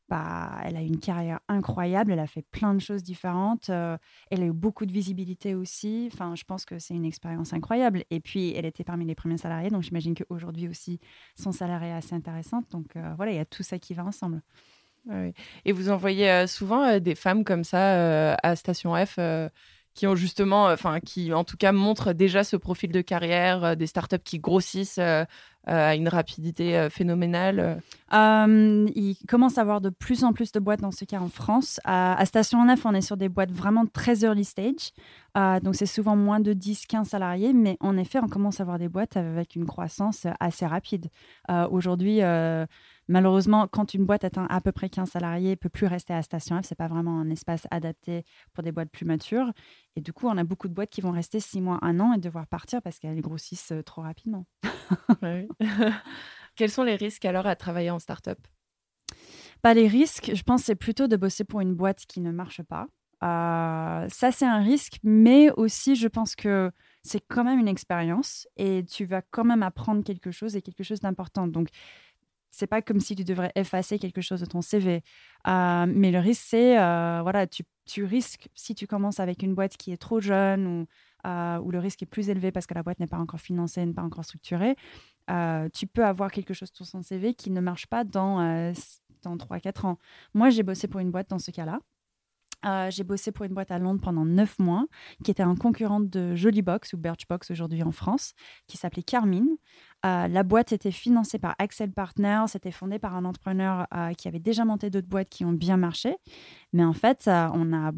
bah, 0.09 0.61
elle 0.65 0.77
a 0.77 0.83
une 0.83 1.01
carrière 1.01 1.41
incroyable, 1.49 2.13
elle 2.13 2.21
a 2.21 2.29
fait 2.29 2.45
plein 2.53 2.75
de 2.75 2.81
choses 2.81 3.03
différentes, 3.03 3.71
euh, 3.71 3.99
elle 4.31 4.43
a 4.43 4.47
eu 4.47 4.53
beaucoup 4.53 4.87
de 4.87 4.93
visibilité 4.93 5.57
aussi. 5.57 6.09
Enfin, 6.13 6.37
je 6.37 6.45
pense 6.45 6.65
que 6.65 6.79
c'est 6.79 6.95
une 6.95 7.05
expérience 7.05 7.53
incroyable. 7.53 8.05
Et 8.11 8.21
puis, 8.21 8.53
elle 8.55 8.67
était 8.67 8.85
parmi 8.85 9.05
les 9.05 9.17
premiers 9.17 9.39
salariés, 9.39 9.71
donc 9.71 9.83
j'imagine 9.83 10.15
qu'aujourd'hui 10.15 10.69
aussi, 10.69 11.01
son 11.35 11.51
salaire 11.51 11.83
est 11.83 11.93
assez 11.93 12.15
intéressant. 12.15 12.63
Donc 12.71 12.95
euh, 12.95 13.15
voilà, 13.17 13.33
il 13.33 13.37
y 13.37 13.41
a 13.41 13.45
tout 13.45 13.65
ça 13.65 13.79
qui 13.79 13.95
va 13.95 14.05
ensemble. 14.05 14.43
Et 15.65 15.71
vous 15.71 15.89
envoyez 15.89 16.49
souvent 16.49 16.99
des 16.99 17.15
femmes 17.15 17.45
comme 17.45 17.63
ça 17.63 18.35
à 18.35 18.57
Station 18.57 18.93
F 19.07 19.21
qui 19.97 20.07
ont 20.07 20.15
justement, 20.15 20.69
euh, 20.69 20.75
enfin, 20.75 21.01
qui 21.01 21.33
en 21.33 21.43
tout 21.43 21.57
cas 21.57 21.73
montrent 21.73 22.13
déjà 22.13 22.45
ce 22.45 22.55
profil 22.55 22.93
de 22.93 23.01
carrière, 23.01 23.65
euh, 23.65 23.75
des 23.75 23.87
startups 23.87 24.23
qui 24.23 24.39
grossissent 24.39 24.99
euh, 24.99 25.25
à 25.67 25.97
une 25.97 26.07
rapidité 26.07 26.89
phénoménale 26.91 27.83
Il 28.13 29.17
commence 29.27 29.59
à 29.59 29.63
avoir 29.63 29.81
de 29.81 29.91
plus 29.91 30.23
en 30.23 30.33
plus 30.33 30.53
de 30.53 30.61
boîtes 30.61 30.81
dans 30.81 30.93
ce 30.93 31.05
cas 31.05 31.19
en 31.19 31.29
France. 31.29 31.81
À, 31.83 32.25
Station 32.25 32.65
9, 32.65 32.87
on 32.87 32.95
est 32.95 33.01
sur 33.01 33.17
des 33.17 33.29
boîtes 33.29 33.51
vraiment 33.51 33.85
très 33.85 34.23
early 34.23 34.45
stage. 34.45 34.93
donc, 35.35 35.75
c'est 35.75 35.87
souvent 35.87 36.15
moins 36.15 36.39
de 36.39 36.53
10-15 36.53 37.07
salariés. 37.07 37.53
Mais 37.53 37.79
en 37.81 37.97
effet, 37.97 38.21
on 38.23 38.29
commence 38.29 38.61
à 38.61 38.63
avoir 38.63 38.79
des 38.79 38.89
boîtes 38.89 39.17
avec 39.17 39.57
une 39.57 39.67
croissance 39.67 40.29
assez 40.39 40.67
rapide. 40.67 41.07
Aujourd'hui, 41.73 42.21
Malheureusement, 43.09 43.69
quand 43.69 43.95
une 43.95 44.05
boîte 44.05 44.25
atteint 44.25 44.47
à 44.51 44.61
peu 44.61 44.73
près 44.73 44.89
15 44.89 45.11
salariés, 45.11 45.51
ne 45.51 45.55
peut 45.55 45.69
plus 45.69 45.87
rester 45.87 46.13
à 46.13 46.23
Station 46.23 46.61
F. 46.61 46.67
C'est 46.67 46.75
pas 46.75 46.89
vraiment 46.89 47.21
un 47.21 47.31
espace 47.31 47.67
adapté 47.71 48.25
pour 48.53 48.65
des 48.65 48.73
boîtes 48.73 48.91
plus 48.91 49.07
matures. 49.07 49.53
Et 49.95 50.01
du 50.01 50.13
coup, 50.13 50.27
on 50.27 50.37
a 50.37 50.45
beaucoup 50.45 50.69
de 50.69 50.75
boîtes 50.75 50.91
qui 50.91 51.01
vont 51.01 51.13
rester 51.13 51.39
6 51.39 51.61
mois, 51.61 51.79
1 51.83 52.01
an 52.01 52.13
et 52.13 52.19
devoir 52.19 52.47
partir 52.47 52.83
parce 52.83 52.99
qu'elles 52.99 53.21
grossissent 53.21 53.73
euh, 53.73 53.83
trop 53.83 54.03
rapidement. 54.03 54.47
Quels 56.57 56.71
sont 56.71 56.83
les 56.83 56.97
risques 56.97 57.25
alors 57.25 57.47
à 57.47 57.55
travailler 57.55 57.91
en 57.91 57.99
start-up? 57.99 58.39
Pas 59.63 59.75
les 59.75 59.89
risques, 59.89 60.33
je 60.35 60.43
pense, 60.43 60.65
c'est 60.65 60.75
plutôt 60.75 61.07
de 61.07 61.17
bosser 61.17 61.45
pour 61.45 61.61
une 61.61 61.75
boîte 61.75 62.07
qui 62.07 62.21
ne 62.21 62.33
marche 62.33 62.63
pas. 62.63 62.89
Euh, 63.23 64.07
ça, 64.09 64.31
c'est 64.31 64.45
un 64.45 64.61
risque, 64.61 64.99
mais 65.03 65.51
aussi, 65.53 65.97
je 65.97 66.09
pense 66.09 66.37
que 66.37 66.71
c'est 67.03 67.21
quand 67.21 67.45
même 67.45 67.59
une 67.59 67.69
expérience 67.69 68.47
et 68.57 68.85
tu 68.85 69.07
vas 69.07 69.23
quand 69.23 69.45
même 69.45 69.63
apprendre 69.63 70.05
quelque 70.05 70.31
chose 70.31 70.57
et 70.57 70.63
quelque 70.63 70.83
chose 70.83 71.01
d'important. 71.01 71.47
Donc, 71.47 71.69
c'est 72.51 72.67
pas 72.67 72.83
comme 72.83 73.01
si 73.01 73.15
tu 73.15 73.25
devrais 73.25 73.53
effacer 73.55 73.99
quelque 73.99 74.21
chose 74.21 74.41
de 74.41 74.47
ton 74.47 74.63
CV. 74.63 75.03
Euh, 75.47 75.87
mais 75.89 76.11
le 76.11 76.19
risque, 76.19 76.45
c'est, 76.47 76.79
euh, 76.79 77.21
voilà, 77.23 77.47
tu, 77.47 77.65
tu, 77.87 78.05
risques, 78.05 78.49
si 78.55 78.75
tu 78.75 78.87
commences 78.87 79.21
avec 79.21 79.43
une 79.43 79.55
boîte 79.55 79.77
qui 79.77 79.93
est 79.93 79.97
trop 79.97 80.21
jeune 80.21 80.67
ou 80.67 80.87
euh, 81.27 81.59
où 81.59 81.71
le 81.71 81.79
risque 81.79 82.03
est 82.03 82.07
plus 82.07 82.31
élevé 82.31 82.53
parce 82.53 82.67
que 82.67 82.75
la 82.75 82.83
boîte 82.83 83.01
n'est 83.01 83.07
pas 83.07 83.19
encore 83.19 83.41
financée, 83.41 83.85
n'est 83.85 83.93
pas 83.93 84.03
encore 84.03 84.25
structurée, 84.25 84.77
tu 85.73 85.87
peux 85.89 86.05
avoir 86.05 86.31
quelque 86.31 86.55
chose 86.55 86.71
sur 86.73 86.87
son 86.87 87.03
CV 87.03 87.35
qui 87.35 87.51
ne 87.51 87.61
marche 87.61 87.89
pas 87.89 88.05
dans, 88.05 88.73
dans 89.23 89.37
3-4 89.37 89.87
ans. 89.87 89.99
Moi, 90.35 90.51
j'ai 90.51 90.63
bossé 90.63 90.87
pour 90.87 91.01
une 91.01 91.11
boîte 91.11 91.29
dans 91.29 91.41
ce 91.41 91.51
cas-là. 91.51 91.81
Euh, 92.65 92.91
j'ai 92.91 93.05
bossé 93.05 93.33
pour 93.33 93.45
une 93.45 93.55
boîte 93.55 93.71
à 93.71 93.79
Londres 93.79 94.01
pendant 94.03 94.25
neuf 94.25 94.59
mois, 94.59 94.87
qui 95.25 95.31
était 95.31 95.43
un 95.43 95.55
concurrent 95.55 96.01
de 96.01 96.35
Jolibox 96.35 96.93
ou 96.95 96.97
Birchbox 96.99 97.51
aujourd'hui 97.51 97.83
en 97.83 97.93
France, 97.93 98.33
qui 98.67 98.77
s'appelait 98.77 99.03
Carmine. 99.03 99.49
Euh, 100.05 100.29
la 100.29 100.43
boîte 100.43 100.73
était 100.73 100.91
financée 100.91 101.39
par 101.39 101.55
Axel 101.59 101.93
Partners, 101.93 102.45
c'était 102.49 102.71
fondé 102.71 102.99
par 102.99 103.15
un 103.17 103.25
entrepreneur 103.25 103.87
euh, 103.95 104.13
qui 104.13 104.29
avait 104.29 104.41
déjà 104.41 104.65
monté 104.65 104.91
d'autres 104.91 105.09
boîtes 105.09 105.29
qui 105.29 105.45
ont 105.45 105.53
bien 105.53 105.77
marché. 105.77 106.17
Mais 106.73 106.85
en 106.85 106.93
fait, 106.93 107.25
on 107.29 107.73
a 107.73 107.93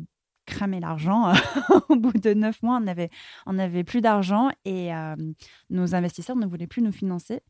cramé 0.48 0.80
l'argent. 0.80 1.32
Au 1.88 1.96
bout 1.96 2.18
de 2.18 2.34
neuf 2.34 2.62
mois, 2.62 2.78
on 2.78 2.80
n'avait 2.80 3.10
on 3.46 3.58
avait 3.58 3.84
plus 3.84 4.00
d'argent 4.00 4.50
et 4.64 4.92
euh, 4.94 5.14
nos 5.70 5.94
investisseurs 5.94 6.36
ne 6.36 6.46
voulaient 6.46 6.66
plus 6.66 6.82
nous 6.82 6.92
financer. 6.92 7.40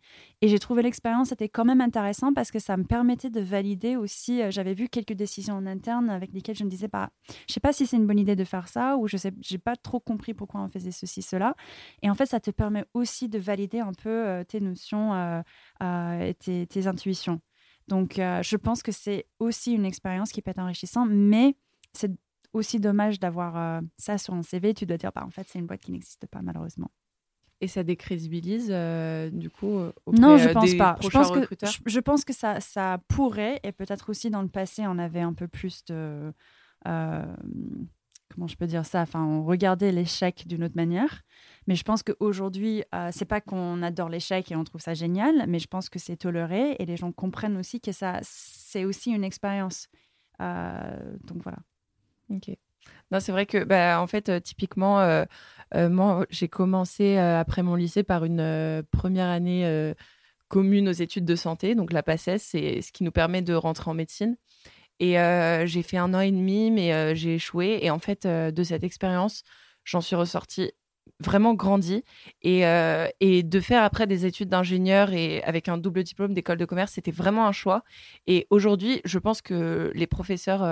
Et 0.43 0.49
j'ai 0.49 0.59
trouvé 0.59 0.83
l'expérience 0.83 1.33
était 1.33 1.49
quand 1.49 1.65
même 1.65 1.81
intéressant 1.81 2.33
parce 2.35 2.51
que 2.51 2.59
ça 2.59 2.77
me 2.77 2.85
permettait 2.85 3.31
de 3.31 3.41
valider 3.41 3.97
aussi. 3.97 4.43
Euh, 4.43 4.51
j'avais 4.51 4.75
vu 4.75 4.89
quelques 4.89 5.15
décisions 5.15 5.55
en 5.55 5.67
interne 5.67 6.11
avec 6.11 6.33
lesquelles 6.33 6.57
je 6.57 6.65
me 6.65 6.71
disais 6.71 6.89
pas, 6.89 7.11
je 7.49 7.55
sais 7.55 7.61
pas 7.61 7.73
si 7.73 7.87
c'est 7.87 7.97
une 7.97 8.07
bonne 8.07 8.19
idée 8.19 8.37
de 8.37 8.45
faire 8.45 8.69
ça 8.69 8.97
ou 8.97 9.09
je 9.09 9.17
sais, 9.17 9.33
j'ai 9.41 9.59
pas 9.59 9.77
trop 9.77 10.01
compris 10.01 10.35
pourquoi 10.35 10.61
on 10.61 10.69
faisait 10.69 10.91
ceci 10.91 11.23
cela. 11.23 11.55
Et 12.03 12.11
en 12.11 12.15
fait, 12.15 12.27
ça 12.27 12.41
te 12.41 12.51
permet 12.51 12.85
aussi 12.95 13.29
de 13.29 13.39
valider 13.39 13.81
un 13.81 13.93
peu 13.93 14.11
euh, 14.11 14.45
tes 14.45 14.61
notions 14.61 15.15
et 15.81 16.35
tes, 16.35 16.67
tes 16.67 16.87
intuitions. 16.87 17.41
Donc, 17.87 18.15
je 18.17 18.57
pense 18.57 18.83
que 18.83 18.93
c'est 18.93 19.27
aussi 19.39 19.73
une 19.73 19.85
expérience 19.85 20.31
qui 20.31 20.43
peut 20.43 20.51
être 20.51 20.59
enrichissante, 20.59 21.09
mais 21.11 21.57
c'est 21.93 22.13
aussi 22.59 22.81
dommage 22.81 23.19
d'avoir 23.19 23.57
euh, 23.57 23.81
ça 23.97 24.19
sur 24.19 24.35
un 24.35 24.43
CV. 24.43 24.75
Tu 24.75 24.87
dois 24.87 24.97
dire, 24.97 25.11
bah, 25.15 25.25
en 25.25 25.31
fait, 25.31 25.47
c'est 25.49 25.59
une 25.59 25.67
boîte 25.67 25.81
qui 25.81 25.93
n'existe 25.93 26.27
pas, 26.27 26.43
malheureusement. 26.43 26.91
Et 27.61 27.67
ça 27.67 27.83
décrédibilise, 27.83 28.69
euh, 28.71 29.31
du 29.31 29.51
coup, 29.51 29.79
euh, 29.79 29.93
Non, 30.13 30.37
je 30.37 30.49
pense 30.51 30.75
pas. 30.75 30.97
Je 31.03 31.09
pense, 31.09 31.31
que, 31.33 31.41
je, 31.87 32.01
pense 32.01 32.25
que 32.25 32.33
ça, 32.33 32.61
ça 32.61 33.01
pourrait, 33.09 33.59
et 33.65 33.73
peut-être 33.73 34.11
aussi 34.11 34.31
dans 34.31 34.43
le 34.43 34.49
passé, 34.49 34.87
on 34.87 34.99
avait 34.99 35.21
un 35.21 35.33
peu 35.33 35.49
plus 35.49 35.85
de. 35.87 36.33
comment 36.85 37.27
comment 38.33 38.47
je 38.47 38.57
peux 38.57 38.67
dire 38.67 38.87
ça? 38.87 39.01
Enfin, 39.01 39.25
on 39.25 39.45
regardait 39.45 39.91
l'échec 39.91 40.45
d'une 40.47 40.63
autre 40.63 40.77
manière. 40.77 41.23
Mais 41.69 41.75
je 41.75 41.83
pense 41.83 42.03
qu'aujourd'hui, 42.03 42.83
euh, 42.95 43.11
c'est 43.13 43.27
pas 43.27 43.43
qu'on 43.43 43.83
adore 43.83 44.09
l'échec 44.09 44.51
et 44.51 44.57
on 44.57 44.65
trouve 44.65 44.81
ça 44.81 44.95
génial, 44.95 45.45
mais 45.49 45.59
je 45.59 45.67
pense 45.67 45.91
que 45.91 45.99
c'est 45.99 46.17
toléré 46.17 46.77
et 46.79 46.87
les 46.87 46.97
gens 46.97 47.13
comprennent 47.13 47.59
aussi 47.59 47.79
que 47.79 47.93
ça, 47.93 48.21
c'est 48.23 48.87
aussi 48.87 49.11
une 49.11 49.23
expérience. 49.23 49.89
Euh, 50.41 51.17
donc 51.25 51.43
voilà. 51.43 51.59
Non, 53.11 53.21
c'est 53.21 53.33
vrai 53.33 53.47
que, 53.47 53.65
bah, 53.65 54.01
en 54.01 54.07
fait, 54.07 54.29
euh, 54.29 54.41
typiquement, 54.41 55.01
euh, 55.01 55.25
moi, 55.75 56.27
j'ai 56.31 56.49
commencé 56.49 57.17
après 57.19 57.63
mon 57.63 57.75
lycée 57.75 58.03
par 58.03 58.25
une 58.25 58.83
première 58.91 59.29
année 59.29 59.95
commune 60.49 60.89
aux 60.89 60.93
études 60.93 61.27
de 61.27 61.37
santé, 61.37 61.75
donc 61.75 61.93
la 61.93 62.03
PACES, 62.03 62.39
c'est 62.39 62.81
ce 62.81 62.91
qui 62.91 63.05
nous 63.05 63.11
permet 63.11 63.43
de 63.43 63.53
rentrer 63.53 63.91
en 63.91 63.95
médecine. 63.95 64.37
Et 64.99 65.17
j'ai 65.67 65.83
fait 65.83 65.99
un 65.99 66.15
an 66.15 66.21
et 66.21 66.33
demi, 66.33 66.71
mais 66.71 67.15
j'ai 67.15 67.35
échoué. 67.35 67.81
Et 67.83 67.91
en 67.91 67.99
fait, 67.99 68.27
de 68.27 68.63
cette 68.63 68.83
expérience, 68.83 69.43
j'en 69.85 70.01
suis 70.01 70.17
ressortie 70.17 70.73
vraiment 71.21 71.55
grandi 71.55 72.05
et, 72.43 72.63
et, 73.21 73.43
de 73.43 73.61
faire 73.61 73.83
après 73.83 74.07
des 74.07 74.27
études 74.27 74.49
d'ingénieur 74.49 75.13
et 75.13 75.43
avec 75.45 75.69
un 75.69 75.79
double 75.79 76.03
diplôme 76.03 76.35
d'école 76.35 76.59
de 76.59 76.65
commerce, 76.65 76.93
c'était 76.93 77.11
vraiment 77.11 77.47
un 77.47 77.53
choix. 77.53 77.83
Et 78.27 78.47
aujourd'hui, 78.51 79.01
je 79.05 79.19
pense 79.19 79.43
que 79.43 79.91
les 79.95 80.07
professeurs 80.07 80.63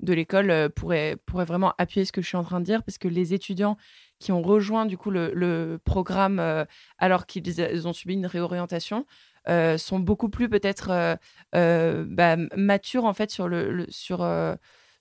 de 0.00 0.12
l'école 0.12 0.70
pourraient, 0.70 1.16
pourraient, 1.26 1.44
vraiment 1.44 1.72
appuyer 1.78 2.04
ce 2.04 2.12
que 2.12 2.20
je 2.20 2.26
suis 2.26 2.36
en 2.36 2.44
train 2.44 2.60
de 2.60 2.64
dire 2.64 2.82
parce 2.82 2.98
que 2.98 3.08
les 3.08 3.34
étudiants 3.34 3.76
qui 4.18 4.32
ont 4.32 4.42
rejoint 4.42 4.86
du 4.86 4.98
coup 4.98 5.10
le, 5.10 5.78
programme 5.84 6.66
alors 6.98 7.26
qu'ils 7.26 7.86
ont 7.86 7.92
subi 7.92 8.14
une 8.14 8.26
réorientation 8.26 9.06
sont 9.46 9.98
beaucoup 9.98 10.28
plus 10.28 10.48
peut-être 10.48 11.18
bah, 11.52 12.36
matures 12.56 13.04
en 13.04 13.14
fait 13.14 13.30
sur 13.30 13.48
le, 13.48 13.86
sur 13.88 14.24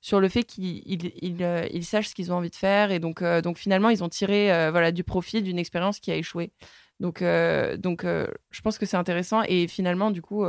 sur 0.05 0.19
le 0.19 0.29
fait 0.29 0.43
qu'ils 0.43 0.83
ils, 0.85 1.83
sachent 1.83 2.09
ce 2.09 2.13
qu'ils 2.13 2.31
ont 2.31 2.35
envie 2.35 2.51
de 2.51 2.55
faire 2.55 2.91
et 2.91 2.99
donc 2.99 3.23
donc 3.23 3.57
finalement 3.57 3.89
ils 3.89 4.03
ont 4.03 4.09
tiré 4.09 4.49
voilà 4.69 4.91
du 4.91 5.03
profit 5.03 5.41
d'une 5.41 5.57
expérience 5.57 5.99
qui 5.99 6.11
a 6.11 6.15
échoué. 6.15 6.51
Donc 6.99 7.23
donc 7.23 8.03
je 8.03 8.61
pense 8.61 8.77
que 8.77 8.85
c'est 8.85 8.97
intéressant 8.97 9.41
et 9.47 9.67
finalement 9.67 10.11
du 10.11 10.21
coup 10.21 10.45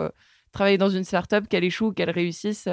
travailler 0.53 0.77
dans 0.77 0.91
une 0.91 1.05
startup 1.05 1.49
qu'elle 1.49 1.65
échoue 1.65 1.93
qu'elle 1.93 2.11
réussisse 2.11 2.69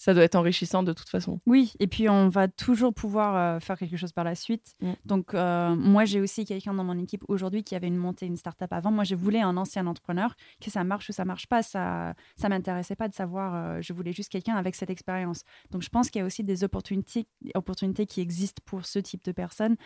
ça 0.00 0.14
doit 0.14 0.24
être 0.24 0.34
enrichissant 0.34 0.82
de 0.82 0.94
toute 0.94 1.10
façon. 1.10 1.42
Oui, 1.44 1.74
et 1.78 1.86
puis 1.86 2.08
on 2.08 2.30
va 2.30 2.48
toujours 2.48 2.94
pouvoir 2.94 3.36
euh, 3.36 3.60
faire 3.60 3.76
quelque 3.76 3.98
chose 3.98 4.12
par 4.12 4.24
la 4.24 4.34
suite. 4.34 4.74
Mm. 4.80 4.92
Donc, 5.04 5.34
euh, 5.34 5.76
moi, 5.76 6.06
j'ai 6.06 6.22
aussi 6.22 6.46
quelqu'un 6.46 6.72
dans 6.72 6.84
mon 6.84 6.98
équipe 6.98 7.22
aujourd'hui 7.28 7.62
qui 7.62 7.74
avait 7.74 7.88
une 7.88 7.98
montée, 7.98 8.24
une 8.24 8.38
startup 8.38 8.72
avant. 8.72 8.90
Moi, 8.90 9.04
je 9.04 9.14
voulais 9.14 9.42
un 9.42 9.58
ancien 9.58 9.86
entrepreneur, 9.86 10.34
que 10.58 10.70
ça 10.70 10.84
marche 10.84 11.10
ou 11.10 11.12
ça 11.12 11.26
marche 11.26 11.48
pas. 11.48 11.62
Ça 11.62 12.14
ça 12.36 12.48
m'intéressait 12.48 12.96
pas 12.96 13.08
de 13.08 13.14
savoir. 13.14 13.54
Euh, 13.54 13.82
je 13.82 13.92
voulais 13.92 14.14
juste 14.14 14.30
quelqu'un 14.30 14.54
avec 14.54 14.74
cette 14.74 14.88
expérience. 14.88 15.42
Donc, 15.70 15.82
je 15.82 15.90
pense 15.90 16.08
qu'il 16.08 16.20
y 16.20 16.22
a 16.22 16.26
aussi 16.26 16.44
des 16.44 16.64
opportunités, 16.64 17.26
opportunités 17.54 18.06
qui 18.06 18.22
existent 18.22 18.62
pour 18.64 18.86
ce 18.86 19.00
type 19.00 19.22
de 19.22 19.32
personnes. 19.32 19.76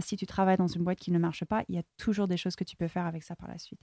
si 0.00 0.16
tu 0.16 0.24
travailles 0.24 0.56
dans 0.56 0.68
une 0.68 0.84
boîte 0.84 1.00
qui 1.00 1.10
ne 1.10 1.18
marche 1.18 1.44
pas, 1.46 1.64
il 1.68 1.74
y 1.74 1.78
a 1.78 1.84
toujours 1.96 2.28
des 2.28 2.36
choses 2.36 2.54
que 2.54 2.62
tu 2.62 2.76
peux 2.76 2.86
faire 2.86 3.06
avec 3.06 3.24
ça 3.24 3.34
par 3.34 3.48
la 3.48 3.58
suite. 3.58 3.80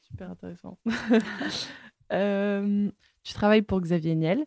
Super 0.00 0.30
intéressant. 0.30 0.78
tu 2.10 3.34
travailles 3.34 3.60
pour 3.60 3.82
Xavier 3.82 4.14
Niel. 4.14 4.46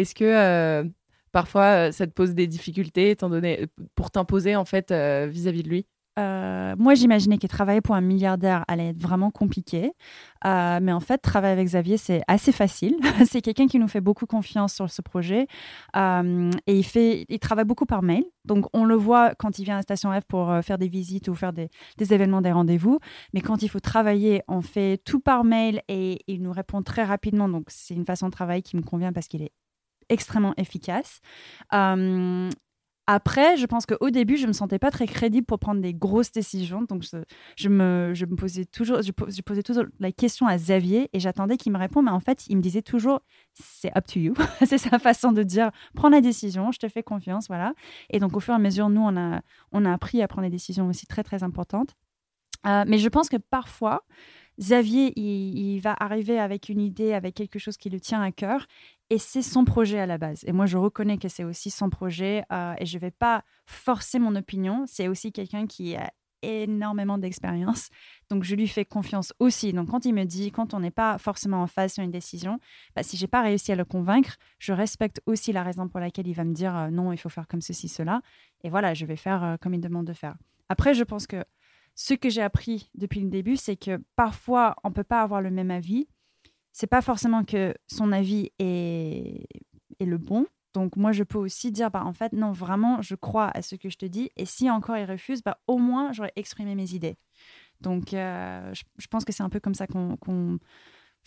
Est-ce 0.00 0.14
que 0.14 0.24
euh, 0.24 0.88
parfois 1.30 1.88
euh, 1.88 1.92
ça 1.92 2.06
te 2.06 2.12
pose 2.12 2.32
des 2.32 2.46
difficultés 2.46 3.10
étant 3.10 3.28
donné, 3.28 3.66
pour 3.94 4.10
t'imposer 4.10 4.56
en 4.56 4.64
fait 4.64 4.90
euh, 4.90 5.28
vis-à-vis 5.30 5.62
de 5.62 5.68
lui? 5.68 5.86
Moi, 6.78 6.94
j'imaginais 6.94 7.38
que 7.38 7.46
travailler 7.46 7.80
pour 7.80 7.94
un 7.94 8.02
milliardaire 8.02 8.64
allait 8.68 8.90
être 8.90 9.00
vraiment 9.00 9.30
compliqué. 9.30 9.92
mais 10.44 10.92
en 10.92 11.00
fait, 11.00 11.16
travailler 11.18 11.54
avec 11.54 11.66
Xavier, 11.66 11.96
c'est 11.96 12.20
assez 12.28 12.52
facile. 12.52 12.96
c'est 13.26 13.40
quelqu'un 13.40 13.66
qui 13.66 13.78
nous 13.78 13.88
fait 13.88 14.02
beaucoup 14.02 14.26
confiance 14.26 14.74
sur 14.74 14.90
ce 14.90 15.00
projet. 15.00 15.46
et 15.96 16.78
il, 16.78 16.84
fait, 16.84 17.24
il 17.28 17.38
travaille 17.38 17.64
beaucoup 17.64 17.86
par 17.86 18.02
mail. 18.02 18.24
Donc, 18.44 18.66
on 18.74 18.84
le 18.84 18.96
voit 18.96 19.34
quand 19.34 19.58
il 19.58 19.64
vient 19.64 19.76
à 19.76 19.78
la 19.78 19.82
Station 19.82 20.12
F 20.12 20.24
pour 20.28 20.54
faire 20.62 20.76
des 20.76 20.88
visites 20.88 21.28
ou 21.28 21.34
faire 21.34 21.54
des, 21.54 21.70
des 21.96 22.12
événements, 22.12 22.42
des 22.42 22.52
rendez-vous. 22.52 22.98
Mais 23.32 23.40
quand 23.40 23.62
il 23.62 23.68
faut 23.68 23.80
travailler, 23.80 24.42
on 24.46 24.60
fait 24.60 24.98
tout 24.98 25.20
par 25.20 25.42
mail 25.42 25.80
et 25.88 26.20
il 26.26 26.42
nous 26.42 26.52
répond 26.52 26.82
très 26.82 27.04
rapidement. 27.04 27.48
Donc, 27.48 27.64
c'est 27.68 27.94
une 27.94 28.04
façon 28.04 28.26
de 28.26 28.32
travailler 28.32 28.62
qui 28.62 28.76
me 28.76 28.82
convient 28.82 29.14
parce 29.14 29.26
qu'il 29.26 29.42
est 29.42 29.52
extrêmement 30.10 30.54
efficace. 30.56 31.20
Euh, 31.72 32.50
après, 33.12 33.56
je 33.56 33.66
pense 33.66 33.86
qu'au 33.86 34.10
début, 34.10 34.36
je 34.36 34.42
ne 34.42 34.48
me 34.48 34.52
sentais 34.52 34.78
pas 34.78 34.92
très 34.92 35.08
crédible 35.08 35.44
pour 35.44 35.58
prendre 35.58 35.80
des 35.80 35.92
grosses 35.92 36.30
décisions. 36.30 36.82
Donc, 36.82 37.02
je, 37.56 37.68
me, 37.68 38.36
posais 38.36 38.66
toujours, 38.66 39.02
je, 39.02 39.10
posais 39.42 39.64
toujours 39.64 39.82
la 39.98 40.12
question 40.12 40.46
à 40.46 40.56
Xavier 40.56 41.10
et 41.12 41.18
j'attendais 41.18 41.56
qu'il 41.56 41.72
me 41.72 41.78
réponde. 41.78 42.04
Mais 42.04 42.12
en 42.12 42.20
fait, 42.20 42.46
il 42.46 42.56
me 42.56 42.62
disait 42.62 42.82
toujours, 42.82 43.20
c'est 43.52 43.90
up 43.98 44.06
to 44.06 44.20
you. 44.20 44.34
c'est 44.64 44.78
sa 44.78 45.00
façon 45.00 45.32
de 45.32 45.42
dire, 45.42 45.72
prends 45.96 46.08
la 46.08 46.20
décision, 46.20 46.70
je 46.70 46.78
te 46.78 46.88
fais 46.88 47.02
confiance. 47.02 47.48
Voilà. 47.48 47.74
Et 48.10 48.20
donc, 48.20 48.36
au 48.36 48.40
fur 48.40 48.52
et 48.52 48.56
à 48.56 48.60
mesure, 48.60 48.88
nous, 48.88 49.02
on 49.02 49.16
a, 49.16 49.40
on 49.72 49.84
a 49.84 49.92
appris 49.92 50.22
à 50.22 50.28
prendre 50.28 50.46
des 50.46 50.52
décisions 50.52 50.86
aussi 50.86 51.06
très, 51.06 51.24
très 51.24 51.42
importantes. 51.42 51.96
Euh, 52.66 52.84
mais 52.86 52.98
je 52.98 53.08
pense 53.08 53.28
que 53.28 53.38
parfois, 53.38 54.04
Xavier, 54.60 55.18
il, 55.18 55.80
va 55.80 55.96
arriver 55.98 56.38
avec 56.38 56.68
une 56.68 56.80
idée, 56.80 57.14
avec 57.14 57.34
quelque 57.34 57.58
chose 57.58 57.78
qui 57.78 57.88
le 57.88 57.98
tient 57.98 58.20
à 58.20 58.30
cœur, 58.30 58.66
et 59.08 59.16
c'est 59.18 59.42
son 59.42 59.64
projet 59.64 59.98
à 59.98 60.06
la 60.06 60.18
base. 60.18 60.44
Et 60.46 60.52
moi, 60.52 60.66
je 60.66 60.76
reconnais 60.76 61.16
que 61.16 61.28
c'est 61.28 61.44
aussi 61.44 61.70
son 61.70 61.88
projet, 61.88 62.44
euh, 62.52 62.74
et 62.78 62.84
je 62.84 62.96
ne 62.96 63.00
vais 63.00 63.10
pas 63.10 63.42
forcer 63.64 64.18
mon 64.18 64.36
opinion. 64.36 64.84
C'est 64.86 65.08
aussi 65.08 65.32
quelqu'un 65.32 65.66
qui 65.66 65.96
a 65.96 66.10
énormément 66.42 67.18
d'expérience, 67.18 67.88
donc 68.30 68.44
je 68.44 68.54
lui 68.54 68.68
fais 68.68 68.84
confiance 68.84 69.32
aussi. 69.40 69.72
Donc 69.72 69.90
quand 69.90 70.04
il 70.04 70.14
me 70.14 70.24
dit, 70.24 70.50
quand 70.50 70.74
on 70.74 70.80
n'est 70.80 70.90
pas 70.90 71.18
forcément 71.18 71.62
en 71.62 71.66
phase 71.66 71.94
sur 71.94 72.02
une 72.02 72.10
décision, 72.10 72.58
bah, 72.96 73.02
si 73.02 73.16
j'ai 73.16 73.26
pas 73.26 73.42
réussi 73.42 73.72
à 73.72 73.76
le 73.76 73.84
convaincre, 73.84 74.36
je 74.58 74.72
respecte 74.72 75.20
aussi 75.26 75.52
la 75.52 75.62
raison 75.62 75.88
pour 75.88 76.00
laquelle 76.00 76.26
il 76.26 76.34
va 76.34 76.44
me 76.44 76.54
dire 76.54 76.74
euh, 76.76 76.88
non, 76.88 77.12
il 77.12 77.18
faut 77.18 77.28
faire 77.28 77.46
comme 77.46 77.60
ceci, 77.60 77.88
cela, 77.88 78.22
et 78.64 78.70
voilà, 78.70 78.94
je 78.94 79.04
vais 79.04 79.16
faire 79.16 79.44
euh, 79.44 79.56
comme 79.60 79.74
il 79.74 79.80
demande 79.80 80.06
de 80.06 80.14
faire. 80.14 80.34
Après, 80.70 80.94
je 80.94 81.04
pense 81.04 81.26
que 81.26 81.44
ce 81.94 82.14
que 82.14 82.28
j'ai 82.30 82.42
appris 82.42 82.90
depuis 82.94 83.20
le 83.20 83.28
début, 83.28 83.56
c'est 83.56 83.76
que 83.76 84.02
parfois, 84.16 84.76
on 84.84 84.88
ne 84.88 84.94
peut 84.94 85.04
pas 85.04 85.22
avoir 85.22 85.42
le 85.42 85.50
même 85.50 85.70
avis. 85.70 86.08
C'est 86.72 86.86
pas 86.86 87.02
forcément 87.02 87.44
que 87.44 87.74
son 87.88 88.12
avis 88.12 88.50
est, 88.58 89.46
le 90.00 90.18
bon. 90.18 90.46
Donc 90.72 90.96
moi, 90.96 91.12
je 91.12 91.24
peux 91.24 91.38
aussi 91.38 91.72
dire, 91.72 91.90
bah, 91.90 92.04
en 92.04 92.12
fait, 92.12 92.32
non, 92.32 92.52
vraiment, 92.52 93.02
je 93.02 93.14
crois 93.14 93.50
à 93.54 93.60
ce 93.60 93.74
que 93.74 93.90
je 93.90 93.98
te 93.98 94.06
dis. 94.06 94.30
Et 94.36 94.46
si 94.46 94.70
encore 94.70 94.96
il 94.96 95.04
refuse, 95.04 95.42
bah, 95.42 95.60
au 95.66 95.78
moins, 95.78 96.12
j'aurais 96.12 96.32
exprimé 96.36 96.74
mes 96.74 96.94
idées. 96.94 97.16
Donc 97.80 98.14
euh, 98.14 98.72
je, 98.98 99.06
pense 99.08 99.24
que 99.24 99.32
c'est 99.32 99.42
un 99.42 99.48
peu 99.48 99.60
comme 99.60 99.74
ça 99.74 99.86
qu'on 99.86 100.58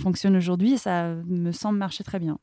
fonctionne 0.01 0.35
aujourd'hui 0.35 0.77
ça 0.77 1.15
me 1.25 1.51
semble 1.51 1.77
marcher 1.77 2.03
très 2.03 2.19
bien. 2.19 2.39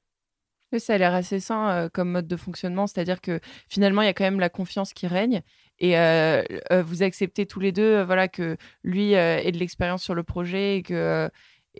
Oui, 0.73 0.79
ça 0.79 0.95
a 0.95 0.99
l'air 0.99 1.15
assez 1.15 1.41
sain 1.41 1.69
euh, 1.71 1.89
comme 1.89 2.13
mode 2.13 2.29
de 2.29 2.37
fonctionnement, 2.37 2.87
c'est-à-dire 2.87 3.21
que 3.21 3.41
finalement, 3.69 4.03
il 4.03 4.05
y 4.05 4.09
a 4.09 4.15
quand 4.15 4.25
même 4.25 4.39
la 4.39 4.49
confiance 4.49 4.93
qui 4.93 5.09
règne 5.09 5.43
et 5.81 5.99
euh, 5.99 6.43
euh, 6.71 6.83
vous 6.83 7.03
acceptez 7.03 7.47
tous 7.47 7.61
les 7.61 7.73
deux 7.73 8.03
voilà, 8.03 8.29
que 8.29 8.57
lui 8.85 9.13
ait 9.13 9.51
de 9.51 9.59
l'expérience 9.59 10.03
sur 10.03 10.15
le 10.15 10.23
projet 10.23 10.77
et 10.77 10.83
que, 10.83 11.31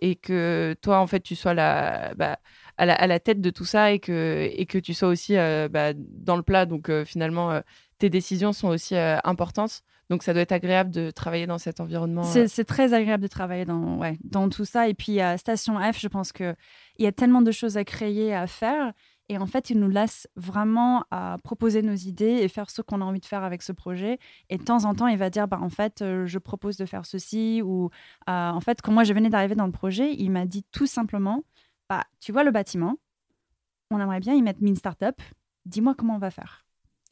et 0.01 0.15
que 0.15 0.75
toi, 0.81 0.99
en 0.99 1.07
fait, 1.07 1.21
tu 1.21 1.35
sois 1.35 1.53
la, 1.53 2.13
bah, 2.15 2.39
à, 2.77 2.85
la, 2.85 2.95
à, 2.95 3.07
la, 3.07 3.19
tête 3.19 3.41
de 3.41 3.49
tout 3.49 3.65
ça 3.65 3.91
et 3.91 3.99
que, 3.99 4.49
et 4.51 4.65
que 4.65 4.77
tu 4.77 4.93
sois 4.93 5.07
aussi 5.07 5.35
bah, 5.35 5.93
dans 5.95 6.35
le 6.35 6.43
plat. 6.43 6.65
Donc 6.65 6.91
finalement, 7.05 7.61
tes 7.99 8.09
décisions 8.09 8.53
sont 8.53 8.69
aussi 8.69 8.95
importantes. 8.97 9.83
Donc, 10.11 10.23
ça 10.23 10.33
doit 10.33 10.41
être 10.41 10.51
agréable 10.51 10.91
de 10.91 11.09
travailler 11.09 11.47
dans 11.47 11.57
cet 11.57 11.79
environnement. 11.79 12.23
C'est 12.23 12.65
très 12.65 12.93
agréable 12.93 13.23
de 13.23 13.29
travailler 13.29 13.63
dans, 13.63 13.97
ouais, 13.97 14.17
dans 14.25 14.49
tout 14.49 14.65
ça. 14.65 14.89
Et 14.89 14.93
puis, 14.93 15.21
à 15.21 15.37
Station 15.37 15.79
F, 15.79 16.01
je 16.01 16.09
pense 16.09 16.33
qu'il 16.33 16.53
y 16.99 17.07
a 17.07 17.13
tellement 17.13 17.41
de 17.41 17.51
choses 17.53 17.77
à 17.77 17.85
créer, 17.85 18.35
à 18.35 18.45
faire. 18.45 18.91
Et 19.31 19.37
en 19.37 19.45
fait, 19.45 19.69
il 19.69 19.79
nous 19.79 19.87
laisse 19.87 20.27
vraiment 20.35 21.05
à 21.09 21.37
proposer 21.41 21.81
nos 21.81 21.95
idées 21.95 22.41
et 22.41 22.49
faire 22.49 22.69
ce 22.69 22.81
qu'on 22.81 22.99
a 22.99 23.05
envie 23.05 23.21
de 23.21 23.25
faire 23.25 23.45
avec 23.45 23.61
ce 23.61 23.71
projet. 23.71 24.19
Et 24.49 24.57
de 24.57 24.63
temps 24.65 24.83
en 24.83 24.93
temps, 24.93 25.07
il 25.07 25.17
va 25.17 25.29
dire, 25.29 25.47
bah, 25.47 25.57
en 25.61 25.69
fait, 25.69 26.01
euh, 26.01 26.25
je 26.25 26.37
propose 26.37 26.75
de 26.75 26.85
faire 26.85 27.05
ceci. 27.05 27.61
Ou 27.63 27.85
euh, 27.85 28.49
en 28.49 28.59
fait, 28.59 28.81
quand 28.81 28.91
moi, 28.91 29.05
je 29.05 29.13
venais 29.13 29.29
d'arriver 29.29 29.55
dans 29.55 29.67
le 29.67 29.71
projet, 29.71 30.13
il 30.15 30.31
m'a 30.31 30.45
dit 30.45 30.65
tout 30.73 30.85
simplement, 30.85 31.45
bah, 31.87 32.03
tu 32.19 32.33
vois 32.33 32.43
le 32.43 32.51
bâtiment, 32.51 32.97
on 33.89 34.01
aimerait 34.01 34.19
bien 34.19 34.33
y 34.33 34.41
mettre 34.41 34.59
une 34.61 34.75
start-up. 34.75 35.21
Dis-moi 35.65 35.95
comment 35.95 36.15
on 36.15 36.19
va 36.19 36.29
faire. 36.29 36.60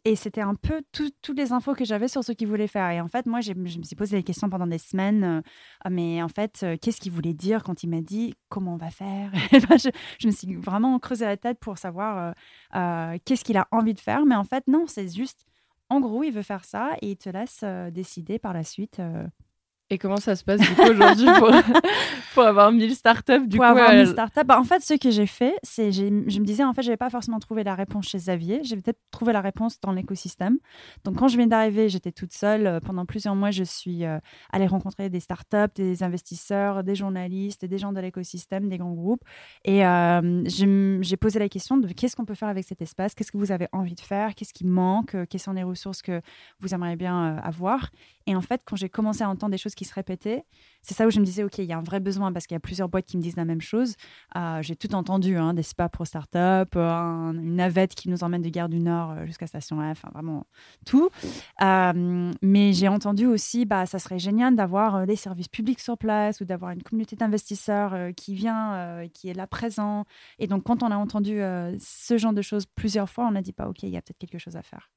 Et 0.06 0.16
c'était 0.16 0.41
un 0.41 0.56
peu 0.56 0.82
toutes 0.91 1.38
les 1.38 1.52
infos 1.52 1.74
que 1.74 1.84
j'avais 1.84 2.08
sur 2.08 2.24
ce 2.24 2.32
qu'il 2.32 2.47
voulait 2.47 2.68
faire. 2.68 2.89
Et 2.91 3.02
en 3.02 3.08
fait, 3.08 3.26
moi, 3.26 3.41
je 3.41 3.54
me 3.54 3.68
suis 3.68 3.95
posé 3.95 4.18
des 4.18 4.24
questions 4.24 4.50
pendant 4.50 4.68
des 4.68 4.78
semaines. 4.78 5.24
Euh, 5.24 5.41
ah, 5.84 5.89
mais 5.89 6.24
en 6.24 6.30
fait, 6.30 6.62
euh, 6.64 6.78
qu'est-ce 6.82 7.02
qu'il 7.02 7.12
voulait 7.12 7.34
dire 7.34 7.64
quand 7.64 7.84
il 7.84 7.89
m'a 7.89 8.02
dit 8.02 8.34
comment 8.47 8.76
on 8.76 8.78
va 8.78 8.91
faire? 8.91 9.32
Je, 9.52 9.89
je, 10.20 10.28
me 10.28 10.32
suis 10.32 10.56
vraiment 10.56 10.97
creusé 11.00 11.26
la 11.26 11.38
tête 11.38 11.60
pour 11.60 11.78
savoir 11.78 12.34
euh, 12.76 13.18
qu'est-ce 13.26 13.43
qu'il 13.43 13.58
a 13.58 13.68
envie 13.72 13.93
de 13.93 14.00
faire. 14.00 14.26
Mais 14.26 14.36
en 14.36 14.43
fait, 14.43 14.68
non, 14.68 14.86
c'est 14.88 15.14
juste, 15.14 15.45
en 15.89 16.00
gros, 16.00 16.24
il 16.24 16.32
veut 16.32 16.43
faire 16.43 16.66
ça 16.66 16.91
et 17.02 17.12
il 17.12 17.18
te 17.18 17.30
laisse 17.30 17.64
décider 17.91 18.39
par 18.39 18.54
la 18.54 18.64
suite 18.64 19.02
Et 19.89 19.97
comment 19.97 20.17
ça 20.17 20.35
se 20.35 20.43
passe 20.43 20.61
du 20.61 20.75
coup 20.75 20.89
aujourd'hui 20.89 21.27
pour, 21.39 21.51
pour 22.33 22.43
avoir 22.43 22.71
1000 22.71 22.95
startups 22.95 23.47
du 23.47 23.57
pour 23.57 23.65
coup, 23.65 23.71
avoir 23.71 23.89
euh, 23.89 24.03
1000 24.03 24.07
startups 24.07 24.43
bah, 24.45 24.59
En 24.59 24.63
fait, 24.63 24.81
ce 24.83 24.93
que 24.95 25.09
j'ai 25.09 25.25
fait, 25.25 25.55
c'est 25.63 25.91
je 25.91 26.03
me 26.03 26.45
disais, 26.45 26.63
en 26.63 26.73
fait, 26.73 26.83
je 26.83 26.87
n'avais 26.87 26.97
pas 26.97 27.09
forcément 27.09 27.39
trouvé 27.39 27.63
la 27.63 27.75
réponse 27.75 28.07
chez 28.07 28.17
Xavier. 28.19 28.61
J'ai 28.63 28.75
peut-être 28.75 28.99
trouvé 29.11 29.33
la 29.33 29.41
réponse 29.41 29.79
dans 29.81 29.91
l'écosystème. 29.91 30.57
Donc, 31.03 31.17
quand 31.17 31.27
je 31.27 31.37
viens 31.37 31.47
d'arriver, 31.47 31.89
j'étais 31.89 32.11
toute 32.11 32.33
seule. 32.33 32.67
Euh, 32.67 32.79
Pendant 32.79 33.05
plusieurs 33.05 33.35
mois, 33.35 33.51
je 33.51 33.63
suis 33.63 34.05
euh, 34.05 34.19
allée 34.51 34.67
rencontrer 34.67 35.09
des 35.09 35.19
startups, 35.19 35.73
des 35.75 36.03
investisseurs, 36.03 36.83
des 36.83 36.95
journalistes, 36.95 37.65
des 37.65 37.77
gens 37.77 37.91
de 37.91 37.99
l'écosystème, 37.99 38.69
des 38.69 38.77
grands 38.77 38.93
groupes. 38.93 39.23
Et 39.65 39.85
euh, 39.85 40.43
j'ai 40.45 41.17
posé 41.17 41.39
la 41.39 41.49
question 41.49 41.77
de 41.77 41.87
qu'est-ce 41.87 42.15
qu'on 42.15 42.25
peut 42.25 42.35
faire 42.35 42.49
avec 42.49 42.65
cet 42.65 42.81
espace? 42.81 43.15
Qu'est-ce 43.15 43.31
que 43.31 43.37
vous 43.37 43.51
avez 43.51 43.67
envie 43.71 43.95
de 43.95 43.99
faire? 43.99 44.35
Qu'est-ce 44.35 44.53
qui 44.53 44.65
manque? 44.65 45.15
Euh, 45.15 45.25
Quelles 45.29 45.41
sont 45.41 45.53
les 45.53 45.63
ressources 45.63 46.01
que 46.01 46.21
vous 46.59 46.73
aimeriez 46.73 46.95
bien 46.95 47.37
euh, 47.37 47.41
avoir? 47.41 47.89
Et 48.25 48.35
en 48.35 48.41
fait, 48.41 48.61
quand 48.65 48.75
j'ai 48.75 48.89
commencé 48.89 49.23
à 49.23 49.29
entendre 49.29 49.51
des 49.51 49.57
choses 49.57 49.75
qui 49.80 49.86
se 49.86 49.93
répétaient, 49.93 50.43
c'est 50.82 50.93
ça 50.93 51.07
où 51.07 51.09
je 51.11 51.19
me 51.21 51.25
disais, 51.25 51.43
OK, 51.43 51.57
il 51.59 51.65
y 51.65 51.71
a 51.73 51.77
un 51.77 51.82
vrai 51.84 51.99
besoin 52.01 52.34
parce 52.34 52.47
qu'il 52.47 52.55
y 52.55 52.57
a 52.57 52.59
plusieurs 52.59 52.89
boîtes 52.89 53.05
qui 53.05 53.15
me 53.17 53.21
disent 53.21 53.38
la 53.38 53.45
même 53.45 53.61
chose. 53.61 53.95
Euh, 54.36 54.61
j'ai 54.61 54.75
tout 54.75 54.93
entendu, 54.93 55.38
hein, 55.38 55.53
des 55.53 55.63
spas 55.63 55.88
pro 55.88 56.03
start-up, 56.03 56.75
un- 56.75 57.34
une 57.34 57.55
navette 57.55 57.95
qui 57.95 58.09
nous 58.09 58.23
emmène 58.23 58.41
de 58.41 58.49
Gare 58.49 58.67
du 58.67 58.80
Nord 58.80 59.11
euh, 59.11 59.25
jusqu'à 59.25 59.47
Station 59.47 59.77
F, 59.77 59.91
enfin, 60.03 60.09
vraiment 60.13 60.45
tout. 60.86 61.09
Euh, 61.61 62.32
mais 62.41 62.73
j'ai 62.73 62.88
entendu 62.89 63.25
aussi, 63.25 63.65
bah, 63.65 63.86
ça 63.86 63.99
serait 63.99 64.19
génial 64.19 64.55
d'avoir 64.55 65.05
des 65.07 65.15
services 65.15 65.47
publics 65.47 65.80
sur 65.80 65.97
place 65.97 66.41
ou 66.41 66.45
d'avoir 66.45 66.71
une 66.71 66.84
communauté 66.84 67.15
d'investisseurs 67.15 67.95
qui 68.15 68.36
vient, 68.36 69.07
qui 69.13 69.30
est 69.30 69.34
là 69.34 69.47
présent. 69.47 70.03
Et 70.39 70.47
donc, 70.47 70.63
quand 70.63 70.84
on 70.84 70.91
a 70.91 70.95
entendu 70.97 71.39
ce 71.80 72.17
genre 72.17 72.34
de 72.34 72.41
choses 72.41 72.65
plusieurs 72.65 73.09
fois, 73.09 73.27
on 73.32 73.36
a 73.36 73.41
dit, 73.41 73.53
pas 73.53 73.67
OK, 73.69 73.84
il 73.84 73.89
y 73.89 73.97
a 73.97 74.01
peut-être 74.01 74.17
quelque 74.17 74.38
chose 74.39 74.55
à 74.57 74.61
faire. 74.63 74.89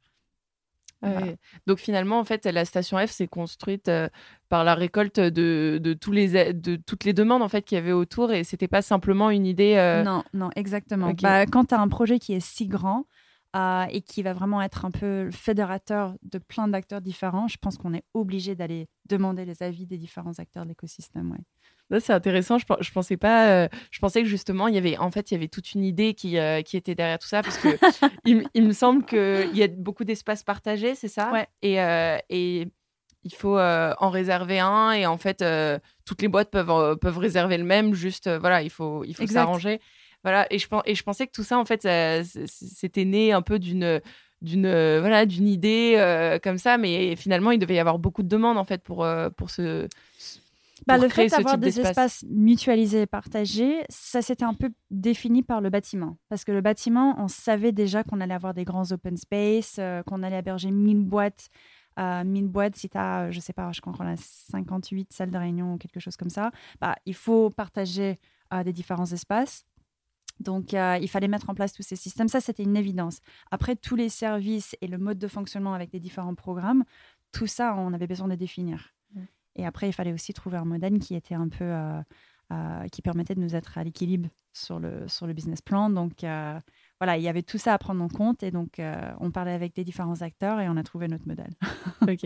Donc 1.67 1.79
finalement, 1.79 2.19
en 2.19 2.25
fait, 2.25 2.47
la 2.47 2.65
station 2.65 2.99
F 3.05 3.11
s'est 3.11 3.29
construite 3.29 3.89
euh, 3.89 4.09
par 4.49 4.65
la 4.65 4.75
récolte 4.75 5.19
de, 5.19 5.79
de, 5.83 5.93
tous 5.95 6.13
les, 6.13 6.53
de 6.53 6.77
toutes 6.77 7.05
les 7.05 7.13
demandes 7.13 7.43
en 7.43 7.49
fait 7.49 7.63
qu'il 7.63 7.77
y 7.77 7.79
avait 7.81 7.93
autour 7.93 8.33
et 8.33 8.45
c'était 8.45 8.69
pas 8.69 8.83
simplement 8.83 9.31
une 9.31 9.47
idée. 9.47 9.75
euh, 9.77 10.03
Non, 10.03 10.25
non, 10.35 10.51
exactement. 10.57 11.09
Ok. 11.11 11.23
Bah, 11.23 11.47
quand 11.47 11.67
tu 11.67 11.75
as 11.75 11.81
un 11.81 11.89
projet 11.89 12.19
qui 12.19 12.35
est 12.35 12.41
si 12.41 12.67
grand 12.67 13.07
euh, 13.55 13.85
et 13.91 14.01
qui 14.01 14.23
va 14.23 14.33
vraiment 14.33 14.63
être 14.63 14.85
un 14.85 14.91
peu 14.91 15.25
le 15.25 15.31
fédérateur 15.31 16.15
de 16.23 16.39
plein 16.39 16.69
d'acteurs 16.69 17.01
différents, 17.01 17.49
je 17.49 17.59
pense 17.59 17.77
qu'on 17.77 17.93
est 17.95 18.05
obligé 18.15 18.55
d'aller 18.55 18.89
demander 19.09 19.45
les 19.45 19.63
avis 19.63 19.87
des 19.87 19.99
différents 19.99 20.39
acteurs 20.39 20.65
de 20.65 20.71
l'écosystème. 20.71 21.33
Ouais. 21.33 22.01
C'est 22.01 22.13
intéressant. 22.15 22.57
Je, 22.59 22.65
pen- 22.65 22.79
je 22.81 22.91
pensais 22.91 23.19
pas. 23.19 23.49
euh, 23.51 23.69
je 23.91 23.99
pensais 23.99 24.23
que 24.23 24.29
justement, 24.29 24.69
il 24.69 24.75
y 24.75 24.79
avait, 24.79 24.97
en 24.97 25.11
fait, 25.11 25.31
il 25.31 25.35
y 25.35 25.37
avait 25.37 25.49
toute 25.49 25.73
une 25.75 25.85
idée 25.85 26.15
qui, 26.15 26.39
euh, 26.39 26.63
qui 26.63 26.77
était 26.79 26.95
derrière 26.95 27.19
tout 27.19 27.29
ça, 27.29 27.43
parce 27.43 27.59
que 27.59 27.69
il, 28.25 28.67
me 28.67 28.73
semble 28.73 29.05
qu'il 29.05 29.55
y 29.55 29.63
a 29.63 29.69
beaucoup 29.69 30.05
d'espaces 30.05 30.43
partagés, 30.43 30.95
c'est 30.95 31.09
ça? 31.09 31.31
Ouais. 31.31 31.47
Et, 31.61 31.81
euh, 31.83 32.17
et 32.31 32.69
il 33.25 33.35
faut 33.35 33.59
euh, 33.59 33.93
en 33.99 34.09
réserver 34.09 34.61
un, 34.61 34.93
et 34.93 35.07
en 35.07 35.19
fait, 35.19 35.43
euh, 35.43 35.79
toutes 36.07 36.23
les 36.23 36.29
boîtes 36.29 36.51
peuvent, 36.51 36.71
euh, 36.71 36.97
peuvent 36.97 37.19
réserver 37.19 37.59
le 37.59 37.65
même. 37.65 37.93
Juste, 37.93 38.31
voilà, 38.41 38.63
il 38.63 38.71
faut, 38.71 39.05
il 39.05 39.15
faut 39.15 39.23
Exact. 39.23 39.41
s'arranger. 39.41 39.81
Voilà. 40.25 40.47
Et 40.51 40.59
je, 40.59 40.67
et 40.85 40.95
je 40.95 41.03
pensais 41.03 41.27
que 41.27 41.33
tout 41.33 41.45
ça, 41.45 41.59
en 41.59 41.65
fait, 41.65 41.87
c'était 42.47 43.05
né 43.05 43.33
un 43.33 43.43
peu 43.43 43.59
d'une 43.59 44.01
d'une 44.43 44.67
euh, 44.67 45.01
voilà 45.01 45.25
d'une 45.25 45.49
idée 45.49 45.95
euh, 45.97 46.39
comme 46.43 46.59
ça 46.59 46.77
mais 46.77 47.17
finalement 47.17 47.53
il 47.53 47.59
devait 47.59 47.77
y 47.77 47.79
avoir 47.79 47.99
beaucoup 47.99 48.23
de 48.23 48.29
demandes 48.29 48.59
en 48.59 48.65
fait 48.65 48.83
pour 48.83 49.05
euh, 49.05 49.31
pour 49.31 49.51
ce 49.51 49.89
Bah, 50.87 50.97
pour 50.97 51.05
le 51.05 51.09
fait 51.09 51.29
d'avoir 51.29 51.59
des 51.59 51.79
espaces 51.79 52.25
mutualisés 52.29 53.03
et 53.03 53.07
partagés, 53.07 53.85
ça 53.89 54.21
s'était 54.21 54.45
un 54.45 54.55
peu 54.55 54.71
défini 54.91 55.45
par 55.45 55.61
le 55.61 55.71
bâtiment. 55.71 56.17
Parce 56.29 56.45
que 56.45 56.51
le 56.51 56.61
bâtiment, 56.61 57.15
on 57.19 57.29
savait 57.29 57.71
déjà 57.71 58.03
qu'on 58.03 58.21
allait 58.21 58.35
avoir 58.35 58.53
des 58.53 58.65
grands 58.65 58.91
open 58.91 59.17
space, 59.17 59.79
qu'on 60.07 60.25
allait 60.25 60.41
héberger 60.41 60.73
1000 60.73 61.05
boîtes. 61.05 61.51
Euh, 62.01 62.25
1000 62.25 62.49
boîtes, 62.49 62.75
si 62.75 62.89
tu 62.89 62.99
as, 62.99 63.31
je 63.31 63.39
sais 63.39 63.53
pas, 63.53 63.71
je 63.71 63.81
crois 63.81 63.93
qu'on 63.93 64.07
a 64.07 64.17
58 64.17 65.13
salles 65.13 65.31
de 65.31 65.39
réunion 65.39 65.75
ou 65.75 65.77
quelque 65.77 66.01
chose 66.01 66.17
comme 66.17 66.31
ça, 66.31 66.51
bah, 66.81 66.97
il 67.07 67.15
faut 67.15 67.51
partager 67.51 68.19
des 68.65 68.73
différents 68.73 69.11
espaces. 69.11 69.65
Donc, 70.41 70.75
euh, 70.75 70.99
il 71.01 71.09
fallait 71.09 71.29
mettre 71.29 71.51
en 71.51 71.55
place 71.55 71.73
tous 71.73 71.83
ces 71.83 71.97
systèmes. 71.97 72.29
Ça, 72.29 72.41
c'était 72.41 72.63
une 72.63 72.77
évidence. 72.77 73.21
Après, 73.51 73.77
tous 73.77 73.97
les 73.97 74.09
services 74.09 74.77
et 74.81 74.87
le 74.87 74.99
mode 74.99 75.19
de 75.19 75.29
fonctionnement 75.29 75.75
avec 75.75 75.93
les 75.93 76.01
différents 76.01 76.35
programmes, 76.35 76.85
tout 77.31 77.47
ça, 77.47 77.75
on 77.77 77.93
avait 77.93 78.07
besoin 78.07 78.29
de 78.29 78.35
définir. 78.35 78.95
Et 79.55 79.67
après, 79.67 79.89
il 79.89 79.93
fallait 79.93 80.13
aussi 80.13 80.33
trouver 80.33 80.57
un 80.57 80.65
modèle 80.65 80.99
qui 80.99 81.15
était 81.15 81.35
un 81.35 81.49
peu, 81.49 81.65
euh, 81.65 82.01
euh, 82.53 82.89
qui 82.89 83.03
permettait 83.03 83.35
de 83.35 83.41
nous 83.41 83.55
être 83.55 83.77
à 83.77 83.85
l'équilibre 83.85 84.29
sur 84.53 84.79
le, 84.79 85.07
sur 85.09 85.27
le 85.27 85.35
business 85.35 85.61
plan. 85.61 85.91
Donc, 85.91 86.25
voilà, 87.03 87.17
il 87.17 87.23
y 87.25 87.29
avait 87.29 87.43
tout 87.43 87.59
ça 87.59 87.75
à 87.75 87.79
prendre 87.79 88.01
en 88.01 88.07
compte. 88.07 88.45
Et 88.45 88.53
donc, 88.53 88.79
euh, 88.79 88.95
on 89.19 89.33
parlait 89.33 89.51
avec 89.55 89.75
des 89.75 89.83
différents 89.83 90.23
acteurs 90.23 90.61
et 90.61 90.69
on 90.69 90.77
a 90.77 90.85
trouvé 90.85 91.09
notre 91.09 91.27
modèle. 91.27 91.51
Ok. 92.09 92.25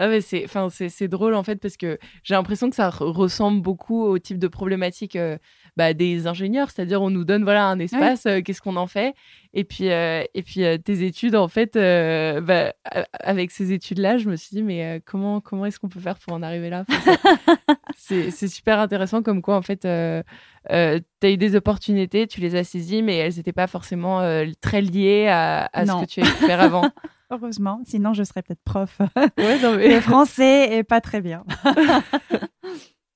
Ah 0.00 0.08
mais 0.08 0.20
c'est, 0.20 0.44
enfin 0.44 0.68
c'est, 0.70 0.88
c'est 0.88 1.06
drôle 1.06 1.34
en 1.34 1.44
fait 1.44 1.54
parce 1.60 1.76
que 1.76 1.98
j'ai 2.24 2.34
l'impression 2.34 2.68
que 2.68 2.74
ça 2.74 2.88
re- 2.90 3.04
ressemble 3.12 3.62
beaucoup 3.62 4.02
au 4.02 4.18
type 4.18 4.40
de 4.40 4.48
problématique 4.48 5.14
euh, 5.14 5.38
bah, 5.76 5.94
des 5.94 6.26
ingénieurs, 6.26 6.70
c'est-à-dire 6.72 7.00
on 7.00 7.10
nous 7.10 7.24
donne 7.24 7.44
voilà 7.44 7.66
un 7.68 7.78
espace, 7.78 8.26
euh, 8.26 8.40
qu'est-ce 8.40 8.60
qu'on 8.60 8.74
en 8.74 8.88
fait? 8.88 9.14
Et 9.56 9.62
puis 9.62 9.88
euh, 9.90 10.24
et 10.34 10.42
puis 10.42 10.64
euh, 10.64 10.78
tes 10.78 11.06
études 11.06 11.36
en 11.36 11.46
fait, 11.46 11.76
euh, 11.76 12.40
bah, 12.40 12.72
avec 13.20 13.52
ces 13.52 13.72
études-là, 13.72 14.18
je 14.18 14.28
me 14.28 14.34
suis 14.34 14.56
dit 14.56 14.64
mais 14.64 15.00
comment 15.06 15.40
comment 15.40 15.64
est-ce 15.64 15.78
qu'on 15.78 15.88
peut 15.88 16.00
faire 16.00 16.18
pour 16.18 16.32
en 16.32 16.42
arriver 16.42 16.70
là? 16.70 16.84
Enfin, 16.88 17.16
c'est, 17.96 18.48
super 18.48 18.80
intéressant 18.80 19.22
comme 19.22 19.42
quoi 19.42 19.56
en 19.56 19.62
fait 19.62 19.84
euh, 19.84 20.24
tu 20.68 21.26
as 21.26 21.30
eu 21.30 21.36
des 21.36 21.54
opportunités, 21.54 22.26
tu 22.26 22.40
les 22.40 22.56
as 22.56 22.64
saisies, 22.64 23.02
mais 23.02 23.16
elles 23.16 23.36
n'étaient 23.36 23.52
pas 23.52 23.68
forcément 23.68 24.20
euh, 24.22 24.44
très 24.60 24.80
liées 24.80 25.28
à, 25.28 25.70
à 25.72 25.86
ce 25.86 26.00
que 26.00 26.06
tu 26.06 26.20
as 26.20 26.24
faire 26.24 26.60
avant. 26.60 26.90
Heureusement, 27.30 27.80
sinon 27.86 28.12
je 28.12 28.24
serais 28.24 28.42
peut-être 28.42 28.62
prof. 28.64 28.98
ouais, 29.38 29.60
non, 29.60 29.76
mais- 29.76 30.00
français 30.00 30.76
est 30.78 30.84
pas 30.84 31.00
très 31.00 31.20
bien. 31.20 31.44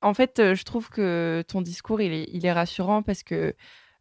En 0.01 0.15
fait, 0.15 0.41
je 0.55 0.63
trouve 0.63 0.91
que 0.91 1.43
ton 1.49 1.61
discours, 1.61 2.01
il 2.01 2.13
est, 2.13 2.29
il 2.33 2.47
est 2.47 2.53
rassurant 2.53 3.03
parce 3.03 3.25
que 3.25 3.57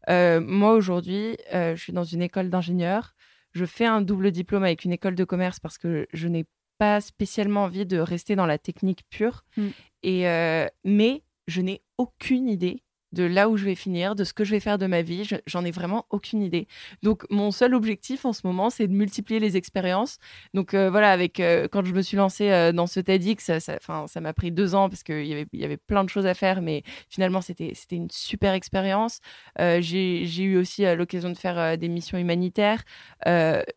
euh, 0.10 0.40
moi, 0.42 0.74
aujourd'hui, 0.74 1.38
euh, 1.54 1.76
je 1.76 1.82
suis 1.82 1.94
dans 1.94 2.04
une 2.04 2.22
école 2.22 2.50
d'ingénieur. 2.50 3.16
Je 3.54 3.66
fais 3.66 3.86
un 3.86 4.02
double 4.02 4.32
diplôme 4.32 4.64
avec 4.64 4.86
une 4.86 4.94
école 4.94 5.16
de 5.16 5.24
commerce 5.24 5.60
parce 5.60 5.78
que 5.78 6.08
je 6.14 6.28
n'ai 6.28 6.46
pas 6.78 7.02
spécialement 7.02 7.64
envie 7.64 7.86
de 7.86 7.98
rester 7.98 8.36
dans 8.36 8.46
la 8.46 8.58
technique 8.58 9.04
pure. 9.10 9.44
Mm. 9.58 9.68
Et, 10.04 10.28
euh, 10.28 10.68
mais 10.84 11.24
je 11.48 11.62
n'ai 11.62 11.82
aucune 11.98 12.48
idée 12.48 12.84
de 13.14 13.24
là 13.24 13.50
où 13.50 13.58
je 13.58 13.66
vais 13.66 13.76
finir, 13.76 14.16
de 14.16 14.24
ce 14.24 14.34
que 14.34 14.44
je 14.44 14.52
vais 14.52 14.60
faire 14.60 14.78
de 14.78 14.86
ma 14.86 15.02
vie. 15.02 15.24
Je- 15.24 15.36
J'en 15.46 15.64
ai 15.66 15.72
vraiment 15.72 16.06
aucune 16.10 16.42
idée. 16.42 16.68
Donc, 17.04 17.26
mon 17.30 17.52
seul 17.52 17.74
objectif 17.74 18.26
en 18.26 18.34
ce 18.34 18.46
moment, 18.46 18.70
c'est 18.70 18.88
de 18.88 18.94
multiplier 18.94 19.40
les 19.40 19.58
expériences. 19.58 20.18
Donc, 20.54 20.74
euh, 20.74 20.90
voilà, 20.90 21.12
avec, 21.12 21.40
euh, 21.40 21.68
quand 21.72 21.86
je 21.86 21.94
me 21.94 22.02
suis 22.02 22.18
lancée 22.18 22.50
euh, 22.52 22.72
dans 22.72 22.88
ce 22.88 23.00
TEDx, 23.00 23.52
ça, 23.60 24.22
m'a 24.22 24.34
pris 24.34 24.52
deux 24.52 24.76
ans 24.76 24.90
parce 24.90 25.04
qu'il 25.04 25.26
y 25.26 25.34
avait, 25.34 25.48
y 25.54 25.64
avait 25.64 25.78
plein 25.78 26.04
de 26.04 26.10
choses 26.10 26.26
à 26.26 26.34
faire, 26.34 26.62
mais 26.62 26.84
finalement, 27.10 27.42
c'était 27.42 27.74
une 27.92 28.10
super 28.12 28.54
expérience. 28.54 29.20
J'ai 29.58 30.44
eu 30.44 30.58
aussi 30.58 30.84
l'occasion 30.96 31.30
de 31.30 31.38
faire 31.38 31.78
des 31.78 31.88
missions 31.88 32.18
humanitaires. 32.18 32.84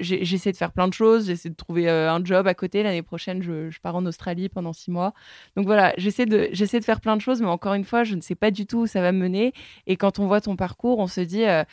J'essaie 0.01 0.53
de 0.53 0.57
faire 0.57 0.73
plein 0.73 0.89
de 0.89 0.95
choses. 0.95 1.27
J'essaie 1.27 1.51
de 1.51 1.55
trouver 1.55 1.89
un 1.89 2.25
job 2.25 2.47
à 2.47 2.55
côté. 2.55 2.83
L'année 2.83 3.03
prochaine, 3.03 3.43
je, 3.43 3.71
pars 3.81 3.97
en 3.97 4.05
Australie 4.07 4.49
pendant 4.49 4.73
six 4.73 4.91
mois. 4.91 5.13
Donc 5.57 5.67
voilà, 5.67 5.95
j'essaie 5.97 6.27
de, 6.27 6.51
de 6.53 6.85
faire 6.85 7.01
plein 7.01 7.17
de 7.17 7.21
choses, 7.23 7.41
mais 7.41 7.49
encore 7.49 7.75
une 7.75 7.85
fois, 7.85 8.05
je 8.05 8.15
ne 8.15 8.21
sais 8.21 8.35
pas 8.35 8.51
du 8.51 8.67
tout 8.67 8.81
où 8.81 8.87
ça 8.87 9.01
va 9.01 9.13
me 9.13 9.20
mener. 9.21 9.53
Et 9.87 9.97
quand 9.97 10.19
on 10.19 10.27
voit 10.27 10.41
ton 10.41 10.57
parcours, 10.57 10.99
on 10.99 11.07
se 11.07 11.21
dit, 11.21 11.45
euh, 11.45 11.65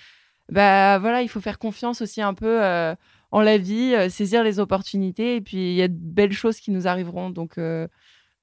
bah 0.51 0.99
voilà, 0.99 1.21
il 1.21 1.27
faut 1.29 1.41
faire 1.41 1.59
confiance 1.59 2.01
aussi 2.01 2.21
un 2.21 2.33
peu 2.33 2.63
euh, 2.63 2.95
en 3.31 3.41
la 3.41 3.57
vie, 3.57 3.93
euh, 3.95 4.09
saisir 4.09 4.43
les 4.43 4.59
opportunités, 4.59 5.35
et 5.35 5.41
puis 5.41 5.57
il 5.71 5.75
y 5.75 5.81
a 5.81 5.87
de 5.87 5.97
belles 5.97 6.31
choses 6.33 6.59
qui 6.59 6.71
nous 6.71 6.87
arriveront. 6.87 7.29
Donc, 7.29 7.57
euh, 7.57 7.87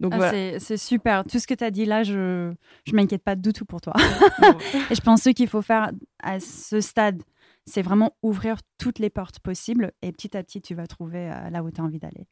donc 0.00 0.12
Ah, 0.14 0.16
voilà. 0.18 0.58
c'est- 0.58 0.76
super. 0.76 1.24
Tout 1.24 1.38
ce 1.38 1.46
que 1.46 1.54
tu 1.54 1.64
as 1.64 1.70
dit 1.70 1.84
là, 1.86 2.02
je 2.02 2.50
ne 2.50 2.92
m'inquiète 2.92 3.22
pas 3.22 3.36
du 3.36 3.52
tout 3.52 3.64
pour 3.64 3.80
toi. 3.80 3.92
Et 4.90 4.94
je 4.94 5.00
pense 5.00 5.20
que 5.20 5.30
ce 5.30 5.34
qu'il 5.34 5.48
faut 5.48 5.62
faire 5.62 5.90
à 6.22 6.40
ce 6.40 6.80
stade, 6.80 7.22
c'est 7.66 7.80
vraiment 7.82 8.14
ouvrir 8.22 8.56
toutes 8.76 8.98
les 8.98 9.08
portes 9.08 9.38
possibles 9.40 9.92
et 10.02 10.12
petit 10.12 10.36
à 10.36 10.42
petit, 10.42 10.60
tu 10.60 10.74
vas 10.74 10.86
trouver 10.86 11.30
là 11.50 11.62
où 11.62 11.70
tu 11.70 11.80
as 11.80 11.84
envie 11.84 11.98
d'aller. 11.98 12.26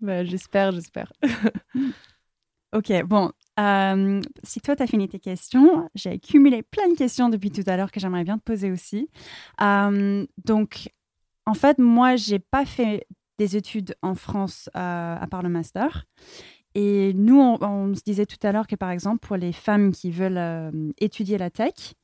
Bah, 0.00 0.24
j'espère, 0.24 0.70
j'espère. 0.70 1.12
Ok, 2.74 2.90
bon. 3.04 3.30
euh, 3.60 4.22
si 4.44 4.60
toi, 4.62 4.74
tu 4.74 4.82
as 4.82 4.86
fini 4.86 5.06
tes 5.06 5.18
questions, 5.18 5.90
j'ai 5.94 6.10
accumulé 6.12 6.62
plein 6.62 6.88
de 6.88 6.96
questions 6.96 7.28
depuis 7.28 7.50
tout 7.50 7.64
à 7.66 7.76
l'heure 7.76 7.92
que 7.92 8.00
j'aimerais 8.00 8.24
bien 8.24 8.38
te 8.38 8.42
poser 8.42 8.70
aussi. 8.70 9.10
Euh, 9.60 10.26
donc, 10.46 10.88
en 11.44 11.52
fait, 11.52 11.78
moi, 11.78 12.16
j'ai 12.16 12.38
pas 12.38 12.64
fait 12.64 13.06
des 13.36 13.56
études 13.58 13.94
en 14.00 14.14
France 14.14 14.70
euh, 14.74 15.16
à 15.20 15.26
part 15.26 15.42
le 15.42 15.50
master. 15.50 16.06
Et 16.74 17.12
nous, 17.12 17.38
on, 17.38 17.94
se 17.94 18.00
disait 18.02 18.24
tout 18.24 18.38
à 18.42 18.52
l'heure 18.52 18.66
que, 18.66 18.76
par 18.76 18.90
exemple, 18.90 19.18
pour 19.18 19.36
les 19.36 19.52
femmes 19.52 19.92
qui 19.92 20.10
veulent 20.10 20.92
étudier 20.98 21.36
la 21.36 21.50
tech, 21.50 21.94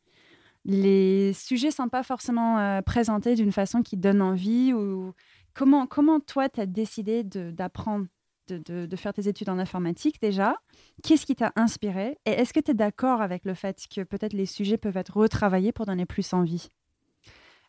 les 0.67 1.33
sujets 1.33 1.69
ne 1.69 1.73
sont 1.73 1.89
pas 1.89 2.03
forcément 2.03 2.83
présentés 2.83 3.35
d'une 3.35 3.53
façon 3.53 3.83
qui 3.83 3.97
donne 3.97 4.21
envie. 4.21 4.75
Ou... 4.75 5.15
Comment, 5.55 5.87
comment 5.87 6.21
toi, 6.21 6.51
tu 6.51 6.61
as 6.61 6.67
décidé 6.67 7.25
d'apprendre 7.25 8.05
de, 8.53 8.97
faire 8.97 9.13
tes 9.13 9.29
études 9.29 9.49
en 9.49 9.59
informatique 9.59 10.21
déjà. 10.21 10.57
Qu'est-ce 11.03 11.27
qui 11.27 11.37
t'a 11.37 11.53
inspiré? 11.57 12.19
Et 12.27 12.31
est-ce 12.31 12.53
que 12.53 12.61
tu 12.61 12.73
es 12.73 12.75
d'accord 12.75 13.21
avec 13.21 13.45
le 13.45 13.55
fait 13.55 13.87
que 13.95 14.03
peut-être 14.03 14.33
les 14.33 14.47
sujets 14.47 14.79
peuvent 14.79 14.97
être 14.97 15.17
retravaillés 15.17 15.73
pour 15.73 15.87
donner 15.87 16.07
plus 16.07 16.33
envie? 16.33 16.69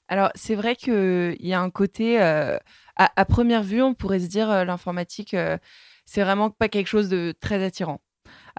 Alors, 0.08 0.32
c'est 0.34 0.56
vrai 0.56 0.76
qu'il 0.76 1.38
y 1.40 1.54
a 1.54 1.62
un 1.62 1.70
côté, 1.70 2.22
euh, 2.22 2.58
à, 2.96 3.26
première 3.26 3.62
vue, 3.62 3.84
on 3.84 3.94
pourrait 3.94 4.20
se 4.20 4.28
dire 4.28 4.50
euh, 4.50 4.66
l'informatique, 4.66 5.36
euh, 5.36 5.58
c'est 6.06 6.24
vraiment 6.24 6.50
pas 6.50 6.68
quelque 6.68 6.88
chose 6.88 7.10
de 7.10 7.34
très 7.40 7.64
attirant. 7.64 8.02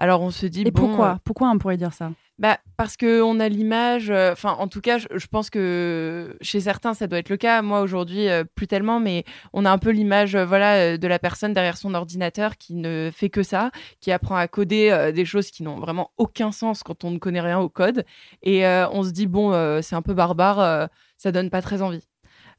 Alors, 0.01 0.23
on 0.23 0.31
se 0.31 0.47
dit. 0.47 0.63
Et 0.65 0.71
pourquoi 0.71 1.19
Pourquoi 1.23 1.51
on 1.51 1.59
pourrait 1.59 1.77
dire 1.77 1.93
ça 1.93 2.11
bah, 2.39 2.57
parce 2.75 2.97
qu'on 2.97 3.39
a 3.39 3.47
l'image, 3.49 4.09
euh, 4.09 4.31
enfin, 4.31 4.55
en 4.57 4.67
tout 4.67 4.81
cas, 4.81 4.97
je, 4.97 5.27
pense 5.27 5.51
que 5.51 6.35
chez 6.41 6.59
certains, 6.59 6.95
ça 6.95 7.05
doit 7.05 7.19
être 7.19 7.29
le 7.29 7.37
cas. 7.37 7.61
Moi, 7.61 7.81
aujourd'hui, 7.81 8.29
euh, 8.29 8.43
plus 8.43 8.65
tellement, 8.65 8.99
mais 8.99 9.25
on 9.53 9.63
a 9.63 9.69
un 9.69 9.77
peu 9.77 9.91
l'image 9.91 10.33
euh, 10.33 10.43
voilà, 10.43 10.97
de 10.97 11.07
la 11.07 11.19
personne 11.19 11.53
derrière 11.53 11.77
son 11.77 11.93
ordinateur 11.93 12.57
qui 12.57 12.73
ne 12.73 13.11
fait 13.13 13.29
que 13.29 13.43
ça, 13.43 13.69
qui 13.99 14.11
apprend 14.11 14.37
à 14.37 14.47
coder 14.47 15.11
des 15.13 15.23
choses 15.23 15.51
qui 15.51 15.61
n'ont 15.61 15.77
vraiment 15.77 16.09
aucun 16.17 16.51
sens 16.51 16.81
quand 16.81 17.03
on 17.03 17.11
ne 17.11 17.19
connaît 17.19 17.41
rien 17.41 17.59
au 17.59 17.69
code. 17.69 18.05
Et 18.41 18.65
on 18.65 19.03
se 19.03 19.11
dit, 19.11 19.27
bon, 19.27 19.51
c'est 19.83 19.95
un 19.95 20.01
peu 20.01 20.15
barbare, 20.15 20.89
ça 21.17 21.31
donne 21.31 21.51
pas 21.51 21.61
très 21.61 21.83
envie. 21.83 22.07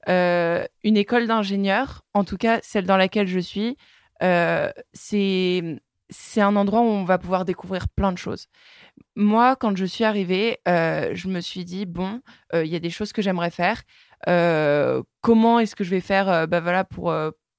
une 0.07 0.97
école 0.97 1.26
d'ingénieur, 1.26 2.05
en 2.14 2.22
tout 2.22 2.36
cas, 2.36 2.61
celle 2.62 2.86
dans 2.86 2.97
laquelle 2.97 3.26
je 3.26 3.40
suis, 3.40 3.76
c'est 4.93 5.80
c'est 6.13 6.41
un 6.41 6.55
endroit 6.57 6.81
où 6.81 6.85
on 6.85 7.05
va 7.05 7.19
pouvoir 7.19 7.45
découvrir 7.45 7.89
plein 7.89 8.13
de 8.13 8.19
choses. 8.19 8.47
Moi, 9.17 9.57
quand 9.57 9.77
je 9.77 9.85
suis 9.85 10.05
arrivée, 10.05 10.59
euh, 10.69 11.11
je 11.15 11.29
me 11.29 11.41
suis 11.41 11.65
dit, 11.65 11.87
bon, 11.87 12.21
euh, 12.55 12.65
il 12.65 12.71
y 12.71 12.77
a 12.77 12.81
des 12.81 12.91
choses 12.91 13.13
que 13.13 13.23
j'aimerais 13.23 13.51
faire. 13.51 13.83
Euh, 14.29 15.03
comment 15.21 15.59
est-ce 15.59 15.75
que 15.75 15.85
je 15.85 15.91
vais 15.91 16.01
faire 16.01 16.47
bah, 16.47 16.61
voilà, 16.61 16.85
pour, 16.85 17.15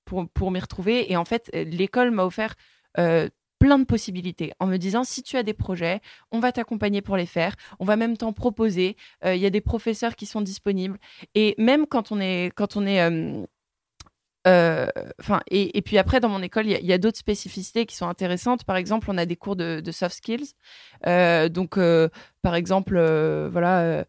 pour, 0.06 0.30
pour 0.30 0.52
m'y 0.52 0.60
retrouver? 0.60 1.12
Et 1.12 1.18
en 1.18 1.26
fait, 1.26 1.50
l'école 1.54 2.12
m'a 2.12 2.24
offert 2.24 2.56
plein 2.96 3.80
de 3.80 3.86
possibilités 3.86 4.52
en 4.60 4.68
me 4.68 4.76
disant 4.76 5.06
si 5.06 5.24
tu 5.24 5.38
as 5.38 5.44
des 5.44 5.54
projets, 5.54 6.02
on 6.32 6.40
va 6.40 6.52
t'accompagner 6.52 7.02
pour 7.02 7.16
les 7.16 7.26
faire, 7.26 7.56
on 7.80 7.86
va 7.86 7.96
même 7.96 8.18
t'en 8.18 8.34
proposer. 8.34 8.98
Il 9.26 9.38
y 9.38 9.46
a 9.46 9.50
des 9.50 9.62
professeurs 9.62 10.16
qui 10.16 10.26
sont 10.26 10.42
disponibles 10.42 11.00
et 11.34 11.56
même 11.58 11.88
quand 11.88 12.12
on 12.12 12.20
est 12.20 12.52
quand 12.56 12.76
on 12.76 12.86
est 12.86 13.48
enfin, 14.46 15.42
et, 15.50 15.82
puis 15.82 15.98
après, 15.98 16.20
dans 16.20 16.30
mon 16.30 16.42
école, 16.42 16.68
il 16.68 16.86
y 16.86 16.94
a, 16.94 16.98
d'autres 16.98 17.18
spécificités 17.18 17.86
qui 17.86 17.96
sont 17.96 18.08
intéressantes. 18.08 18.66
Par 18.66 18.76
exemple, 18.76 19.08
on 19.10 19.18
a 19.18 19.26
des 19.26 19.36
cours 19.36 19.56
de, 19.56 19.82
soft 19.92 20.16
skills. 20.18 20.54
Euh, 21.08 21.50
donc, 21.50 21.78
euh, 21.78 22.10
par 22.42 22.56
exemple, 22.56 23.00
voilà, 23.52 24.06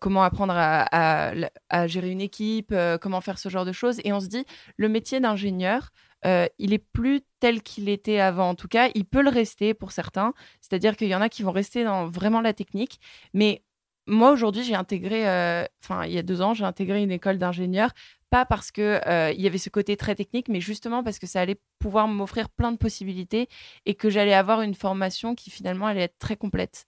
comment 0.00 0.22
apprendre 0.22 0.54
à, 0.56 1.86
gérer 1.86 2.10
une 2.10 2.20
équipe, 2.20 2.74
comment 3.00 3.20
faire 3.20 3.38
ce 3.38 3.48
genre 3.48 3.64
de 3.64 3.72
choses. 3.72 4.00
Et 4.04 4.12
on 4.12 4.20
se 4.20 4.26
dit, 4.26 4.44
le 4.76 4.88
métier 4.88 5.20
d'ingénieur, 5.20 5.90
il 6.24 6.72
est 6.72 6.84
plus 6.92 7.22
tel 7.40 7.62
qu'il 7.62 7.88
était 7.88 8.20
avant. 8.20 8.50
En 8.50 8.54
tout 8.54 8.68
cas, 8.68 8.90
il 8.94 9.04
peut 9.04 9.22
le 9.22 9.30
rester 9.30 9.74
pour 9.74 9.92
certains. 9.92 10.34
C'est-à-dire 10.60 10.96
qu'il 10.96 11.08
y 11.08 11.14
en 11.14 11.22
a 11.22 11.28
qui 11.28 11.42
vont 11.42 11.52
rester 11.52 11.84
dans 11.84 12.06
vraiment 12.06 12.40
la 12.40 12.52
technique, 12.52 13.00
mais 13.32 13.62
moi, 14.06 14.32
aujourd'hui, 14.32 14.64
j'ai 14.64 14.74
intégré, 14.74 15.22
enfin, 15.82 16.04
il 16.04 16.12
y 16.12 16.18
a 16.18 16.22
deux 16.22 16.42
ans, 16.42 16.52
j'ai 16.52 16.64
intégré 16.64 17.02
une 17.02 17.12
école 17.12 17.38
d'ingénieur 17.38 17.90
pas 18.30 18.46
parce 18.46 18.70
que 18.70 19.00
euh, 19.06 19.32
y 19.32 19.46
avait 19.46 19.58
ce 19.58 19.68
côté 19.70 19.96
très 19.96 20.14
technique, 20.14 20.48
mais 20.48 20.60
justement 20.60 21.02
parce 21.02 21.18
que 21.18 21.26
ça 21.26 21.40
allait 21.40 21.60
pouvoir 21.78 22.08
m'offrir 22.08 22.48
plein 22.48 22.72
de 22.72 22.76
possibilités 22.78 23.48
et 23.86 23.94
que 23.94 24.08
j'allais 24.08 24.34
avoir 24.34 24.62
une 24.62 24.74
formation 24.74 25.34
qui 25.34 25.50
finalement 25.50 25.86
allait 25.86 26.02
être 26.02 26.18
très 26.18 26.36
complète. 26.36 26.86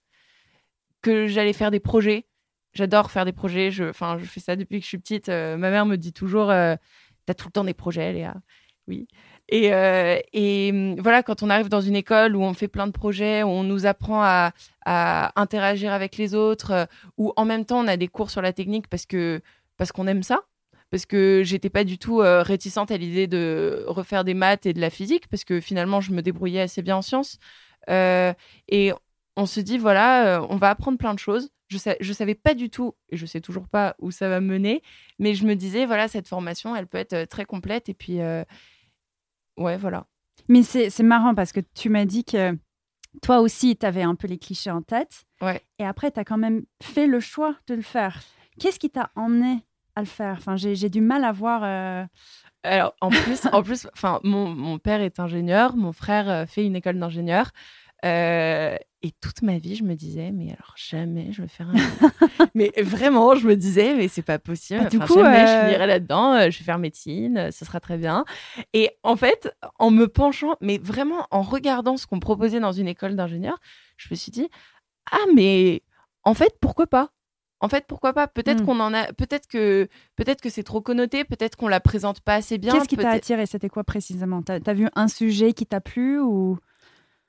Que 1.01 1.27
j'allais 1.27 1.53
faire 1.53 1.69
des 1.69 1.81
projets. 1.81 2.25
J'adore 2.73 3.11
faire 3.11 3.25
des 3.25 3.33
projets. 3.33 3.71
Je, 3.71 3.83
enfin, 3.83 4.17
je 4.17 4.25
fais 4.25 4.39
ça 4.39 4.55
depuis 4.55 4.79
que 4.79 4.83
je 4.83 4.87
suis 4.87 4.97
petite. 4.97 5.29
Euh, 5.29 5.57
ma 5.57 5.69
mère 5.69 5.85
me 5.85 5.97
dit 5.97 6.13
toujours, 6.13 6.49
euh, 6.49 6.75
t'as 7.25 7.33
tout 7.33 7.47
le 7.49 7.51
temps 7.51 7.65
des 7.65 7.73
projets, 7.73 8.13
Léa. 8.13 8.35
Oui. 8.87 9.07
Et, 9.49 9.67
et, 10.33 10.69
hum, 10.71 10.95
voilà, 10.99 11.21
quand 11.21 11.43
on 11.43 11.49
arrive 11.49 11.67
dans 11.67 11.81
une 11.81 11.97
école 11.97 12.35
où 12.35 12.41
on 12.41 12.53
fait 12.53 12.69
plein 12.69 12.87
de 12.87 12.93
projets, 12.93 13.43
où 13.43 13.47
on 13.49 13.63
nous 13.63 13.85
apprend 13.85 14.23
à, 14.23 14.53
à 14.85 15.39
interagir 15.39 15.91
avec 15.91 16.17
les 16.17 16.33
autres, 16.33 16.87
où 17.17 17.33
en 17.35 17.43
même 17.43 17.65
temps 17.65 17.81
on 17.83 17.87
a 17.87 17.97
des 17.97 18.07
cours 18.07 18.29
sur 18.31 18.41
la 18.41 18.53
technique 18.53 18.87
parce 18.87 19.05
que 19.05 19.41
parce 19.77 19.91
qu'on 19.91 20.07
aime 20.07 20.23
ça 20.23 20.43
parce 20.93 21.07
que 21.07 21.41
j'étais 21.43 21.71
pas 21.71 21.85
du 21.85 21.97
tout 21.97 22.21
euh, 22.21 22.43
réticente 22.43 22.91
à 22.91 22.97
l'idée 22.97 23.25
de 23.25 23.83
refaire 23.87 24.23
des 24.23 24.35
maths 24.35 24.67
et 24.67 24.73
de 24.73 24.79
la 24.79 24.91
physique, 24.91 25.27
parce 25.27 25.43
que 25.43 25.59
finalement, 25.59 26.01
je 26.01 26.11
me 26.11 26.21
débrouillais 26.21 26.61
assez 26.61 26.83
bien 26.83 26.97
en 26.97 27.01
sciences. 27.01 27.39
Euh, 27.89 28.31
et 28.67 28.93
on 29.35 29.47
se 29.47 29.59
dit, 29.59 29.79
voilà, 29.79 30.37
euh, 30.37 30.47
on 30.51 30.55
va 30.57 30.69
apprendre 30.69 30.99
plein 30.99 31.15
de 31.15 31.19
choses. 31.19 31.49
Je, 31.67 31.79
sais, 31.79 31.97
je 31.99 32.13
savais 32.13 32.35
pas 32.35 32.53
du 32.53 32.69
tout, 32.69 32.93
et 33.09 33.17
je 33.17 33.25
sais 33.25 33.41
toujours 33.41 33.67
pas 33.67 33.95
où 33.97 34.11
ça 34.11 34.29
va 34.29 34.39
mener, 34.39 34.83
mais 35.17 35.33
je 35.33 35.47
me 35.47 35.55
disais, 35.55 35.87
voilà, 35.87 36.07
cette 36.07 36.27
formation, 36.27 36.75
elle 36.75 36.85
peut 36.85 36.99
être 36.99 37.27
très 37.27 37.45
complète. 37.45 37.89
Et 37.89 37.95
puis, 37.95 38.19
ouais, 39.57 39.77
voilà. 39.77 40.05
Mais 40.47 40.61
c'est 40.61 41.01
marrant 41.01 41.33
parce 41.33 41.53
que 41.53 41.61
tu 41.73 41.89
m'as 41.89 42.05
dit 42.05 42.23
que 42.23 42.55
toi 43.23 43.39
aussi, 43.39 43.75
tu 43.77 43.85
avais 43.87 44.03
un 44.03 44.13
peu 44.13 44.27
les 44.27 44.37
clichés 44.37 44.69
en 44.69 44.83
tête. 44.83 45.23
Ouais. 45.41 45.59
Et 45.79 45.85
après, 45.85 46.11
tu 46.11 46.19
as 46.19 46.23
quand 46.23 46.37
même 46.37 46.65
fait 46.83 47.07
le 47.07 47.19
choix 47.19 47.55
de 47.65 47.73
le 47.73 47.81
faire. 47.81 48.21
Qu'est-ce 48.59 48.77
qui 48.77 48.91
t'a 48.91 49.09
emmené 49.15 49.65
à 49.95 50.01
le 50.01 50.07
faire. 50.07 50.35
Enfin, 50.37 50.55
j'ai 50.55 50.89
du 50.89 51.01
mal 51.01 51.23
à 51.23 51.31
voir. 51.31 51.61
Euh, 51.63 52.05
Alors, 52.63 52.95
en 53.01 53.09
plus, 53.09 53.47
en 53.51 53.63
plus, 53.63 53.87
enfin, 53.93 54.19
mon, 54.23 54.47
mon, 54.47 54.79
père 54.79 55.01
est 55.01 55.19
ingénieur, 55.19 55.75
mon 55.75 55.91
frère 55.91 56.29
euh, 56.29 56.45
fait 56.45 56.65
une 56.65 56.75
école 56.75 56.99
d'ingénieur. 56.99 57.51
Euh, 58.05 58.75
et 59.01 59.11
toute 59.21 59.43
ma 59.43 59.57
vie, 59.57 59.75
je 59.75 59.83
me 59.83 59.95
disais, 59.95 60.31
mais 60.31 60.47
alors 60.47 60.73
jamais 60.75 61.31
je 61.31 61.41
vais 61.41 61.47
faire 61.47 61.69
un. 61.69 62.11
mais 62.55 62.71
vraiment, 62.81 63.35
je 63.35 63.47
me 63.47 63.55
disais, 63.55 63.95
mais 63.95 64.09
c'est 64.09 64.21
pas 64.21 64.39
possible. 64.39 64.83
Bah, 64.83 64.89
du 64.89 64.99
coup, 64.99 65.15
jamais 65.15 65.47
je 65.47 65.65
finirai 65.65 65.87
là-dedans. 65.87 66.49
je 66.49 66.57
vais 66.57 66.65
faire 66.65 66.79
médecine, 66.79 67.49
ce 67.51 67.63
sera 67.63 67.79
très 67.79 67.97
bien. 67.97 68.25
Et 68.73 68.91
en 69.03 69.15
fait, 69.15 69.53
en 69.79 69.89
me 69.89 70.07
penchant, 70.07 70.55
mais 70.59 70.79
vraiment 70.79 71.27
en 71.31 71.41
regardant 71.41 71.95
ce 71.95 72.05
qu'on 72.05 72.19
proposait 72.19 72.59
dans 72.59 72.73
une 72.73 72.87
école 72.89 73.15
d'ingénieur, 73.15 73.57
je 73.95 74.07
me 74.11 74.15
suis 74.15 74.31
dit, 74.31 74.49
ah 75.11 75.25
mais 75.33 75.81
en 76.23 76.33
fait, 76.33 76.57
pourquoi 76.59 76.87
pas? 76.87 77.11
En 77.63 77.69
fait, 77.69 77.85
pourquoi 77.87 78.11
pas? 78.11 78.27
Peut-être 78.27 78.61
hmm. 78.61 78.65
qu'on 78.65 78.79
en 78.81 78.93
a, 78.93 79.13
peut-être 79.13 79.47
que, 79.47 79.87
peut-être 80.17 80.41
que 80.41 80.49
c'est 80.49 80.63
trop 80.63 80.81
connoté, 80.81 81.23
peut-être 81.23 81.55
qu'on 81.55 81.69
la 81.69 81.79
présente 81.79 82.19
pas 82.19 82.35
assez 82.35 82.57
bien. 82.57 82.73
Qu'est-ce 82.73 82.89
qui 82.89 82.97
t'a 82.97 83.11
attiré? 83.11 83.45
C'était 83.45 83.69
quoi 83.69 83.85
précisément? 83.85 84.41
T'as 84.41 84.59
as 84.65 84.73
vu 84.73 84.89
un 84.95 85.07
sujet 85.07 85.53
qui 85.53 85.65
t'a 85.65 85.79
plu 85.79 86.19
ou? 86.19 86.57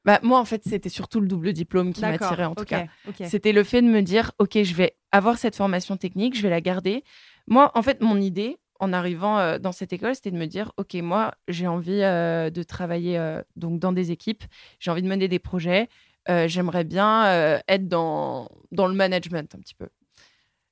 Bah, 0.05 0.19
moi, 0.25 0.41
en 0.41 0.45
fait, 0.45 0.63
c'était 0.67 0.89
surtout 0.89 1.21
le 1.21 1.29
double 1.29 1.53
diplôme 1.53 1.93
qui 1.93 2.01
m'attirait, 2.01 2.47
en 2.47 2.57
tout 2.57 2.65
cas. 2.65 2.87
C'était 3.27 3.53
le 3.53 3.63
fait 3.63 3.81
de 3.81 3.87
me 3.87 4.03
dire, 4.03 4.33
OK, 4.41 4.61
je 4.61 4.75
vais 4.75 4.97
avoir 5.13 5.39
cette 5.39 5.55
formation 5.55 5.97
technique, 5.97 6.37
je 6.37 6.43
vais 6.43 6.51
la 6.51 6.61
garder. 6.61 7.05
Moi, 7.47 7.71
en 7.77 7.83
fait, 7.83 8.01
mon 8.01 8.21
idée, 8.21 8.59
en 8.81 8.93
arrivant 8.93 9.39
euh, 9.39 9.61
dans 9.61 9.71
cette 9.71 9.93
école, 9.93 10.17
c'était 10.17 10.33
de 10.33 10.37
me 10.37 10.47
dire, 10.47 10.73
OK, 10.79 10.95
moi, 10.95 11.37
j'ai 11.47 11.69
envie 11.69 12.03
euh, 12.03 12.51
de 12.51 12.63
travailler 12.65 13.19
euh, 13.19 13.41
donc 13.55 13.79
dans 13.79 13.93
des 13.93 14.11
équipes, 14.11 14.43
j'ai 14.81 14.91
envie 14.91 15.03
de 15.03 15.09
mener 15.09 15.29
des 15.29 15.39
projets, 15.39 15.89
j'aimerais 16.27 16.85
bien 16.85 17.61
être 17.69 17.87
dans, 17.87 18.49
dans 18.73 18.87
le 18.89 18.95
management 18.95 19.55
un 19.55 19.59
petit 19.59 19.75
peu. 19.75 19.89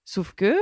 Sauf 0.04 0.32
que, 0.34 0.56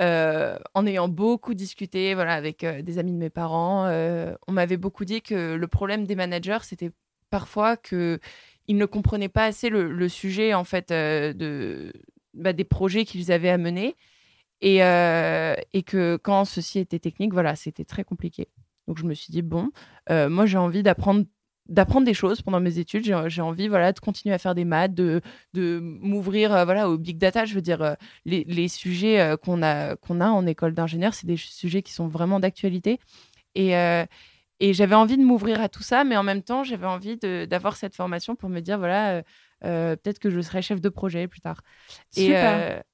euh, 0.00 0.58
en 0.74 0.86
ayant 0.86 1.08
beaucoup 1.08 1.52
discuté 1.52 2.14
voilà, 2.14 2.34
avec 2.34 2.64
euh, 2.64 2.80
des 2.80 2.98
amis 2.98 3.12
de 3.12 3.18
mes 3.18 3.28
parents, 3.30 3.84
euh, 3.86 4.34
on 4.46 4.52
m'avait 4.52 4.78
beaucoup 4.78 5.04
dit 5.04 5.20
que 5.20 5.54
le 5.54 5.66
problème 5.68 6.06
des 6.06 6.16
managers, 6.16 6.60
c'était 6.62 6.90
parfois 7.28 7.76
qu'ils 7.76 8.18
ne 8.68 8.86
comprenaient 8.86 9.28
pas 9.28 9.44
assez 9.44 9.68
le, 9.68 10.08
sujet 10.08 10.54
en 10.54 10.64
fait 10.64 10.88
de, 10.90 11.92
bah, 12.32 12.54
des 12.54 12.64
projets 12.64 13.04
qu'ils 13.04 13.30
avaient 13.30 13.50
à 13.50 13.58
mener 13.58 13.94
et, 14.62 14.76
et 14.78 15.82
que 15.82 16.16
quand 16.16 16.46
ceci 16.46 16.78
était 16.78 16.98
technique, 16.98 17.34
voilà, 17.34 17.56
c'était 17.56 17.84
très 17.84 18.04
compliqué. 18.04 18.48
Donc 18.86 18.96
je 18.96 19.04
me 19.04 19.12
suis 19.12 19.30
dit, 19.30 19.42
bon, 19.42 19.70
moi 20.08 20.46
j'ai 20.46 20.56
envie 20.56 20.82
d'apprendre 20.82 21.24
d'apprendre 21.68 22.06
des 22.06 22.14
choses 22.14 22.42
pendant 22.42 22.60
mes 22.60 22.78
études. 22.78 23.04
J'ai 23.04 23.42
envie 23.42 23.68
voilà, 23.68 23.92
de 23.92 24.00
continuer 24.00 24.34
à 24.34 24.38
faire 24.38 24.54
des 24.54 24.64
maths, 24.64 24.94
de, 24.94 25.20
de 25.52 25.80
m'ouvrir 25.82 26.52
euh, 26.52 26.64
voilà, 26.64 26.88
au 26.88 26.96
big 26.96 27.18
data. 27.18 27.44
Je 27.44 27.54
veux 27.54 27.60
dire, 27.60 27.82
euh, 27.82 27.94
les, 28.24 28.44
les, 28.44 28.68
sujets 28.68 29.20
euh, 29.20 29.36
qu'on 29.36 29.62
a, 29.62 29.96
qu'on 29.96 30.20
a 30.20 30.28
en 30.28 30.46
école 30.46 30.74
d'ingénieur, 30.74 31.14
c'est 31.14 31.26
des 31.26 31.36
sujets 31.36 31.82
qui 31.82 31.92
sont 31.92 32.08
vraiment 32.08 32.40
d'actualité. 32.40 32.98
Et, 33.54 33.72
et 34.60 34.72
j'avais 34.72 34.94
envie 34.94 35.16
de 35.16 35.22
m'ouvrir 35.24 35.60
à 35.60 35.68
tout 35.68 35.82
ça, 35.82 36.04
mais 36.04 36.16
en 36.16 36.22
même 36.22 36.42
temps, 36.42 36.62
j'avais 36.62 36.86
envie 36.86 37.16
d'avoir 37.16 37.76
cette 37.76 37.96
formation 37.96 38.36
pour 38.36 38.48
me 38.48 38.60
dire, 38.60 38.78
voilà, 38.78 39.24
peut-être 39.62 40.20
que 40.20 40.30
je 40.30 40.40
serai 40.40 40.62
chef 40.62 40.80
de 40.80 40.88
projet 40.88 41.26
plus 41.26 41.40
tard. 41.40 41.62
Et, 42.16 42.34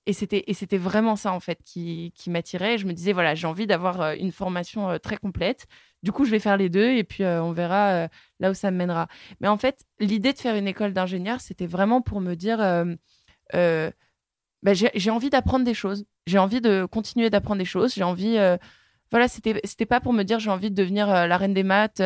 et 0.07 0.13
c'était 0.15 0.79
vraiment 0.79 1.17
ça, 1.17 1.33
en 1.33 1.41
fait, 1.41 1.59
qui, 1.63 2.15
qui 2.15 2.31
m'attirait. 2.31 2.79
Je 2.79 2.87
me 2.87 2.95
disais, 2.95 3.13
voilà, 3.13 3.35
j'ai 3.35 3.47
envie 3.47 3.67
d'avoir 3.67 4.13
une 4.13 4.33
formation 4.33 4.99
très 4.99 5.19
complète. 5.19 5.67
Du 6.05 6.13
coup, 6.13 6.27
je 6.27 6.31
vais 6.31 6.39
faire 6.39 6.59
les 6.59 6.69
deux 6.69 6.91
et 6.91 7.03
puis 7.03 7.25
on 7.25 7.53
verra 7.53 8.09
là 8.41 8.51
où 8.51 8.55
ça 8.55 8.71
me 8.71 8.77
mènera. 8.77 9.09
Mais 9.41 9.49
en 9.49 9.57
fait, 9.57 9.85
l'idée 10.01 10.35
de 10.35 10.39
faire 10.39 10.55
une 10.55 10.69
école 10.69 10.93
d'ingénieur, 10.93 11.41
c'était 11.41 11.67
vraiment 11.67 12.03
pour 12.03 12.21
me 12.21 12.35
dire 12.35 12.61
euh, 12.61 12.95
euh, 13.55 13.91
bah, 14.63 14.73
j'ai 14.75 15.11
envie 15.11 15.31
d'apprendre 15.31 15.65
des 15.65 15.75
choses. 15.75 16.05
J'ai 16.27 16.39
envie 16.39 16.61
de 16.61 16.85
continuer 16.85 17.31
d'apprendre 17.31 17.59
des 17.59 17.65
choses. 17.65 17.95
J'ai 17.95 18.05
envie. 18.05 18.37
Euh, 18.39 18.57
voilà, 19.11 19.29
c'était 19.29 19.87
pas 19.87 20.01
pour 20.01 20.13
me 20.13 20.25
dire 20.25 20.41
j'ai 20.41 20.51
envie 20.51 20.71
de 20.71 20.75
devenir 20.75 21.07
la 21.07 21.37
reine 21.37 21.55
des 21.55 21.63
maths. 21.63 22.03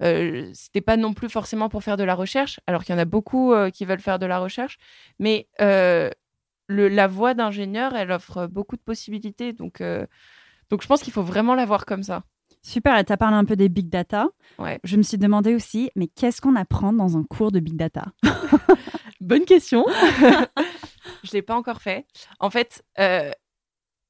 c'était 0.00 0.80
pas 0.80 0.96
non 0.96 1.12
plus 1.12 1.28
forcément 1.28 1.68
pour 1.68 1.82
faire 1.82 1.96
de 1.96 2.04
la 2.04 2.14
recherche, 2.14 2.60
alors 2.66 2.84
qu'il 2.84 2.94
y 2.94 2.96
en 2.96 3.00
a 3.00 3.04
beaucoup 3.04 3.52
qui 3.72 3.84
veulent 3.84 4.00
faire 4.00 4.20
de 4.20 4.26
la 4.26 4.38
recherche. 4.38 4.78
Mais 5.18 5.48
la 5.58 7.06
voie 7.08 7.34
d'ingénieur, 7.34 7.96
elle 7.96 8.12
offre 8.12 8.46
beaucoup 8.46 8.76
de 8.76 8.82
possibilités. 8.82 9.52
Donc, 9.52 9.82
donc 10.70 10.82
je 10.82 10.86
pense 10.86 11.02
qu'il 11.02 11.12
faut 11.12 11.22
vraiment 11.22 11.56
la 11.56 11.66
voir 11.66 11.86
comme 11.86 12.04
ça. 12.04 12.22
Super, 12.64 12.96
et 12.96 13.04
tu 13.04 13.12
as 13.12 13.18
parlé 13.18 13.36
un 13.36 13.44
peu 13.44 13.56
des 13.56 13.68
big 13.68 13.90
data. 13.90 14.30
Ouais. 14.58 14.80
Je 14.84 14.96
me 14.96 15.02
suis 15.02 15.18
demandé 15.18 15.54
aussi, 15.54 15.90
mais 15.96 16.06
qu'est-ce 16.06 16.40
qu'on 16.40 16.56
apprend 16.56 16.94
dans 16.94 17.18
un 17.18 17.22
cours 17.22 17.52
de 17.52 17.60
big 17.60 17.76
data? 17.76 18.06
Bonne 19.20 19.44
question. 19.44 19.84
je 20.16 20.24
ne 20.24 21.32
l'ai 21.34 21.42
pas 21.42 21.56
encore 21.56 21.82
fait. 21.82 22.06
En 22.40 22.48
fait, 22.48 22.82
euh, 22.98 23.30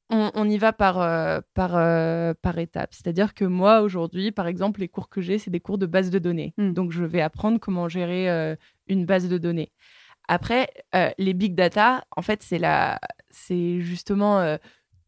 on, 0.08 0.48
y 0.48 0.56
va 0.56 0.72
par, 0.72 1.00
euh, 1.00 1.40
par, 1.54 1.74
euh, 1.74 2.32
par 2.42 2.56
étapes. 2.58 2.94
C'est-à-dire 2.94 3.34
que 3.34 3.44
moi, 3.44 3.80
aujourd'hui, 3.80 4.30
par 4.30 4.46
exemple, 4.46 4.78
les 4.78 4.88
cours 4.88 5.08
que 5.08 5.20
j'ai, 5.20 5.38
c'est 5.38 5.50
des 5.50 5.58
cours 5.58 5.76
de 5.76 5.86
base 5.86 6.10
de 6.10 6.20
données. 6.20 6.54
Hmm. 6.56 6.74
Donc, 6.74 6.92
je 6.92 7.02
vais 7.02 7.22
apprendre 7.22 7.58
comment 7.58 7.88
gérer 7.88 8.56
une 8.86 9.04
base 9.04 9.28
de 9.28 9.36
données. 9.36 9.72
Après, 10.28 10.68
les 11.18 11.34
big 11.34 11.56
data, 11.56 12.04
en 12.16 12.22
fait, 12.22 12.44
c'est 12.44 12.58
la... 12.58 13.00
c'est 13.30 13.80
justement 13.80 14.56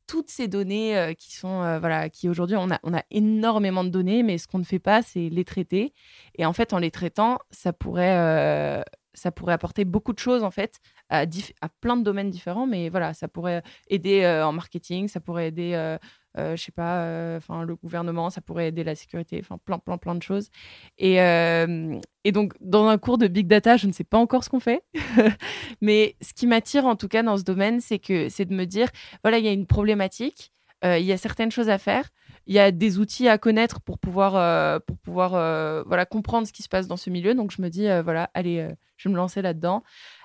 toutes 0.06 0.30
ces 0.30 0.48
données 0.48 1.14
qui 1.18 1.34
sont, 1.34 1.78
voilà, 1.78 2.08
qui 2.08 2.28
aujourd'hui, 2.28 2.56
on 2.56 2.70
a, 2.70 2.78
on 2.82 2.94
a 2.94 3.02
énormément 3.10 3.84
de 3.84 3.88
données, 3.88 4.22
mais 4.22 4.38
ce 4.38 4.46
qu'on 4.46 4.58
ne 4.58 4.64
fait 4.64 4.78
pas, 4.78 5.02
c'est 5.02 5.28
les 5.28 5.44
traiter. 5.44 5.92
Et 6.36 6.46
en 6.46 6.52
fait, 6.52 6.72
en 6.72 6.78
les 6.78 6.90
traitant, 6.90 7.38
ça 7.50 7.72
pourrait 7.72 8.84
ça 9.16 9.32
pourrait 9.32 9.54
apporter 9.54 9.84
beaucoup 9.84 10.12
de 10.12 10.18
choses 10.18 10.44
en 10.44 10.50
fait 10.50 10.78
à, 11.08 11.24
à, 11.60 11.68
plein 11.80 11.96
de 11.96 12.02
domaines 12.02 12.30
différents 12.30 12.66
mais 12.66 12.88
voilà 12.88 13.14
ça 13.14 13.28
pourrait 13.28 13.62
aider 13.88 14.22
euh, 14.22 14.46
en 14.46 14.52
marketing 14.52 15.08
ça 15.08 15.20
pourrait 15.20 15.48
aider 15.48 15.72
euh, 15.74 15.96
euh, 15.96 15.98
je 16.36 16.56
sais 16.56 16.72
pas 16.72 17.36
enfin 17.36 17.64
le 17.64 17.76
gouvernement 17.76 18.30
ça 18.30 18.40
pourrait 18.40 18.68
aider 18.68 18.84
la 18.84 18.94
sécurité 18.94 19.38
enfin 19.40 19.58
plein 19.64 19.78
plein 19.78 19.98
plein 19.98 20.14
de 20.14 20.22
choses 20.22 20.50
et, 20.98 21.14
et 21.16 22.32
donc 22.32 22.52
dans 22.60 22.88
un 22.88 22.98
cours 22.98 23.18
de 23.18 23.26
big 23.26 23.46
data 23.46 23.76
je 23.76 23.86
ne 23.86 23.92
sais 23.92 24.04
pas 24.04 24.18
encore 24.18 24.44
ce 24.44 24.50
qu'on 24.50 24.60
fait 24.60 24.82
mais 25.80 26.16
ce 26.20 26.32
qui 26.34 26.46
m'attire 26.46 26.86
en 26.86 26.96
tout 26.96 27.08
cas 27.08 27.22
dans 27.22 27.36
ce 27.36 27.42
domaine 27.42 27.80
c'est 27.80 27.98
que 27.98 28.28
c'est 28.28 28.44
de 28.44 28.54
me 28.54 28.64
dire 28.64 28.88
voilà 29.22 29.38
il 29.38 29.44
y 29.44 29.48
a 29.48 29.52
une 29.52 29.66
problématique 29.66 30.52
il 30.84 31.02
y 31.04 31.12
a 31.12 31.16
certaines 31.16 31.50
choses 31.50 31.68
à 31.68 31.78
faire 31.78 32.10
il 32.46 32.54
y 32.54 32.58
a 32.58 32.70
des 32.70 32.98
outils 32.98 33.28
à 33.28 33.38
connaître 33.38 33.80
pour 33.80 33.98
pouvoir, 33.98 34.36
euh, 34.36 34.78
pour 34.78 34.96
pouvoir 34.98 35.34
euh, 35.34 35.82
voilà, 35.86 36.06
comprendre 36.06 36.46
ce 36.46 36.52
qui 36.52 36.62
se 36.62 36.68
passe 36.68 36.86
dans 36.86 36.96
ce 36.96 37.10
milieu. 37.10 37.34
Donc, 37.34 37.50
je 37.50 37.60
me 37.60 37.68
dis, 37.68 37.88
euh, 37.88 38.02
voilà, 38.02 38.30
allez, 38.34 38.68
je 38.96 39.08
vais 39.08 39.12
me 39.12 39.16
lancer 39.16 39.42
là-dedans. 39.42 39.82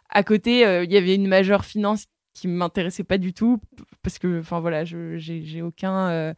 À 0.10 0.24
côté, 0.24 0.60
il 0.84 0.92
y 0.92 0.98
avait 0.98 1.16
une 1.16 1.28
majeure 1.28 1.66
finance 1.66 2.06
qui 2.34 2.48
ne 2.48 2.54
m'intéressait 2.54 3.04
pas 3.04 3.18
du 3.18 3.34
tout 3.34 3.60
parce 4.04 4.20
que, 4.20 4.40
enfin, 4.40 4.60
voilà, 4.60 4.86
je 4.86 5.18
j'ai 5.18 5.62
aucun. 5.62 6.34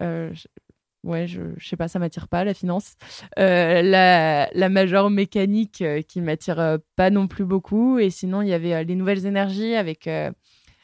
ouais, 0.00 1.26
je, 1.26 1.42
je 1.58 1.68
sais 1.68 1.76
pas, 1.76 1.88
ça 1.88 1.98
m'attire 1.98 2.28
pas, 2.28 2.44
la 2.44 2.54
finance. 2.54 2.94
la, 3.36 4.48
la 4.52 4.68
majeure 4.68 5.10
mécanique 5.10 5.84
qui 6.08 6.20
m'attire 6.20 6.78
pas 6.96 7.10
non 7.10 7.28
plus 7.28 7.44
beaucoup. 7.44 7.98
Et 7.98 8.10
sinon, 8.10 8.42
il 8.42 8.48
y 8.48 8.54
avait 8.54 8.84
les 8.84 8.94
nouvelles 8.94 9.26
énergies 9.26 9.74
avec. 9.74 10.08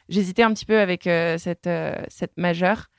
J'hésitais 0.09 0.43
un 0.43 0.53
petit 0.53 0.67
peu 0.67 0.79
avec 0.79 1.05
cette, 1.05 1.69
cette 2.09 2.37
majeure. 2.37 2.91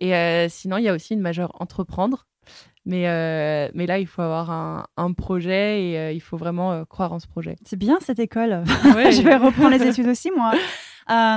Et 0.00 0.14
euh, 0.14 0.48
sinon, 0.48 0.78
il 0.78 0.84
y 0.84 0.88
a 0.88 0.94
aussi 0.94 1.14
une 1.14 1.20
majeure 1.20 1.52
entreprendre. 1.60 2.26
Mais, 2.86 3.08
euh, 3.08 3.68
mais 3.74 3.86
là, 3.86 3.98
il 3.98 4.06
faut 4.06 4.22
avoir 4.22 4.50
un, 4.50 4.86
un 4.96 5.12
projet 5.12 5.90
et 5.90 5.98
euh, 5.98 6.12
il 6.12 6.20
faut 6.20 6.36
vraiment 6.36 6.84
croire 6.86 7.12
en 7.12 7.18
ce 7.18 7.26
projet. 7.26 7.56
C'est 7.64 7.78
bien 7.78 7.98
cette 8.00 8.18
école. 8.18 8.64
je 8.66 9.22
vais 9.22 9.36
reprendre 9.36 9.70
les 9.70 9.86
études 9.86 10.08
aussi, 10.08 10.30
moi. 10.30 10.52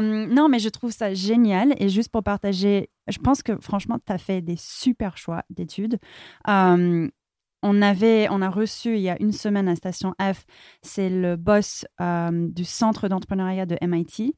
non, 0.02 0.50
mais 0.50 0.60
je 0.60 0.70
trouve 0.70 0.92
ça 0.92 1.14
génial. 1.14 1.74
Et 1.78 1.90
juste 1.90 2.10
pour 2.10 2.24
partager, 2.24 2.90
je 3.08 3.18
pense 3.20 3.44
que 3.44 3.58
franchement, 3.60 3.98
tu 4.06 4.12
as 4.14 4.18
fait 4.18 4.42
des 4.42 4.56
super 4.58 5.18
choix 5.18 5.44
d'études. 5.50 6.00
on, 6.46 7.82
avait, 7.82 8.28
on 8.30 8.42
a 8.42 8.50
reçu 8.50 8.96
il 8.96 9.02
y 9.02 9.10
a 9.10 9.22
une 9.22 9.32
semaine 9.34 9.68
à 9.68 9.76
Station 9.76 10.14
F, 10.22 10.46
c'est 10.82 11.10
le 11.10 11.36
boss 11.36 11.86
du 12.32 12.66
centre 12.66 13.08
d'entrepreneuriat 13.10 13.66
de 13.66 13.78
MIT 13.82 14.36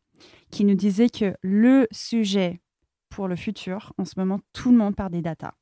qui 0.51 0.65
nous 0.65 0.75
disait 0.75 1.09
que 1.09 1.35
le 1.41 1.87
sujet 1.91 2.61
pour 3.09 3.27
le 3.27 3.35
futur. 3.35 3.93
En 3.97 4.05
ce 4.05 4.13
moment, 4.17 4.39
tout 4.53 4.71
le 4.71 4.77
monde 4.77 4.95
parle 4.95 5.11
des 5.11 5.21
data. 5.21 5.53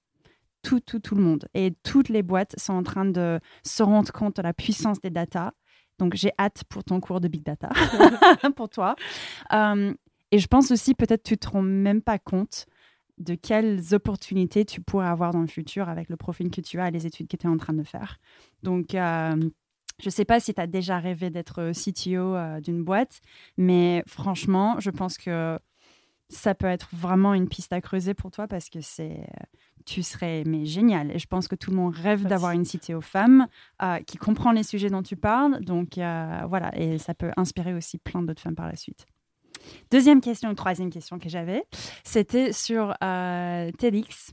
Tout, 0.64 0.80
tout, 0.80 1.00
tout 1.00 1.16
le 1.16 1.22
monde. 1.22 1.48
Et 1.54 1.74
toutes 1.84 2.10
les 2.10 2.24
boîtes 2.24 2.58
sont 2.58 2.74
en 2.74 2.84
train 2.84 3.06
de 3.06 3.40
se 3.64 3.84
rendre 3.84 4.12
compte 4.12 4.38
de 4.38 4.42
la 4.42 4.54
puissance 4.54 5.00
des 5.02 5.10
data. 5.10 5.54
Donc, 6.00 6.16
j'ai 6.16 6.32
hâte 6.40 6.64
pour 6.70 6.84
ton 6.84 7.00
cours 7.00 7.22
de 7.22 7.28
big 7.28 7.44
data, 7.44 7.70
pour 8.56 8.70
toi. 8.70 8.96
Euh, 9.54 9.94
et 10.32 10.40
je 10.40 10.48
pense 10.48 10.72
aussi, 10.72 10.96
peut-être, 10.96 11.24
tu 11.24 11.38
te 11.38 11.48
rends 11.48 11.62
même 11.62 12.02
pas 12.02 12.18
compte 12.18 12.66
de 13.20 13.36
quelles 13.36 13.94
opportunités 13.94 14.66
tu 14.66 14.82
pourrais 14.82 15.08
avoir 15.08 15.32
dans 15.32 15.42
le 15.42 15.48
futur 15.48 15.88
avec 15.88 16.10
le 16.10 16.18
profil 16.18 16.50
que 16.50 16.62
tu 16.62 16.80
as 16.80 16.88
et 16.88 16.92
les 16.92 17.06
études 17.06 17.28
que 17.28 17.38
tu 17.38 17.46
es 17.46 17.50
en 17.50 17.58
train 17.58 17.74
de 17.74 17.84
faire. 17.84 18.18
Donc, 18.64 18.96
euh, 18.96 19.36
je 20.00 20.08
ne 20.08 20.12
sais 20.12 20.26
pas 20.26 20.40
si 20.40 20.54
tu 20.54 20.62
as 20.62 20.68
déjà 20.68 20.98
rêvé 20.98 21.30
d'être 21.30 21.72
CTO 21.72 22.36
euh, 22.36 22.60
d'une 22.60 22.84
boîte, 22.84 23.22
mais 23.58 24.04
franchement, 24.08 24.80
je 24.80 24.90
pense 24.90 25.18
que 25.18 25.60
ça 26.34 26.56
peut 26.56 26.68
être 26.68 26.90
vraiment 26.94 27.34
une 27.34 27.48
piste 27.48 27.74
à 27.74 27.82
creuser 27.82 28.14
pour 28.14 28.32
toi 28.32 28.48
parce 28.48 28.70
que 28.70 28.82
c'est 28.82 29.26
tu 29.86 30.02
serais 30.04 30.44
mais 30.46 30.66
génial 30.66 31.12
et 31.12 31.20
je 31.20 31.28
pense 31.28 31.48
que 31.48 31.56
tout 31.56 31.72
le 31.72 31.78
monde 31.78 31.94
rêve 31.96 32.26
d'avoir 32.26 32.52
une 32.52 32.66
cité 32.66 32.96
aux 32.96 33.02
femmes 33.02 33.48
euh, 33.82 34.00
qui 34.00 34.18
comprend 34.18 34.52
les 34.52 34.64
sujets 34.64 34.90
dont 34.90 35.04
tu 35.04 35.16
parles 35.16 35.60
donc 35.62 35.98
euh, 35.98 36.42
voilà 36.48 36.76
et 36.78 36.98
ça 36.98 37.14
peut 37.14 37.32
inspirer 37.38 37.74
aussi 37.74 37.98
plein 37.98 38.22
d'autres 38.22 38.42
femmes 38.42 38.56
par 38.56 38.68
la 38.68 38.76
suite 38.76 39.06
deuxième 39.92 40.22
question 40.22 40.54
troisième 40.56 40.90
question 40.90 41.20
que 41.20 41.30
j'avais 41.30 41.64
c'était 42.04 42.52
sur 42.54 42.94
euh, 43.04 43.72
TEDx 43.78 44.32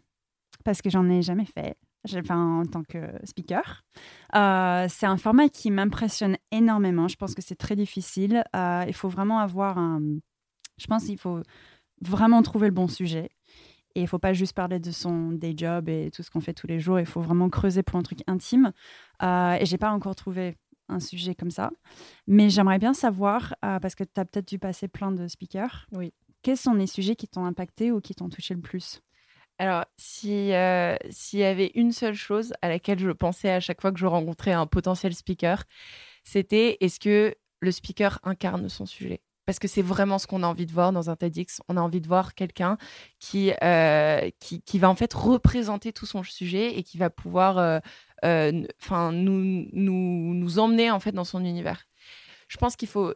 parce 0.64 0.82
que 0.82 0.90
j'en 0.90 1.09
ai 1.09 1.22
jamais 1.22 1.46
fait 1.46 1.76
Enfin, 2.16 2.61
en 2.61 2.64
tant 2.64 2.82
que 2.82 3.12
speaker. 3.24 3.84
c'est 4.32 5.07
un 5.07 5.16
format 5.18 5.51
qui 5.51 5.70
m'impressionne 5.70 6.38
énormément. 6.51 7.09
Je 7.09 7.16
pense 7.16 7.34
que 7.34 7.42
c'est 7.42 7.57
très 7.57 7.76
difficile. 7.76 8.42
il 8.55 8.94
faut 8.94 9.11
vraiment 9.11 9.38
avoir 9.38 9.76
un. 9.76 10.01
Je 10.78 10.86
pense 10.86 11.05
qu'il 11.05 11.18
faut 11.18 11.42
vraiment 12.01 12.42
trouver 12.42 12.68
le 12.68 12.74
bon 12.74 12.88
sujet. 12.88 13.30
Et 13.94 14.03
il 14.03 14.07
faut 14.07 14.18
pas 14.18 14.32
juste 14.32 14.53
parler 14.53 14.78
de 14.78 14.90
son 14.90 15.32
day 15.32 15.53
job 15.57 15.88
et 15.88 16.11
tout 16.14 16.22
ce 16.22 16.30
qu'on 16.30 16.40
fait 16.40 16.55
tous 16.55 16.66
les 16.66 16.78
jours. 16.78 17.01
Il 17.01 17.07
faut 17.07 17.20
vraiment 17.20 17.48
creuser 17.48 17.82
pour 17.82 17.98
un 17.98 18.03
truc 18.03 18.20
intime. 18.26 18.72
Euh, 19.22 19.55
et 19.55 19.66
j'ai 19.66 19.78
pas 19.78 19.90
encore 19.90 20.14
trouvé 20.14 20.57
un 20.88 21.01
sujet 21.01 21.34
comme 21.34 21.51
ça. 21.51 21.70
Mais 22.26 22.51
j'aimerais 22.51 22.78
bien 22.78 22.94
savoir, 22.94 23.55
euh, 23.64 23.78
parce 23.80 23.94
que 23.94 24.05
tu 24.05 24.20
as 24.20 24.24
peut-être 24.24 24.48
dû 24.48 24.59
passer 24.59 24.88
plein 24.88 25.12
de 25.12 25.26
speakers. 25.26 25.86
Oui. 25.92 26.12
Quels 26.42 26.57
sont 26.57 26.74
les 26.74 26.86
sujets 26.86 27.16
qui 27.16 27.28
t'ont 27.28 27.44
impacté 27.44 27.92
ou 27.92 28.01
qui 28.01 28.14
t'ont 28.14 28.28
touché 28.28 28.55
le 28.55 28.61
plus? 28.61 29.03
Alors, 29.59 29.84
euh, 30.24 30.96
s'il 31.11 31.38
y 31.38 31.44
avait 31.44 31.70
une 31.74 31.92
seule 31.92 32.14
chose 32.14 32.55
à 32.62 32.68
laquelle 32.70 32.98
je 32.98 33.11
pensais 33.11 33.51
à 33.51 33.61
chaque 33.61 33.82
fois 33.82 33.92
que 33.92 33.98
je 33.98 34.07
rencontrais 34.07 34.53
un 34.53 34.66
potentiel 34.66 35.14
speaker, 35.14 35.64
c'était 36.24 36.78
est-ce 36.80 36.98
que 36.98 37.34
le 37.61 37.70
speaker 37.70 38.18
incarne 38.22 38.70
son 38.70 38.86
sujet? 38.86 39.20
Parce 39.51 39.59
que 39.59 39.66
c'est 39.66 39.82
vraiment 39.82 40.20
ce 40.20 40.28
qu'on 40.28 40.44
a 40.44 40.46
envie 40.46 40.64
de 40.64 40.70
voir 40.70 40.92
dans 40.92 41.11
un 41.11 41.16
TEDx. 41.16 41.61
On 41.68 41.76
a 41.76 41.80
envie 41.80 42.01
de 42.01 42.07
voir 42.07 42.36
quelqu'un 42.36 42.78
qui, 43.18 43.51
euh, 43.64 44.30
qui, 44.38 44.78
va 44.78 44.88
en 44.88 44.94
fait 44.94 45.12
représenter 45.12 45.92
tout 45.92 46.07
son 46.07 46.22
sujet 46.22 46.78
et 46.78 46.84
qui 46.84 46.98
va 46.98 47.11
pouvoir 47.11 47.59
euh, 47.59 47.80
euh, 48.24 48.53
nous, 48.53 49.66
nous, 49.72 50.34
nous 50.34 50.59
emmener 50.61 50.92
en 50.92 51.01
fait 51.01 51.11
dans 51.11 51.24
son 51.24 51.44
univers. 51.44 51.88
Je 52.46 52.59
pense 52.59 52.76
qu'il 52.76 52.86
faut 52.86 53.12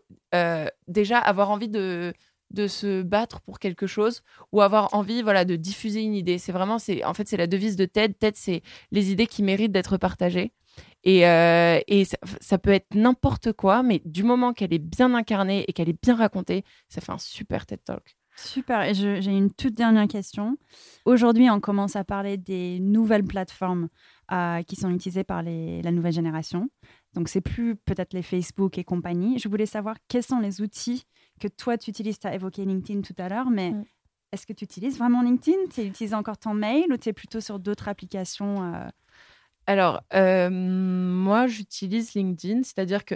déjà 0.88 1.18
avoir 1.18 1.50
envie 1.50 1.68
de, 1.68 2.12
de 2.50 2.66
se 2.66 3.02
battre 3.02 3.40
pour 3.40 3.60
quelque 3.60 3.86
chose 3.86 4.24
ou 4.50 4.60
avoir 4.60 4.92
envie 4.92 5.22
voilà 5.22 5.44
de 5.44 5.54
diffuser 5.54 6.00
une 6.02 6.14
idée 6.14 6.38
c'est 6.38 6.52
vraiment 6.52 6.78
c'est 6.78 7.04
en 7.04 7.14
fait 7.14 7.26
c'est 7.26 7.36
la 7.36 7.46
devise 7.46 7.76
de 7.76 7.84
TED 7.84 8.18
TED 8.18 8.36
c'est 8.36 8.62
les 8.92 9.10
idées 9.10 9.26
qui 9.26 9.42
méritent 9.42 9.72
d'être 9.72 9.96
partagées 9.96 10.52
et, 11.04 11.26
euh, 11.28 11.80
et 11.86 12.04
ça, 12.40 12.58
peut 12.58 12.70
être 12.70 12.94
n'importe 12.94 13.52
quoi, 13.52 13.82
mais 13.82 14.00
du 14.06 14.22
moment 14.22 14.54
qu'elle 14.54 14.72
est 14.72 14.78
bien 14.78 15.14
incarnée 15.14 15.64
et 15.68 15.72
qu'elle 15.72 15.90
est 15.90 16.02
bien 16.02 16.16
racontée, 16.16 16.64
ça 16.88 17.02
fait 17.02 17.12
un 17.12 17.18
super 17.18 17.66
TED 17.66 17.84
Talk. 17.84 18.16
Super. 18.36 18.82
Et 18.82 18.94
j'ai 18.94 19.30
une 19.30 19.52
toute 19.52 19.74
dernière 19.74 20.08
question. 20.08 20.56
Aujourd'hui, 21.04 21.48
on 21.50 21.60
commence 21.60 21.94
à 21.94 22.04
parler 22.04 22.36
des 22.36 22.80
nouvelles 22.80 23.24
plateformes 23.24 23.88
euh, 24.32 24.62
qui 24.62 24.76
sont 24.76 24.90
utilisées 24.90 25.24
par 25.24 25.42
les, 25.42 25.82
la 25.82 25.92
nouvelle 25.92 26.12
génération. 26.12 26.68
Donc, 27.12 27.28
c'est 27.28 27.40
plus 27.40 27.76
peut-être 27.76 28.12
les 28.12 28.22
Facebook 28.22 28.76
et 28.78 28.82
compagnie. 28.84 29.38
Je 29.38 29.48
voulais 29.48 29.66
savoir 29.66 29.96
quels 30.08 30.24
sont 30.24 30.40
les 30.40 30.62
outils 30.62 31.04
que 31.38 31.48
toi, 31.48 31.78
tu 31.78 31.90
utilises. 31.90 32.18
Tu 32.18 32.26
as 32.26 32.34
évoqué 32.34 32.64
LinkedIn 32.64 33.02
tout 33.02 33.14
à 33.18 33.28
l'heure, 33.28 33.50
mais 33.50 33.70
mm. 33.70 33.84
est-ce 34.32 34.46
que 34.46 34.52
tu 34.52 34.64
utilises 34.64 34.98
vraiment 34.98 35.22
LinkedIn? 35.22 35.68
Tu 35.72 35.82
utilises 35.82 36.14
encore 36.14 36.38
ton 36.38 36.54
mail 36.54 36.92
ou 36.92 36.96
tu 36.96 37.10
es 37.10 37.12
plutôt 37.12 37.40
sur 37.40 37.60
d'autres 37.60 37.88
applications 37.88 38.74
euh, 38.74 38.88
alors, 39.66 40.02
euh, 40.14 40.50
moi, 40.50 41.46
j'utilise 41.46 42.14
LinkedIn, 42.14 42.62
c'est-à-dire 42.62 43.04
que 43.04 43.14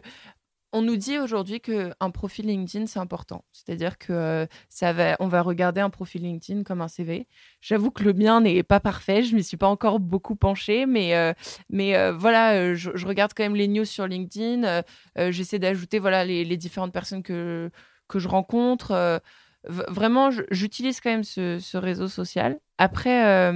on 0.74 0.82
nous 0.82 0.96
dit 0.96 1.18
aujourd'hui 1.18 1.61
qu'un 1.61 2.11
profil 2.12 2.46
LinkedIn, 2.46 2.86
c'est 2.86 2.99
important. 2.99 3.42
C'est-à-dire 3.53 3.96
que 3.96 4.12
euh, 4.12 4.46
ça 4.68 4.92
va, 4.92 5.16
on 5.18 5.26
va 5.26 5.40
regarder 5.40 5.80
un 5.80 5.88
profil 5.88 6.22
LinkedIn 6.22 6.62
comme 6.62 6.82
un 6.82 6.88
CV. 6.88 7.26
J'avoue 7.62 7.90
que 7.90 8.05
le 8.05 8.12
mien 8.12 8.42
n'est 8.42 8.62
pas 8.62 8.78
parfait. 8.78 9.22
Je 9.22 9.32
ne 9.32 9.36
m'y 9.36 9.44
suis 9.44 9.57
pas 9.57 9.68
encore 9.68 9.99
beaucoup 9.99 10.36
penchée, 10.36 10.84
mais, 10.84 11.16
euh, 11.16 11.32
mais 11.70 12.11
voilà, 12.12 12.74
je, 12.74 12.90
regarde 13.07 13.32
quand 13.34 13.44
même 13.44 13.57
les 13.57 13.66
news 13.66 13.86
sur 13.86 14.07
LinkedIn. 14.07 14.82
J'essaie 15.30 15.59
d'ajouter 15.59 15.99
voilà, 15.99 16.26
les, 16.26 16.57
différentes 16.59 16.92
personnes 16.92 17.22
que, 17.22 17.70
que 18.07 18.18
je 18.18 18.28
rencontre. 18.28 19.22
vraiment, 19.64 20.30
j'utilise 20.51 21.01
quand 21.01 21.11
même 21.11 21.24
ce, 21.24 21.59
ce, 21.61 21.78
réseau 21.78 22.09
social. 22.09 22.61
Après, 22.76 23.51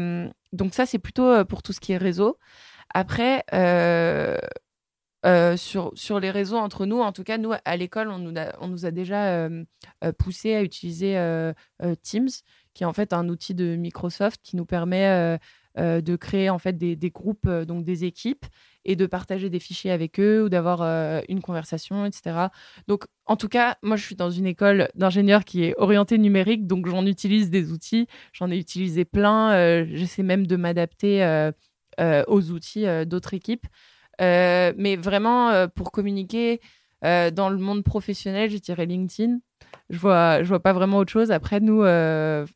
donc 0.54 0.72
ça, 0.72 0.86
c'est 0.86 0.98
plutôt 0.98 1.44
pour 1.44 1.62
tout 1.62 1.74
ce 1.74 1.80
qui 1.80 1.92
est 1.92 1.98
réseau. 1.98 2.38
Après, 2.94 3.44
euh, 3.54 4.36
euh, 5.24 5.56
sur, 5.56 5.92
sur 5.94 6.20
les 6.20 6.30
réseaux 6.30 6.56
entre 6.56 6.86
nous, 6.86 7.00
en 7.00 7.12
tout 7.12 7.24
cas, 7.24 7.38
nous, 7.38 7.52
à 7.64 7.76
l'école, 7.76 8.08
on 8.08 8.18
nous 8.18 8.38
a, 8.38 8.54
on 8.60 8.68
nous 8.68 8.86
a 8.86 8.90
déjà 8.90 9.46
euh, 9.46 9.64
poussé 10.18 10.54
à 10.54 10.62
utiliser 10.62 11.14
Teams, 12.02 12.28
qui 12.74 12.82
est 12.82 12.86
en 12.86 12.92
fait 12.92 13.12
un 13.12 13.28
outil 13.28 13.54
de 13.54 13.76
Microsoft 13.76 14.40
qui 14.42 14.56
nous 14.56 14.66
permet 14.66 15.38
de 15.76 16.16
créer 16.16 16.50
en 16.50 16.58
fait 16.58 16.76
des, 16.76 16.96
des 16.96 17.10
groupes, 17.10 17.48
donc 17.48 17.84
des 17.84 18.04
équipes 18.04 18.44
et 18.84 18.96
de 18.96 19.06
partager 19.06 19.48
des 19.48 19.60
fichiers 19.60 19.92
avec 19.92 20.18
eux 20.18 20.44
ou 20.44 20.48
d'avoir 20.48 20.82
une 21.28 21.40
conversation, 21.40 22.04
etc. 22.04 22.48
Donc, 22.88 23.04
en 23.26 23.36
tout 23.36 23.48
cas, 23.48 23.76
moi, 23.82 23.96
je 23.96 24.04
suis 24.04 24.16
dans 24.16 24.30
une 24.30 24.46
école 24.46 24.88
d'ingénieurs 24.96 25.44
qui 25.44 25.62
est 25.62 25.74
orientée 25.78 26.18
numérique, 26.18 26.66
donc 26.66 26.88
j'en 26.88 27.06
utilise 27.06 27.48
des 27.48 27.70
outils, 27.70 28.08
j'en 28.32 28.50
ai 28.50 28.58
utilisé 28.58 29.04
plein, 29.04 29.84
j'essaie 29.84 30.24
même 30.24 30.46
de 30.46 30.56
m'adapter 30.56 31.52
aux 31.98 32.50
outils 32.50 32.86
d'autres 33.06 33.34
équipes. 33.34 33.66
mais 34.20 34.96
vraiment, 34.96 35.68
pour 35.68 35.92
communiquer 35.92 36.60
dans 37.02 37.50
le 37.50 37.58
monde 37.58 37.84
professionnel, 37.84 38.50
je 38.50 38.58
dirais 38.58 38.86
LinkedIn 38.86 39.38
je 39.90 39.98
vois, 39.98 40.42
je 40.42 40.48
vois 40.48 40.60
pas 40.60 40.72
vraiment 40.72 40.98
autre 40.98 41.12
chose. 41.12 41.30
Après, 41.30 41.60
nous, 41.60 41.82
euh, 41.82 42.46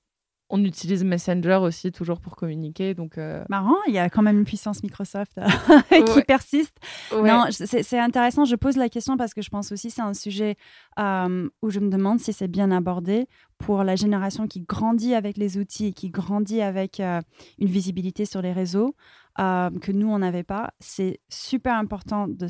on 0.49 0.63
utilise 0.65 1.05
Messenger 1.05 1.59
aussi 1.63 1.91
toujours 1.93 2.21
pour 2.21 2.37
communiquer. 2.37 2.95
Donc, 2.95 3.19
euh, 3.19 3.45
Marrant, 3.49 3.77
il 3.89 3.95
y 3.95 3.99
a 3.99 4.09
quand 4.09 4.23
même 4.23 4.39
une 4.39 4.45
puissance 4.45 4.83
Microsoft 4.83 5.39
euh, 5.39 6.03
qui 6.15 6.23
persiste. 6.23 6.77
Non, 7.13 7.47
c'est 7.51 7.99
intéressant. 7.99 8.45
Je 8.45 8.57
pose 8.57 8.77
la 8.77 8.89
question 8.89 9.17
parce 9.17 9.35
que 9.35 9.43
je 9.43 9.51
pense 9.51 9.73
aussi 9.73 9.91
c'est 9.91 10.03
un 10.03 10.15
sujet 10.15 10.57
où 10.99 11.71
je 11.71 11.81
me 11.81 11.91
demande 11.91 12.21
si 12.21 12.33
c'est 12.33 12.49
bien 12.49 12.71
abordé 12.71 13.27
pour 13.59 13.85
la 13.85 13.97
génération 13.97 14.47
qui 14.47 14.61
grandit 14.61 15.15
avec 15.15 15.37
les 15.37 15.59
outils, 15.59 15.95
qui 15.95 16.11
grandit 16.11 16.63
avec 16.63 17.01
une 17.01 17.69
visibilité 17.69 18.25
sur 18.25 18.43
les 18.43 18.53
réseaux 18.53 18.95
que 19.37 19.93
nous, 19.93 20.09
on 20.09 20.19
n'avait 20.19 20.45
pas. 20.45 20.71
C'est 20.81 21.21
super 21.29 21.75
important 21.75 22.29
de, 22.29 22.49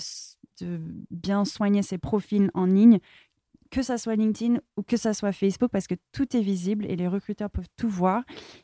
de 0.60 0.80
bien 1.10 1.44
soigner 1.44 1.82
ses 1.82 1.98
profils 1.98 2.50
en 2.54 2.66
ligne 2.66 2.98
que 3.76 3.82
ça 3.82 3.98
soit 3.98 4.16
LinkedIn 4.16 4.58
ou 4.78 4.82
que 4.82 4.96
ça 4.96 5.12
soit 5.12 5.32
Facebook, 5.32 5.70
parce 5.70 5.86
que 5.86 5.96
tout 6.10 6.34
est 6.34 6.40
visible 6.40 6.86
et 6.86 6.96
les 6.96 7.08
recruteurs 7.08 7.50
peuvent 7.50 7.68
tout 7.76 7.90
voir. 7.90 8.22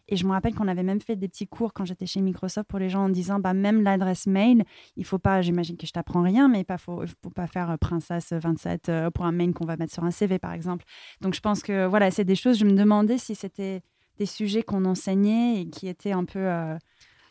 Et 0.09 0.17
je 0.17 0.25
me 0.25 0.31
rappelle 0.31 0.55
qu'on 0.55 0.69
avait 0.69 0.83
même 0.83 1.03
fait 1.03 1.17
des 1.17 1.29
petits 1.29 1.47
cours 1.47 1.75
quand 1.75 1.85
j'étais 1.85 2.07
chez 2.07 2.23
Microsoft 2.23 2.67
pour 2.67 2.79
les 2.79 2.89
gens 2.89 3.05
en 3.05 3.09
disant, 3.11 3.39
bah, 3.39 3.53
même 3.53 3.83
l'adresse 3.83 4.27
mail, 4.27 4.65
il 4.97 5.05
faut 5.05 5.19
pas, 5.19 5.43
j'imagine 5.43 5.77
que 5.77 5.87
je 5.87 5.93
t'apprends 5.93 6.23
rien, 6.23 6.49
mais 6.49 6.65
il 6.67 6.79
faut, 6.79 7.05
faut 7.23 7.31
pas 7.31 7.47
faire 7.47 7.71
euh, 7.71 7.77
princesse 7.77 8.33
27 8.33 8.89
euh, 8.89 9.11
pour 9.11 9.27
un 9.27 9.33
mail 9.33 9.53
qu'on 9.53 9.67
va 9.67 9.77
mettre 9.77 9.93
sur 9.93 10.03
un 10.03 10.11
CV, 10.11 10.39
par 10.39 10.55
exemple. 10.55 10.87
Donc 11.21 11.35
je 11.35 11.41
pense 11.41 11.63
que 11.63 11.85
voilà, 11.85 12.11
c'est 12.11 12.25
des 12.25 12.35
choses, 12.35 12.59
je 12.59 12.65
me 12.65 12.73
demandais 12.73 13.19
si 13.19 13.35
c'était 13.35 13.83
des 14.17 14.27
sujets 14.27 14.63
qu'on 14.63 14.87
enseignait 14.87 15.61
et 15.61 15.69
qui 15.69 15.89
étaient 15.89 16.13
un 16.13 16.25
peu... 16.25 16.39
Euh, 16.39 16.79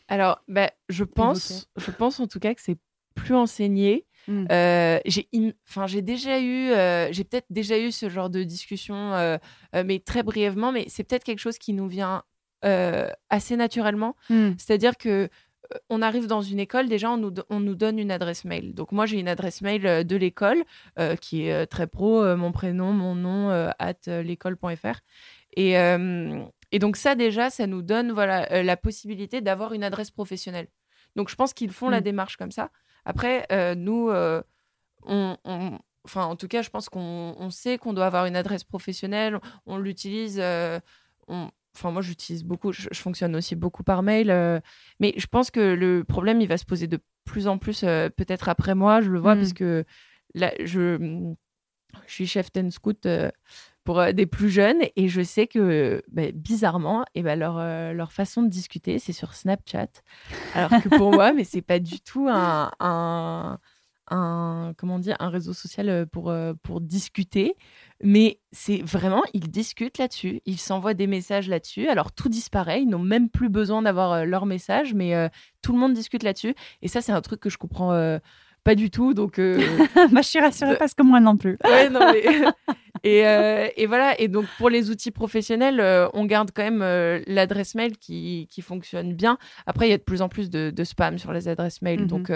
Alors, 0.06 0.40
bah, 0.46 0.70
je, 0.88 1.02
pense, 1.02 1.68
je 1.76 1.90
pense 1.90 2.20
en 2.20 2.28
tout 2.28 2.38
cas 2.38 2.54
que 2.54 2.60
c'est 2.60 2.78
plus 3.16 3.34
enseigné. 3.34 4.06
Mmh. 4.28 4.46
Euh, 4.50 5.00
j'ai, 5.04 5.28
enfin, 5.68 5.86
j'ai 5.86 6.02
déjà 6.02 6.40
eu, 6.40 6.70
euh, 6.70 7.12
j'ai 7.12 7.24
peut-être 7.24 7.46
déjà 7.50 7.78
eu 7.78 7.90
ce 7.90 8.08
genre 8.08 8.30
de 8.30 8.42
discussion, 8.42 9.14
euh, 9.14 9.38
mais 9.84 9.98
très 9.98 10.22
brièvement. 10.22 10.72
Mais 10.72 10.86
c'est 10.88 11.04
peut-être 11.04 11.24
quelque 11.24 11.40
chose 11.40 11.58
qui 11.58 11.72
nous 11.72 11.88
vient 11.88 12.22
assez 13.28 13.56
naturellement. 13.56 14.14
Mmh. 14.30 14.50
C'est-à-dire 14.56 14.96
que 14.96 15.28
on 15.88 16.02
arrive 16.02 16.26
dans 16.26 16.42
une 16.42 16.60
école, 16.60 16.88
déjà, 16.88 17.10
on 17.10 17.16
nous, 17.16 17.32
on 17.48 17.58
nous, 17.58 17.74
donne 17.74 17.98
une 17.98 18.10
adresse 18.10 18.44
mail. 18.44 18.74
Donc, 18.74 18.92
moi, 18.92 19.06
j'ai 19.06 19.18
une 19.18 19.28
adresse 19.28 19.62
mail 19.62 20.06
de 20.06 20.16
l'école 20.16 20.62
qui 21.20 21.46
est 21.46 21.66
très 21.66 21.86
pro, 21.86 22.36
mon 22.36 22.52
prénom, 22.52 22.92
mon 22.92 23.14
nom, 23.14 23.50
at 23.78 24.22
l'école.fr. 24.22 25.00
Et, 25.56 25.72
et, 25.72 26.78
donc, 26.78 26.96
ça, 26.96 27.14
déjà, 27.14 27.48
ça 27.48 27.66
nous 27.66 27.80
donne 27.82 28.12
voilà, 28.12 28.62
la 28.62 28.76
possibilité 28.76 29.40
d'avoir 29.40 29.72
une 29.72 29.82
adresse 29.82 30.10
professionnelle. 30.10 30.68
Donc, 31.16 31.30
je 31.30 31.36
pense 31.36 31.54
qu'ils 31.54 31.72
font 31.72 31.88
la 31.88 32.00
mmh. 32.00 32.04
démarche 32.04 32.36
comme 32.36 32.52
ça. 32.52 32.70
Après, 33.04 33.46
euh, 33.52 33.74
nous, 33.74 34.08
euh, 34.08 34.42
on, 35.04 35.36
enfin, 36.04 36.24
en 36.24 36.36
tout 36.36 36.48
cas, 36.48 36.62
je 36.62 36.70
pense 36.70 36.88
qu'on 36.88 37.48
sait 37.50 37.78
qu'on 37.78 37.92
doit 37.92 38.06
avoir 38.06 38.26
une 38.26 38.36
adresse 38.36 38.64
professionnelle. 38.64 39.38
On, 39.66 39.78
l'utilise. 39.78 40.38
Euh, 40.40 40.78
enfin, 41.28 41.90
moi, 41.90 42.02
j'utilise 42.02 42.44
beaucoup. 42.44 42.72
Je, 42.72 42.88
fonctionne 42.94 43.34
aussi 43.36 43.56
beaucoup 43.56 43.82
par 43.82 44.02
mail. 44.02 44.28
mais 45.00 45.14
je 45.16 45.26
pense 45.26 45.50
que 45.50 45.60
le 45.60 46.04
problème, 46.04 46.40
il 46.40 46.48
va 46.48 46.58
se 46.58 46.64
poser 46.64 46.86
de 46.86 46.98
plus 47.24 47.46
en 47.46 47.58
plus, 47.58 47.80
peut-être 47.80 48.48
après 48.48 48.74
moi. 48.74 49.00
Je 49.00 49.10
le 49.10 49.18
vois 49.18 49.34
parce 49.34 49.50
mmh. 49.50 49.54
que 49.54 49.84
là, 50.34 50.52
je, 50.64 51.34
je 52.06 52.12
suis 52.12 52.26
chef 52.26 52.52
ten 52.52 52.70
scout 52.70 53.06
pour 53.84 53.98
euh, 53.98 54.12
des 54.12 54.26
plus 54.26 54.50
jeunes. 54.50 54.80
Et 54.96 55.08
je 55.08 55.22
sais 55.22 55.46
que, 55.46 56.02
bah, 56.10 56.30
bizarrement, 56.32 57.04
et 57.14 57.22
ben 57.22 57.38
leur, 57.38 57.58
euh, 57.58 57.92
leur 57.92 58.12
façon 58.12 58.42
de 58.42 58.48
discuter, 58.48 58.98
c'est 58.98 59.12
sur 59.12 59.34
Snapchat. 59.34 59.88
Alors 60.54 60.70
que 60.82 60.88
pour 60.88 61.12
moi, 61.12 61.32
mais 61.32 61.44
c'est 61.44 61.62
pas 61.62 61.78
du 61.78 62.00
tout 62.00 62.28
un, 62.28 62.70
un, 62.80 63.58
un, 64.08 64.72
comment 64.76 64.98
dire, 64.98 65.16
un 65.20 65.28
réseau 65.28 65.52
social 65.52 65.88
euh, 65.88 66.06
pour, 66.06 66.34
pour 66.62 66.80
discuter. 66.80 67.56
Mais 68.02 68.40
c'est 68.50 68.82
vraiment, 68.82 69.22
ils 69.32 69.50
discutent 69.50 69.98
là-dessus. 69.98 70.40
Ils 70.44 70.58
s'envoient 70.58 70.94
des 70.94 71.06
messages 71.06 71.48
là-dessus. 71.48 71.88
Alors 71.88 72.12
tout 72.12 72.28
disparaît. 72.28 72.82
Ils 72.82 72.88
n'ont 72.88 72.98
même 72.98 73.30
plus 73.30 73.48
besoin 73.48 73.82
d'avoir 73.82 74.26
leur 74.26 74.44
message, 74.44 74.92
mais 74.92 75.30
tout 75.62 75.72
le 75.72 75.78
monde 75.78 75.94
discute 75.94 76.24
là-dessus. 76.24 76.54
Et 76.82 76.88
ça, 76.88 77.00
c'est 77.00 77.12
un 77.12 77.20
truc 77.20 77.38
que 77.38 77.48
je 77.48 77.58
comprends 77.58 78.18
pas 78.64 78.74
du 78.74 78.90
tout. 78.90 79.14
Donc, 79.14 79.38
euh, 79.38 79.58
bah, 80.12 80.22
je 80.22 80.28
suis 80.28 80.40
rassurée 80.40 80.76
parce 80.76 80.94
que 80.94 81.02
moi 81.02 81.20
non 81.20 81.36
plus. 81.36 81.58
ouais, 81.64 81.90
non, 81.90 82.00
mais... 82.12 82.22
et, 83.04 83.26
euh, 83.26 83.68
et, 83.76 83.86
voilà. 83.86 84.18
Et 84.20 84.28
donc, 84.28 84.46
pour 84.58 84.70
les 84.70 84.90
outils 84.90 85.10
professionnels, 85.10 85.80
euh, 85.80 86.08
on 86.14 86.24
garde 86.24 86.50
quand 86.54 86.62
même 86.62 86.82
l'adresse 87.26 87.74
mail 87.74 87.96
qui, 87.98 88.48
qui, 88.50 88.62
fonctionne 88.62 89.14
bien. 89.14 89.38
Après, 89.66 89.88
il 89.88 89.90
y 89.90 89.94
a 89.94 89.98
de 89.98 90.02
plus 90.02 90.22
en 90.22 90.28
plus 90.28 90.50
de, 90.50 90.84
spam 90.84 91.18
sur 91.18 91.32
les 91.32 91.48
adresses 91.48 91.82
mail. 91.82 92.02
Mhm. 92.02 92.06
Donc, 92.06 92.32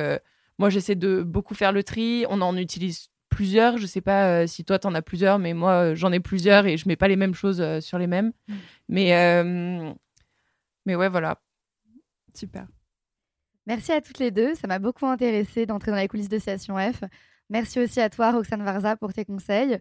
moi, 0.59 0.71
j'essaie 0.71 0.95
de 0.95 1.23
beaucoup 1.23 1.55
faire 1.55 1.73
le 1.73 1.83
tri. 1.83 2.25
On 2.29 2.41
en 2.41 2.57
utilise 2.57 3.09
plusieurs. 3.29 3.79
Je 3.79 3.87
sais 3.87 4.01
pas 4.01 4.47
si 4.47 4.65
toi, 4.65 4.79
tu 4.79 4.87
en 4.87 4.95
as 4.95 5.03
plusieurs, 5.03 5.39
mais 5.39 5.55
moi, 5.55 5.95
j'en 5.95 6.13
ai 6.13 6.21
plusieurs 6.21 6.67
et 6.67 6.77
je 6.77 6.89
mets 6.89 6.97
pas 6.97 7.09
les 7.09 7.17
mêmes 7.17 7.35
choses 7.35 7.81
sur 7.81 7.99
les 7.99 8.07
mêmes. 8.07 8.33
Mhm. 8.49 8.57
Mais, 8.89 9.95
mais 10.87 10.95
ouais, 10.95 11.09
voilà. 11.09 11.41
Super. 12.35 12.67
Merci 13.67 13.93
à 13.93 14.01
toutes 14.01 14.19
les 14.19 14.31
deux. 14.31 14.55
Ça 14.55 14.69
m'a 14.69 14.79
beaucoup 14.79 15.07
intéressé 15.07 15.67
d'entrer 15.67 15.91
dans 15.91 15.97
les 15.97 16.09
coulisses 16.09 16.29
de 16.29 16.39
Station 16.39 16.77
F. 16.77 17.03
Merci 17.51 17.81
aussi 17.81 18.01
à 18.01 18.09
toi, 18.09 18.33
Roxane 18.33 18.63
Varza, 18.63 18.97
pour 18.97 19.13
tes 19.13 19.25
conseils. 19.25 19.79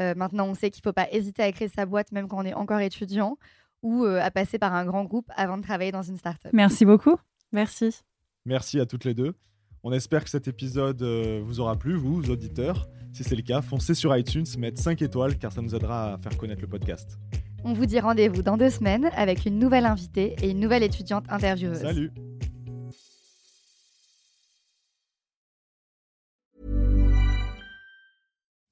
Euh, 0.00 0.14
maintenant, 0.14 0.46
on 0.48 0.54
sait 0.54 0.70
qu'il 0.70 0.82
ne 0.84 0.90
faut 0.90 0.92
pas 0.92 1.08
hésiter 1.10 1.42
à 1.42 1.52
créer 1.52 1.68
sa 1.68 1.86
boîte 1.86 2.12
même 2.12 2.28
quand 2.28 2.38
on 2.38 2.44
est 2.44 2.54
encore 2.54 2.80
étudiant 2.80 3.38
ou 3.82 4.04
euh, 4.04 4.20
à 4.20 4.30
passer 4.30 4.58
par 4.58 4.74
un 4.74 4.84
grand 4.84 5.04
groupe 5.04 5.30
avant 5.36 5.56
de 5.56 5.62
travailler 5.62 5.92
dans 5.92 6.02
une 6.02 6.18
start-up. 6.18 6.50
Merci 6.52 6.84
beaucoup. 6.84 7.16
Merci. 7.52 8.00
Merci 8.44 8.80
à 8.80 8.86
toutes 8.86 9.04
les 9.04 9.14
deux. 9.14 9.34
On 9.82 9.92
espère 9.92 10.24
que 10.24 10.30
cet 10.30 10.48
épisode 10.48 11.00
euh, 11.02 11.40
vous 11.44 11.60
aura 11.60 11.76
plu, 11.76 11.94
vous, 11.94 12.30
auditeurs. 12.30 12.86
Si 13.12 13.24
c'est 13.24 13.36
le 13.36 13.42
cas, 13.42 13.62
foncez 13.62 13.94
sur 13.94 14.16
iTunes, 14.16 14.44
mettez 14.58 14.82
5 14.82 15.00
étoiles 15.02 15.38
car 15.38 15.52
ça 15.52 15.62
nous 15.62 15.74
aidera 15.74 16.14
à 16.14 16.18
faire 16.18 16.36
connaître 16.36 16.60
le 16.60 16.68
podcast. 16.68 17.18
On 17.64 17.72
vous 17.72 17.86
dit 17.86 17.98
rendez-vous 17.98 18.42
dans 18.42 18.56
deux 18.56 18.70
semaines 18.70 19.10
avec 19.16 19.46
une 19.46 19.58
nouvelle 19.58 19.86
invitée 19.86 20.36
et 20.42 20.50
une 20.50 20.60
nouvelle 20.60 20.82
étudiante 20.82 21.24
intervieweuse. 21.28 21.80
Salut 21.80 22.12